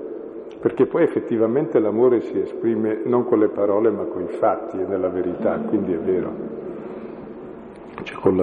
perché 0.61 0.87
poi 0.87 1.05
effettivamente 1.05 1.79
l'amore 1.79 2.21
si 2.23 2.41
esprime 2.41 3.03
non 3.05 3.25
con 3.25 3.39
le 3.39 3.47
parole 3.47 3.91
ma 3.91 4.03
con 4.07 4.23
i 4.23 4.29
fatti 4.29 4.81
e 4.81 4.85
nella 4.85 5.09
verità, 5.09 5.57
quindi 5.59 5.93
è 5.93 5.99
vero, 5.99 6.33
cioè 8.03 8.19
con 8.19 8.35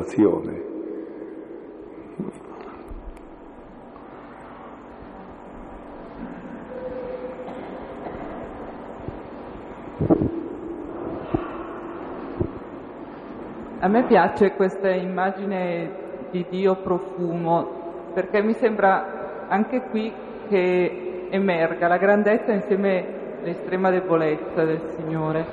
A 13.86 13.88
me 13.88 14.04
piace 14.06 14.54
questa 14.54 14.90
immagine 14.90 15.92
di 16.32 16.44
Dio 16.50 16.78
profumo, 16.78 18.10
perché 18.16 18.42
mi 18.42 18.54
sembra 18.54 19.46
anche 19.48 19.80
qui 19.92 20.12
che 20.48 21.28
emerga 21.30 21.88
la 21.88 21.98
grandezza 21.98 22.52
insieme 22.52 23.06
all'estrema 23.42 23.92
debolezza 23.92 24.64
del 24.64 24.82
Signore. 24.96 25.46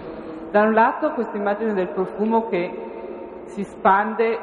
Da 0.51 0.63
un 0.63 0.73
lato 0.73 1.11
questa 1.11 1.37
immagine 1.37 1.75
del 1.75 1.89
profumo 1.89 2.49
che 2.49 2.73
si 3.49 3.65
spande 3.65 4.39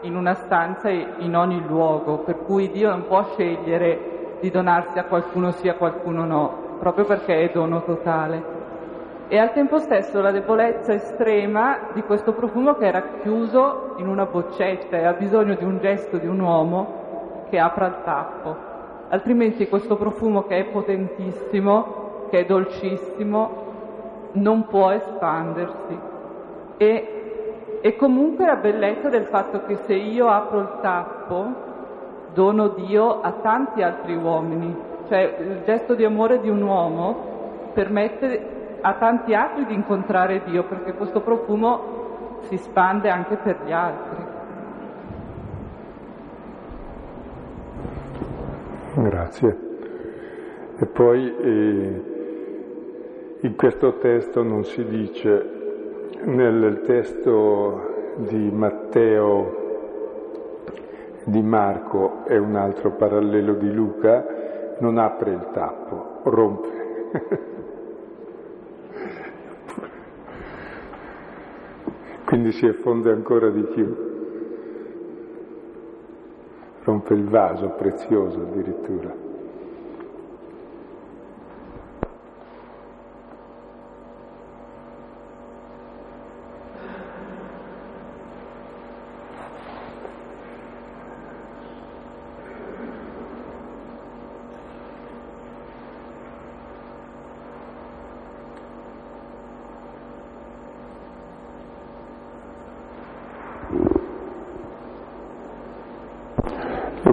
in 0.00 0.16
una 0.16 0.32
stanza 0.32 0.88
e 0.88 1.06
in 1.18 1.36
ogni 1.36 1.62
luogo, 1.66 2.20
per 2.20 2.38
cui 2.46 2.70
Dio 2.70 2.88
non 2.88 3.06
può 3.06 3.24
scegliere 3.24 4.36
di 4.40 4.50
donarsi 4.50 4.98
a 4.98 5.04
qualcuno 5.04 5.50
sì, 5.50 5.68
a 5.68 5.74
qualcuno 5.74 6.24
no, 6.24 6.78
proprio 6.78 7.04
perché 7.04 7.42
è 7.42 7.50
dono 7.52 7.82
totale. 7.82 8.57
E 9.28 9.38
al 9.38 9.52
tempo 9.52 9.78
stesso 9.78 10.20
la 10.20 10.30
debolezza 10.30 10.92
estrema 10.92 11.90
di 11.92 12.02
questo 12.02 12.32
profumo 12.32 12.74
che 12.74 12.86
era 12.86 13.02
chiuso 13.20 13.94
in 13.98 14.08
una 14.08 14.24
boccetta 14.24 14.96
e 14.96 15.04
ha 15.04 15.12
bisogno 15.12 15.54
di 15.54 15.64
un 15.64 15.78
gesto 15.78 16.16
di 16.16 16.26
un 16.26 16.40
uomo 16.40 17.46
che 17.50 17.58
apra 17.58 17.86
il 17.86 17.96
tappo 18.04 18.68
altrimenti 19.08 19.68
questo 19.68 19.96
profumo 19.96 20.44
che 20.44 20.58
è 20.58 20.64
potentissimo, 20.64 22.26
che 22.30 22.40
è 22.40 22.44
dolcissimo, 22.44 23.66
non 24.32 24.66
può 24.66 24.90
espandersi. 24.90 25.98
E, 26.76 27.80
e 27.80 27.96
comunque 27.96 28.46
la 28.46 28.56
bellezza 28.56 29.08
del 29.08 29.24
fatto 29.26 29.64
che 29.64 29.76
se 29.86 29.94
io 29.94 30.28
apro 30.28 30.60
il 30.60 30.72
tappo, 30.80 31.66
dono 32.34 32.68
Dio 32.68 33.20
a 33.20 33.32
tanti 33.42 33.82
altri 33.82 34.14
uomini, 34.14 34.76
cioè 35.08 35.36
il 35.40 35.62
gesto 35.64 35.94
di 35.94 36.04
amore 36.04 36.40
di 36.40 36.50
un 36.50 36.62
uomo 36.62 37.36
permette 37.72 38.56
a 38.80 38.94
tanti 38.94 39.34
altri 39.34 39.66
di 39.66 39.74
incontrare 39.74 40.42
Dio, 40.44 40.64
perché 40.64 40.94
questo 40.94 41.20
profumo 41.20 42.38
si 42.42 42.56
spande 42.58 43.10
anche 43.10 43.36
per 43.36 43.58
gli 43.64 43.72
altri. 43.72 44.36
Grazie. 48.94 49.66
E 50.78 50.86
poi 50.86 51.36
eh, 51.36 52.02
in 53.40 53.56
questo 53.56 53.98
testo 53.98 54.42
non 54.42 54.64
si 54.64 54.84
dice, 54.84 55.56
nel 56.22 56.82
testo 56.84 58.14
di 58.16 58.50
Matteo, 58.50 59.66
di 61.24 61.42
Marco 61.42 62.24
e 62.26 62.38
un 62.38 62.56
altro 62.56 62.92
parallelo 62.92 63.54
di 63.54 63.72
Luca, 63.72 64.24
non 64.78 64.98
apre 64.98 65.30
il 65.32 65.48
tappo, 65.52 66.20
rompe. 66.24 67.56
Quindi 72.28 72.52
si 72.52 72.66
effonde 72.66 73.10
ancora 73.10 73.48
di 73.48 73.62
più. 73.62 74.06
rompe 76.82 77.14
il 77.14 77.24
vaso, 77.24 77.70
prezioso 77.70 78.42
addirittura. 78.42 79.27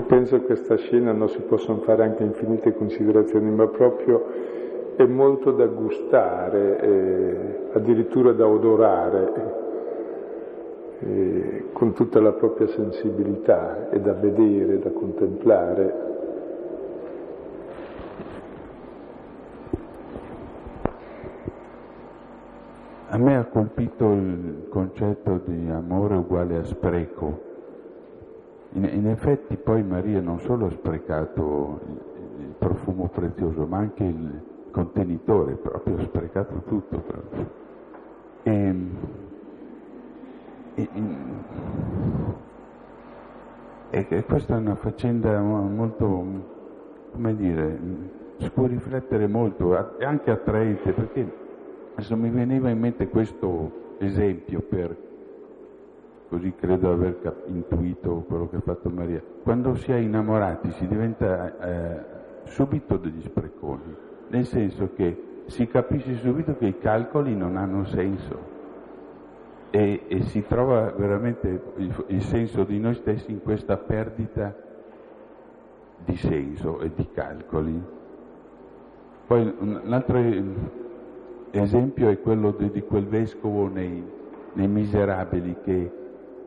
Penso 0.05 0.39
che 0.39 0.45
questa 0.45 0.75
scena 0.77 1.11
non 1.11 1.29
si 1.29 1.39
possono 1.41 1.79
fare 1.79 2.03
anche 2.03 2.23
infinite 2.23 2.73
considerazioni, 2.73 3.49
ma 3.49 3.67
proprio 3.67 4.25
è 4.95 5.05
molto 5.05 5.51
da 5.51 5.65
gustare, 5.65 6.79
eh, 6.79 7.59
addirittura 7.73 8.31
da 8.31 8.47
odorare, 8.47 9.33
eh, 10.99 11.65
con 11.73 11.93
tutta 11.93 12.21
la 12.21 12.31
propria 12.31 12.67
sensibilità, 12.67 13.89
e 13.89 13.99
da 13.99 14.13
vedere, 14.13 14.79
da 14.79 14.91
contemplare. 14.91 16.03
A 23.09 23.17
me 23.17 23.37
ha 23.37 23.45
colpito 23.45 24.11
il 24.11 24.65
concetto 24.69 25.41
di 25.45 25.69
amore 25.69 26.15
uguale 26.15 26.57
a 26.57 26.63
spreco 26.63 27.53
in, 28.75 28.83
in, 28.83 29.07
effetti 29.07 29.55
poi 29.55 29.83
Maria 29.83 30.19
non 30.19 30.39
solo 30.39 30.65
ha 30.65 30.69
sprecato 30.69 31.79
il, 31.87 32.45
il, 32.45 32.53
profumo 32.57 33.07
prezioso, 33.07 33.65
ma 33.65 33.77
anche 33.77 34.03
il 34.03 34.41
contenitore, 34.71 35.53
proprio 35.53 35.97
ha 35.97 36.03
sprecato 36.03 36.61
tutto. 36.67 37.03
E, 38.43 38.75
e, 40.75 40.89
e, 44.09 44.23
questa 44.25 44.55
è 44.55 44.59
una 44.59 44.75
faccenda 44.75 45.39
molto, 45.39 46.25
come 47.11 47.35
dire, 47.35 47.79
si 48.37 48.49
può 48.49 48.65
riflettere 48.65 49.27
molto, 49.27 49.97
è 49.97 50.03
anche 50.03 50.31
attraente, 50.31 50.91
perché 50.91 51.33
adesso 51.93 52.17
mi 52.17 52.29
veniva 52.29 52.69
in 52.69 52.79
mente 52.79 53.07
questo 53.07 53.83
esempio 53.99 54.59
per 54.59 55.04
così 56.27 56.53
credo 56.55 56.91
aver 56.91 57.19
cap- 57.21 57.47
intuito 57.47 58.23
quello 58.27 58.49
che 58.49 58.57
ha 58.57 58.61
fatto 58.61 58.89
Maria. 58.89 59.21
Quando 59.43 59.75
si 59.75 59.91
è 59.91 59.95
innamorati 59.95 60.71
si 60.71 60.87
diventa 60.87 61.59
eh, 61.59 62.03
subito 62.45 62.97
degli 62.97 63.21
spreconi, 63.21 63.95
nel 64.29 64.45
senso 64.45 64.91
che 64.95 65.43
si 65.47 65.67
capisce 65.67 66.15
subito 66.15 66.57
che 66.57 66.65
i 66.65 66.77
calcoli 66.79 67.35
non 67.35 67.57
hanno 67.57 67.85
senso 67.85 68.53
e, 69.69 70.05
e 70.07 70.21
si 70.23 70.43
trova 70.47 70.91
veramente 70.91 71.61
il, 71.77 72.03
il 72.07 72.21
senso 72.21 72.63
di 72.63 72.79
noi 72.79 72.95
stessi 72.95 73.31
in 73.31 73.41
questa 73.41 73.77
perdita 73.77 74.55
di 76.03 76.15
senso 76.17 76.79
e 76.79 76.91
di 76.93 77.07
calcoli. 77.13 77.81
Poi 79.27 79.55
un 79.59 79.91
altro 79.91 80.21
esempio 81.51 82.09
è 82.09 82.19
quello 82.21 82.51
di, 82.51 82.71
di 82.71 82.81
quel 82.81 83.05
vescovo 83.05 83.67
nei, 83.67 84.03
nei 84.53 84.67
Miserabili 84.67 85.57
che 85.63 85.91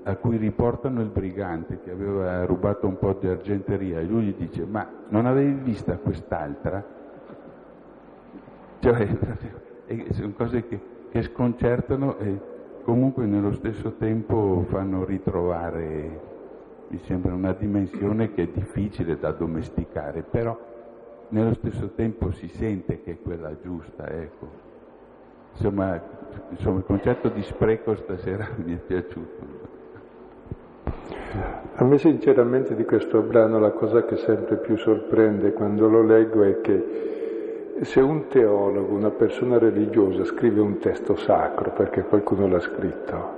a 0.08 0.16
cui 0.16 0.38
riportano 0.38 1.02
il 1.02 1.08
brigante 1.08 1.80
che 1.82 1.90
aveva 1.90 2.44
rubato 2.46 2.86
un 2.86 2.98
po' 2.98 3.12
di 3.20 3.28
argenteria 3.28 4.00
e 4.00 4.04
lui 4.04 4.24
gli 4.24 4.34
dice 4.34 4.64
ma 4.64 4.88
non 5.08 5.26
avevi 5.26 5.52
vista 5.52 5.98
quest'altra? 5.98 6.82
Cioè, 8.78 9.08
sono 10.12 10.32
cose 10.34 10.66
che, 10.66 10.80
che 11.10 11.22
sconcertano 11.22 12.16
e 12.18 12.40
comunque 12.84 13.26
nello 13.26 13.52
stesso 13.52 13.96
tempo 13.96 14.64
fanno 14.70 15.04
ritrovare, 15.04 16.20
mi 16.88 16.98
sembra, 17.00 17.34
una 17.34 17.52
dimensione 17.52 18.32
che 18.32 18.44
è 18.44 18.48
difficile 18.48 19.18
da 19.18 19.32
domesticare, 19.32 20.22
però 20.22 20.58
nello 21.28 21.52
stesso 21.52 21.90
tempo 21.90 22.30
si 22.30 22.48
sente 22.48 23.02
che 23.02 23.10
è 23.12 23.18
quella 23.20 23.54
giusta, 23.60 24.08
ecco. 24.08 24.66
Insomma, 25.52 26.00
insomma 26.48 26.78
il 26.78 26.84
concetto 26.84 27.28
di 27.28 27.42
spreco 27.42 27.94
stasera 27.94 28.48
mi 28.64 28.74
è 28.74 28.78
piaciuto. 28.78 29.77
A 31.74 31.84
me 31.84 31.98
sinceramente 31.98 32.74
di 32.74 32.84
questo 32.84 33.20
brano 33.20 33.58
la 33.58 33.72
cosa 33.72 34.04
che 34.04 34.16
sempre 34.16 34.56
più 34.56 34.76
sorprende 34.76 35.52
quando 35.52 35.86
lo 35.86 36.02
leggo 36.02 36.42
è 36.42 36.60
che 36.62 37.76
se 37.82 38.00
un 38.00 38.28
teologo, 38.28 38.94
una 38.94 39.10
persona 39.10 39.58
religiosa 39.58 40.24
scrive 40.24 40.60
un 40.60 40.78
testo 40.78 41.16
sacro 41.16 41.70
perché 41.72 42.02
qualcuno 42.02 42.48
l'ha 42.48 42.60
scritto, 42.60 43.36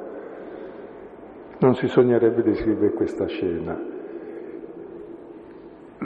non 1.58 1.74
si 1.74 1.88
sognerebbe 1.88 2.42
di 2.42 2.54
scrivere 2.54 2.92
questa 2.92 3.26
scena, 3.26 3.78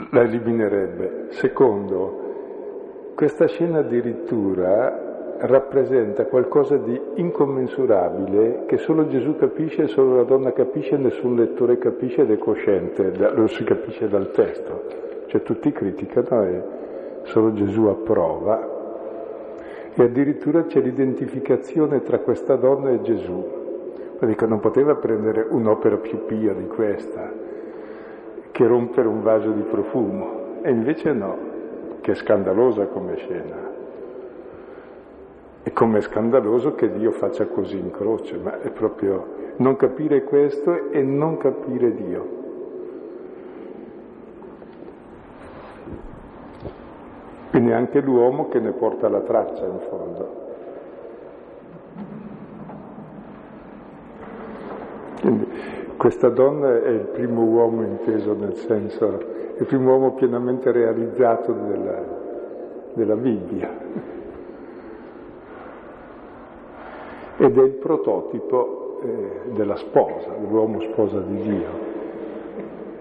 la 0.09 0.21
eliminerebbe. 0.21 1.27
Secondo, 1.29 3.13
questa 3.15 3.47
scena 3.47 3.79
addirittura 3.79 5.04
rappresenta 5.37 6.25
qualcosa 6.25 6.77
di 6.77 6.99
incommensurabile 7.15 8.63
che 8.65 8.77
solo 8.77 9.07
Gesù 9.07 9.35
capisce, 9.35 9.87
solo 9.87 10.15
la 10.15 10.23
donna 10.23 10.53
capisce, 10.53 10.97
nessun 10.97 11.35
lettore 11.35 11.77
capisce 11.77 12.21
ed 12.21 12.31
è 12.31 12.37
cosciente, 12.37 13.11
lo 13.33 13.47
si 13.47 13.63
capisce 13.63 14.07
dal 14.07 14.31
testo. 14.31 14.83
Cioè 15.27 15.41
tutti 15.41 15.71
criticano 15.71 16.43
e 16.43 16.63
solo 17.23 17.53
Gesù 17.53 17.85
approva. 17.85 18.73
E 19.93 20.03
addirittura 20.03 20.63
c'è 20.63 20.81
l'identificazione 20.81 22.01
tra 22.01 22.19
questa 22.19 22.55
donna 22.55 22.91
e 22.91 23.01
Gesù. 23.01 23.63
Ma 24.19 24.33
non 24.47 24.59
poteva 24.59 24.95
prendere 24.95 25.45
un'opera 25.49 25.97
più 25.97 26.25
pia 26.25 26.53
di 26.53 26.67
questa, 26.67 27.31
che 28.51 28.65
rompere 28.65 29.07
un 29.07 29.21
vaso 29.21 29.51
di 29.51 29.61
profumo. 29.61 30.61
E 30.61 30.71
invece 30.71 31.11
no, 31.11 31.37
che 32.01 32.11
è 32.11 32.15
scandalosa 32.15 32.85
come 32.85 33.15
scena. 33.17 33.74
E 35.67 35.73
com'è 35.73 35.99
scandaloso 35.99 36.75
che 36.75 36.91
Dio 36.91 37.09
faccia 37.09 37.47
così 37.47 37.79
in 37.79 37.89
croce, 37.89 38.37
ma 38.37 38.61
è 38.61 38.69
proprio 38.69 39.53
non 39.55 39.75
capire 39.75 40.23
questo 40.23 40.91
e 40.91 41.01
non 41.01 41.37
capire 41.37 41.91
Dio. 41.95 42.43
Quindi 47.49 47.71
anche 47.71 47.99
l'uomo 47.99 48.47
che 48.47 48.59
ne 48.59 48.73
porta 48.73 49.09
la 49.09 49.21
traccia 49.21 49.65
in 49.65 49.79
fondo. 49.89 50.43
Quindi 55.19 55.47
questa 55.97 56.29
donna 56.29 56.83
è 56.83 56.89
il 56.89 57.07
primo 57.11 57.41
uomo 57.41 57.81
inteso 57.81 58.35
nel 58.35 58.53
senso, 58.53 59.19
il 59.57 59.65
primo 59.65 59.93
uomo 59.93 60.13
pienamente 60.13 60.71
realizzato 60.71 61.53
della, 61.53 62.03
della 62.93 63.15
Bibbia. 63.15 64.13
Ed 67.37 67.57
è 67.57 67.61
il 67.63 67.71
prototipo 67.71 68.99
eh, 69.01 69.51
della 69.53 69.75
sposa, 69.75 70.29
dell'uomo 70.39 70.79
sposa 70.81 71.19
di 71.19 71.41
Dio, 71.41 71.69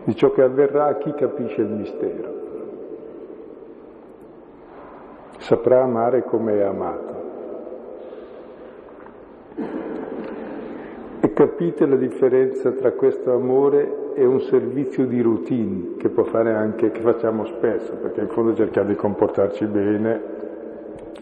di 0.05 0.17
ciò 0.17 0.33
che 0.33 0.43
avverrà 0.43 0.87
a 0.87 0.97
chi 0.97 1.13
capisce 1.15 1.61
il 1.61 1.69
mistero. 1.69 2.33
Saprà 5.39 5.83
amare 5.83 6.25
come 6.25 6.59
è 6.59 6.63
amato. 6.63 7.23
E 11.21 11.33
capite 11.33 11.87
la 11.87 11.97
differenza 11.97 12.71
tra 12.73 12.93
questo 12.93 13.33
amore 13.33 14.13
e 14.15 14.25
un 14.25 14.41
servizio 14.41 15.07
di 15.07 15.21
routine 15.21 15.97
che 15.99 16.09
può 16.09 16.25
fare 16.25 16.53
anche, 16.53 16.91
che 16.91 17.01
facciamo 17.01 17.45
spesso, 17.47 17.95
perché 17.95 18.21
in 18.21 18.29
fondo 18.29 18.55
cerchiamo 18.55 18.89
di 18.89 18.95
comportarci 18.95 19.65
bene, 19.67 20.23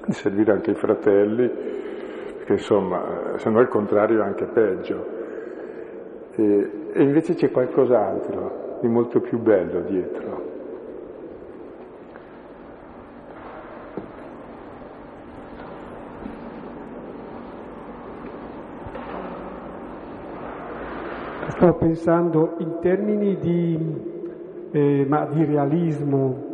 di 0.07 0.13
servire 0.13 0.53
anche 0.53 0.73
i 0.73 0.75
fratelli, 0.75 1.51
che 2.53 2.61
insomma, 2.61 3.35
se 3.37 3.49
no 3.49 3.61
il 3.61 3.69
contrario 3.69 4.21
è 4.21 4.25
anche 4.25 4.45
peggio. 4.45 5.21
E, 6.35 6.71
e 6.93 7.03
invece 7.03 7.35
c'è 7.35 7.51
qualcos'altro 7.51 8.79
di 8.81 8.89
molto 8.89 9.21
più 9.21 9.39
bello 9.39 9.81
dietro. 9.81 10.51
Sto 21.49 21.75
pensando 21.75 22.55
in 22.59 22.79
termini 22.81 23.37
di, 23.37 23.79
eh, 24.73 25.07
di 25.31 25.45
realismo, 25.45 26.51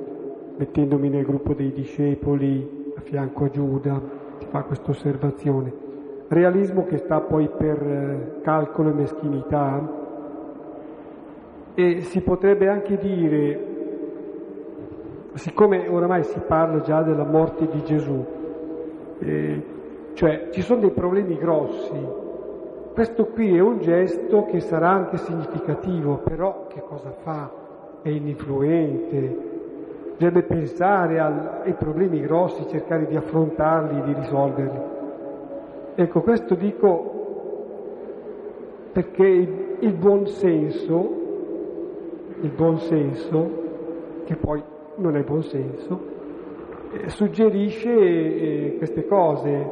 mettendomi 0.57 1.09
nel 1.09 1.25
gruppo 1.25 1.55
dei 1.55 1.73
discepoli 1.73 2.93
a 2.95 3.01
fianco 3.01 3.45
a 3.45 3.49
Giuda, 3.49 4.03
ti 4.39 4.47
fa 4.51 4.63
questa 4.65 4.91
osservazione. 4.91 5.88
Realismo 6.29 6.85
che 6.85 6.99
sta 6.99 7.21
poi 7.21 7.49
per 7.49 7.83
eh, 7.83 8.41
calcolo 8.43 8.91
e 8.91 8.93
meschinità, 8.93 9.97
E 11.75 12.01
si 12.01 12.21
potrebbe 12.23 12.69
anche 12.69 12.99
dire, 12.99 13.67
siccome 15.35 15.87
oramai 15.89 16.25
si 16.25 16.41
parla 16.41 16.81
già 16.81 17.03
della 17.03 17.25
morte 17.25 17.69
di 17.69 17.85
Gesù, 17.85 18.25
eh, 19.21 19.63
cioè 20.15 20.49
ci 20.51 20.61
sono 20.61 20.81
dei 20.81 20.91
problemi 20.91 21.39
grossi, 21.39 22.27
questo 22.93 23.27
qui 23.27 23.57
è 23.57 23.61
un 23.61 23.79
gesto 23.79 24.47
che 24.47 24.59
sarà 24.59 24.91
anche 24.91 25.19
significativo, 25.19 26.17
però 26.17 26.67
che 26.67 26.81
cosa 26.81 27.13
fa? 27.13 27.49
È 28.03 28.09
ininfluente, 28.09 29.37
deve 30.19 30.43
pensare 30.43 31.21
al, 31.21 31.61
ai 31.63 31.75
problemi 31.75 32.21
grossi, 32.21 32.67
cercare 32.67 33.07
di 33.07 33.15
affrontarli, 33.15 34.03
di 34.03 34.15
risolverli. 34.15 34.98
Ecco, 36.01 36.21
questo 36.21 36.55
dico 36.55 37.11
perché 38.93 39.27
il, 39.27 39.77
il 39.81 39.95
buon 39.95 40.29
senso, 40.29 41.11
il 42.41 42.51
buon 42.51 42.79
senso, 42.79 43.51
che 44.25 44.37
poi 44.37 44.63
non 44.95 45.17
è 45.17 45.25
buon 45.25 45.43
senso, 45.43 46.01
eh, 46.93 47.09
suggerisce 47.09 47.91
eh, 47.91 48.75
queste 48.79 49.09
cose, 49.09 49.71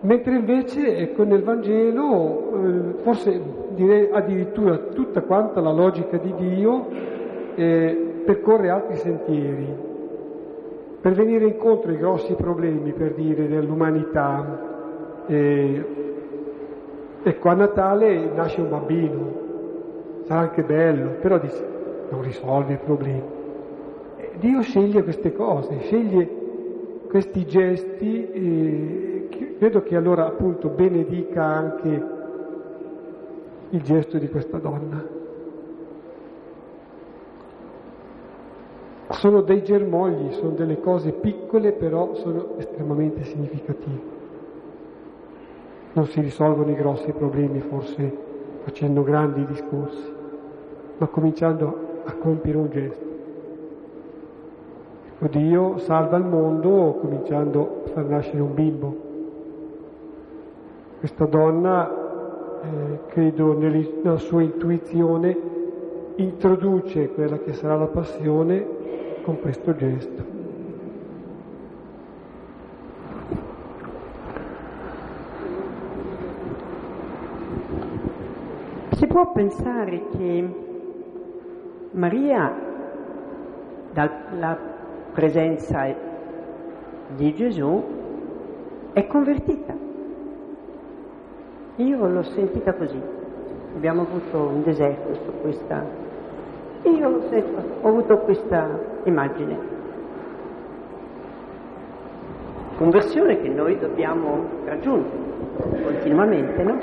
mentre 0.00 0.34
invece 0.34 0.96
ecco, 0.96 1.22
nel 1.22 1.44
Vangelo, 1.44 2.40
eh, 2.50 2.94
forse 3.02 3.40
direi 3.76 4.08
addirittura 4.10 4.78
tutta 4.78 5.20
quanta 5.22 5.60
la 5.60 5.70
logica 5.70 6.16
di 6.16 6.34
Dio, 6.34 6.88
eh, 7.54 8.22
percorre 8.24 8.70
altri 8.70 8.96
sentieri 8.96 9.90
per 11.00 11.14
venire 11.14 11.46
incontro 11.46 11.90
ai 11.90 11.98
grossi 11.98 12.34
problemi, 12.34 12.92
per 12.92 13.14
dire, 13.14 13.46
dell'umanità. 13.46 14.71
E, 15.26 15.84
ecco, 17.22 17.48
a 17.48 17.54
Natale 17.54 18.30
nasce 18.34 18.60
un 18.60 18.68
bambino, 18.68 19.32
sarà 20.24 20.40
anche 20.40 20.62
bello, 20.62 21.10
però 21.20 21.38
dice, 21.38 21.64
non 22.10 22.22
risolve 22.22 22.74
i 22.74 22.78
problemi. 22.82 23.22
Dio 24.36 24.60
sceglie 24.62 25.02
queste 25.02 25.32
cose, 25.32 25.78
sceglie 25.80 26.40
questi 27.08 27.46
gesti, 27.46 28.30
e 28.30 29.28
credo 29.58 29.82
che 29.82 29.96
allora 29.96 30.26
appunto 30.26 30.68
benedica 30.68 31.44
anche 31.44 32.02
il 33.70 33.82
gesto 33.82 34.18
di 34.18 34.28
questa 34.28 34.58
donna. 34.58 35.20
Sono 39.10 39.42
dei 39.42 39.62
germogli, 39.62 40.32
sono 40.32 40.50
delle 40.50 40.80
cose 40.80 41.12
piccole, 41.12 41.72
però 41.72 42.14
sono 42.14 42.56
estremamente 42.56 43.24
significative. 43.24 44.21
Non 45.94 46.06
si 46.06 46.20
risolvono 46.20 46.70
i 46.70 46.74
grossi 46.74 47.12
problemi 47.12 47.60
forse 47.60 48.30
facendo 48.62 49.02
grandi 49.02 49.44
discorsi, 49.44 50.12
ma 50.96 51.06
cominciando 51.08 51.76
a 52.04 52.12
compiere 52.14 52.58
un 52.58 52.70
gesto. 52.70 53.04
Ecco, 55.22 55.38
Dio 55.38 55.78
salva 55.78 56.16
il 56.16 56.24
mondo 56.24 56.98
cominciando 57.00 57.82
a 57.84 57.88
far 57.90 58.04
nascere 58.06 58.40
un 58.40 58.54
bimbo. 58.54 58.96
Questa 60.98 61.26
donna, 61.26 61.90
eh, 62.62 62.98
credo 63.08 63.56
nella 63.56 64.16
sua 64.16 64.42
intuizione, 64.42 65.36
introduce 66.16 67.10
quella 67.10 67.38
che 67.38 67.52
sarà 67.52 67.76
la 67.76 67.86
passione 67.86 68.66
con 69.22 69.40
questo 69.40 69.74
gesto. 69.76 70.41
Si 79.02 79.08
può 79.08 79.32
pensare 79.32 80.00
che 80.16 80.48
Maria, 81.90 82.54
dalla 83.90 84.56
presenza 85.12 85.92
di 87.16 87.34
Gesù, 87.34 87.82
è 88.92 89.04
convertita. 89.08 89.74
Io 91.78 92.06
l'ho 92.06 92.22
sentita 92.22 92.74
così. 92.74 93.02
Abbiamo 93.74 94.02
avuto 94.02 94.38
un 94.38 94.62
deserto 94.62 95.14
su 95.14 95.32
questa 95.40 95.84
io 96.84 97.08
ho 97.80 97.88
avuto 97.88 98.18
questa 98.18 98.68
immagine. 99.02 99.58
Conversione 102.76 103.40
che 103.40 103.48
noi 103.48 103.76
dobbiamo 103.80 104.44
raggiungere 104.64 105.18
continuamente, 105.82 106.62
no? 106.62 106.81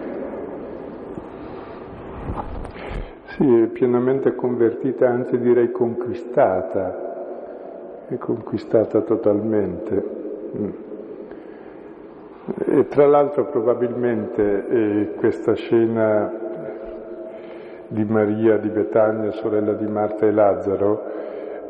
Sì, 3.40 3.62
è 3.62 3.68
pienamente 3.68 4.36
convertita, 4.36 5.08
anzi 5.08 5.40
direi 5.40 5.72
conquistata, 5.72 8.04
è 8.10 8.18
conquistata 8.18 9.00
totalmente. 9.00 10.04
Mm. 10.58 10.70
E 12.66 12.88
tra 12.90 13.08
l'altro 13.08 13.46
probabilmente 13.46 14.68
eh, 14.68 15.14
questa 15.16 15.54
scena 15.54 16.30
di 17.88 18.04
Maria 18.04 18.58
di 18.58 18.68
Betania, 18.68 19.32
sorella 19.32 19.72
di 19.72 19.88
Marta 19.88 20.26
e 20.26 20.32
Lazzaro, 20.32 21.04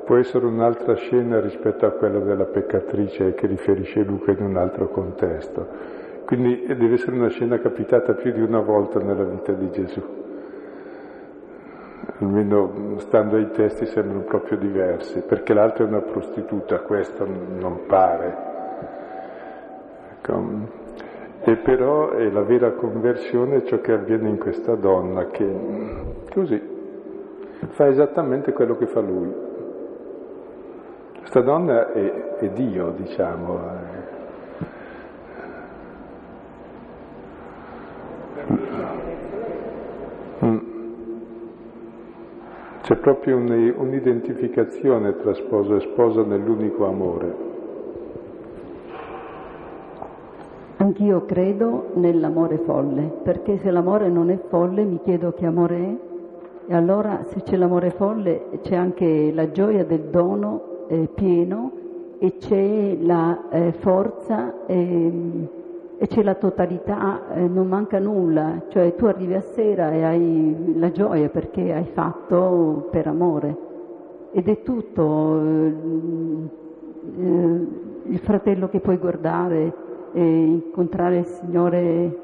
può 0.05 0.15
essere 0.15 0.47
un'altra 0.47 0.95
scena 0.95 1.39
rispetto 1.39 1.86
a 1.86 1.91
quella 1.91 2.17
della 2.17 2.45
peccatrice 2.45 3.36
che 3.36 3.45
riferisce 3.45 4.01
Luca 4.01 4.32
in 4.32 4.41
un 4.41 4.57
altro 4.57 4.88
contesto. 4.88 5.67
Quindi 6.26 6.65
deve 6.65 6.95
essere 6.95 7.15
una 7.15 7.30
scena 7.30 7.59
capitata 7.59 8.13
più 8.13 8.32
di 8.32 8.41
una 8.41 8.59
volta 8.59 8.99
nella 8.99 9.24
vita 9.24 9.51
di 9.51 9.70
Gesù. 9.70 10.18
Almeno 12.22 12.97
stando 12.99 13.38
ai 13.38 13.49
testi 13.51 13.86
sembrano 13.86 14.24
proprio 14.24 14.57
diversi, 14.57 15.22
perché 15.22 15.53
l'altra 15.53 15.86
è 15.86 15.88
una 15.88 16.01
prostituta, 16.01 16.80
questo 16.80 17.26
non 17.26 17.86
pare. 17.88 18.38
Ecco, 20.17 20.43
e 21.41 21.55
però 21.55 22.11
è 22.11 22.30
la 22.30 22.41
vera 22.41 22.74
conversione 22.74 23.63
ciò 23.63 23.80
che 23.80 23.93
avviene 23.93 24.28
in 24.28 24.38
questa 24.38 24.76
donna 24.76 25.28
che 25.28 25.47
così 26.34 26.61
fa 27.70 27.88
esattamente 27.88 28.51
quello 28.51 28.76
che 28.76 28.88
fa 28.88 28.99
lui. 28.99 29.34
Questa 31.20 31.41
donna 31.41 31.91
è, 31.93 32.36
è 32.38 32.49
Dio, 32.49 32.89
diciamo. 32.91 33.59
C'è 42.89 42.95
proprio 42.95 43.37
un'identificazione 43.37 45.15
tra 45.17 45.35
sposo 45.35 45.75
e 45.75 45.79
sposa 45.79 46.23
nell'unico 46.23 46.87
amore. 46.87 47.35
Anch'io 50.77 51.23
credo 51.25 51.91
nell'amore 51.93 52.57
folle, 52.57 53.03
perché 53.21 53.59
se 53.59 53.69
l'amore 53.69 54.09
non 54.09 54.31
è 54.31 54.39
folle 54.47 54.85
mi 54.85 54.99
chiedo 55.03 55.33
che 55.33 55.45
amore 55.45 55.75
è 55.77 56.71
e 56.71 56.73
allora 56.73 57.25
se 57.27 57.43
c'è 57.43 57.57
l'amore 57.57 57.91
folle 57.91 58.59
c'è 58.63 58.75
anche 58.75 59.31
la 59.35 59.51
gioia 59.51 59.85
del 59.85 60.05
dono 60.09 60.87
eh, 60.87 61.07
pieno 61.13 61.71
e 62.17 62.37
c'è 62.37 62.97
la 63.01 63.49
eh, 63.51 63.71
forza 63.73 64.65
eh, 64.65 65.47
e 66.01 66.07
c'è 66.07 66.23
la 66.23 66.35
totalità, 66.35 67.33
eh, 67.33 67.45
non 67.45 67.67
manca 67.67 67.99
nulla, 67.99 68.63
cioè 68.69 68.95
tu 68.95 69.05
arrivi 69.05 69.33
a 69.33 69.41
sera 69.41 69.91
e 69.91 70.03
hai 70.03 70.73
la 70.77 70.91
gioia 70.91 71.27
perché 71.27 71.73
hai 71.73 71.87
fatto 71.93 72.87
per 72.89 73.05
amore 73.07 73.57
ed 74.31 74.47
è 74.47 74.61
tutto 74.61 75.41
eh, 75.43 75.75
eh, 77.17 77.67
il 78.05 78.19
fratello 78.19 78.69
che 78.69 78.79
puoi 78.79 78.97
guardare 78.97 79.87
incontrare 80.13 81.19
il 81.19 81.25
Signore, 81.25 82.17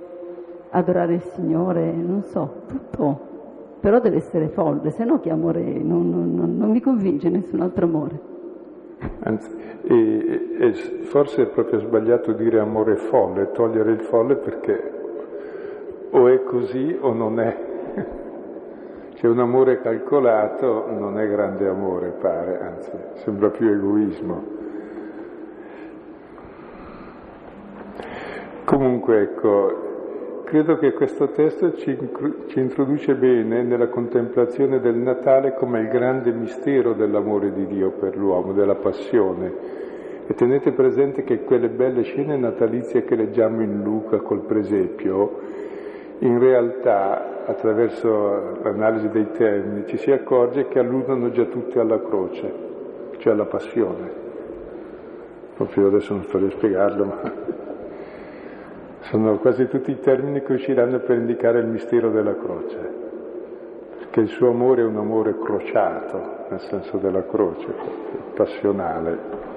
adorare 0.71 1.15
il 1.15 1.21
Signore, 1.21 1.91
non 1.91 2.23
so, 2.23 2.61
tutto. 2.67 3.34
Però 3.80 3.99
deve 3.99 4.17
essere 4.17 4.47
folle, 4.49 4.89
se 4.89 5.03
no 5.03 5.19
che 5.19 5.30
amore, 5.30 5.61
non, 5.61 6.09
non, 6.09 6.57
non 6.57 6.71
mi 6.71 6.82
convince 6.82 7.30
nessun 7.30 7.61
altro 7.61 7.86
amore. 7.86 8.34
Anzi, 9.24 9.50
e, 9.84 10.56
e 10.60 10.74
forse 11.04 11.43
è 11.43 11.46
proprio 11.48 11.80
sbagliato 11.80 12.32
dire 12.32 12.60
amore 12.60 12.96
folle, 12.96 13.52
togliere 13.52 13.91
il 13.91 14.02
folle 14.02 14.36
perché 14.36 14.93
o 16.12 16.28
è 16.28 16.43
così 16.43 16.98
o 17.00 17.14
non 17.14 17.39
è. 17.39 17.58
C'è 19.16 19.28
un 19.28 19.39
amore 19.39 19.82
calcolato, 19.82 20.91
non 20.91 21.20
è 21.20 21.28
grande 21.28 21.68
amore, 21.68 22.10
pare, 22.20 22.60
anzi, 22.62 22.91
sembra 23.16 23.50
più 23.50 23.68
egoismo. 23.70 24.43
Comunque, 28.66 29.22
ecco, 29.22 29.95
credo 30.46 30.78
che 30.78 30.93
questo 30.93 31.30
testo 31.32 31.74
ci, 31.76 31.98
ci, 32.48 32.60
introduce 32.60 33.16
bene 33.16 33.64
nella 33.64 33.89
contemplazione 33.89 34.80
del 34.80 34.96
Natale 34.96 35.56
come 35.56 35.82
il 35.82 35.88
grande 35.88 36.32
mistero 36.32 36.93
dell'amore 36.93 37.52
di 37.52 37.66
Dio 37.66 37.91
per 37.91 38.16
l'uomo, 38.16 38.54
della 38.54 38.76
passione. 38.76 39.52
E 40.28 40.34
tenete 40.34 40.72
presente 40.72 41.24
che 41.24 41.43
quelle 41.43 41.68
belle 41.68 42.04
scene 42.04 42.38
natalizie 42.38 43.04
che 43.04 43.16
leggiamo 43.16 43.62
in 43.62 43.82
Luca 43.84 44.20
col 44.20 44.46
presepio 44.46 45.41
in 46.20 46.39
realtà 46.39 47.46
attraverso 47.46 48.60
l'analisi 48.64 49.10
dei 49.10 49.32
termini 49.32 49.86
ci 49.88 49.98
si 49.98 50.12
accorge 50.12 50.68
che 50.68 50.80
alludono 50.80 51.30
già 51.32 51.43
tutti 51.46 51.78
alla 51.78 52.02
croce, 52.02 52.54
cioè 53.18 53.34
alla 53.34 53.46
passione. 53.46 54.24
Proprio 55.56 55.88
adesso 55.88 56.14
non 56.14 56.24
sto 56.24 56.38
a 56.38 56.50
spiegarlo, 56.50 57.06
ma 57.06 57.64
sono 59.10 59.38
quasi 59.38 59.68
tutti 59.68 59.91
i 59.91 59.99
termini 59.99 60.41
che 60.41 60.53
usciranno 60.53 60.99
per 60.99 61.18
indicare 61.18 61.60
il 61.60 61.68
mistero 61.68 62.10
della 62.10 62.36
croce, 62.36 62.78
perché 63.99 64.22
il 64.22 64.30
suo 64.30 64.49
amore 64.49 64.82
è 64.82 64.86
un 64.86 64.97
amore 64.97 65.38
crociato, 65.38 66.45
nel 66.49 66.60
senso 66.62 66.97
della 66.97 67.26
croce, 67.26 67.68
passionale. 68.34 69.53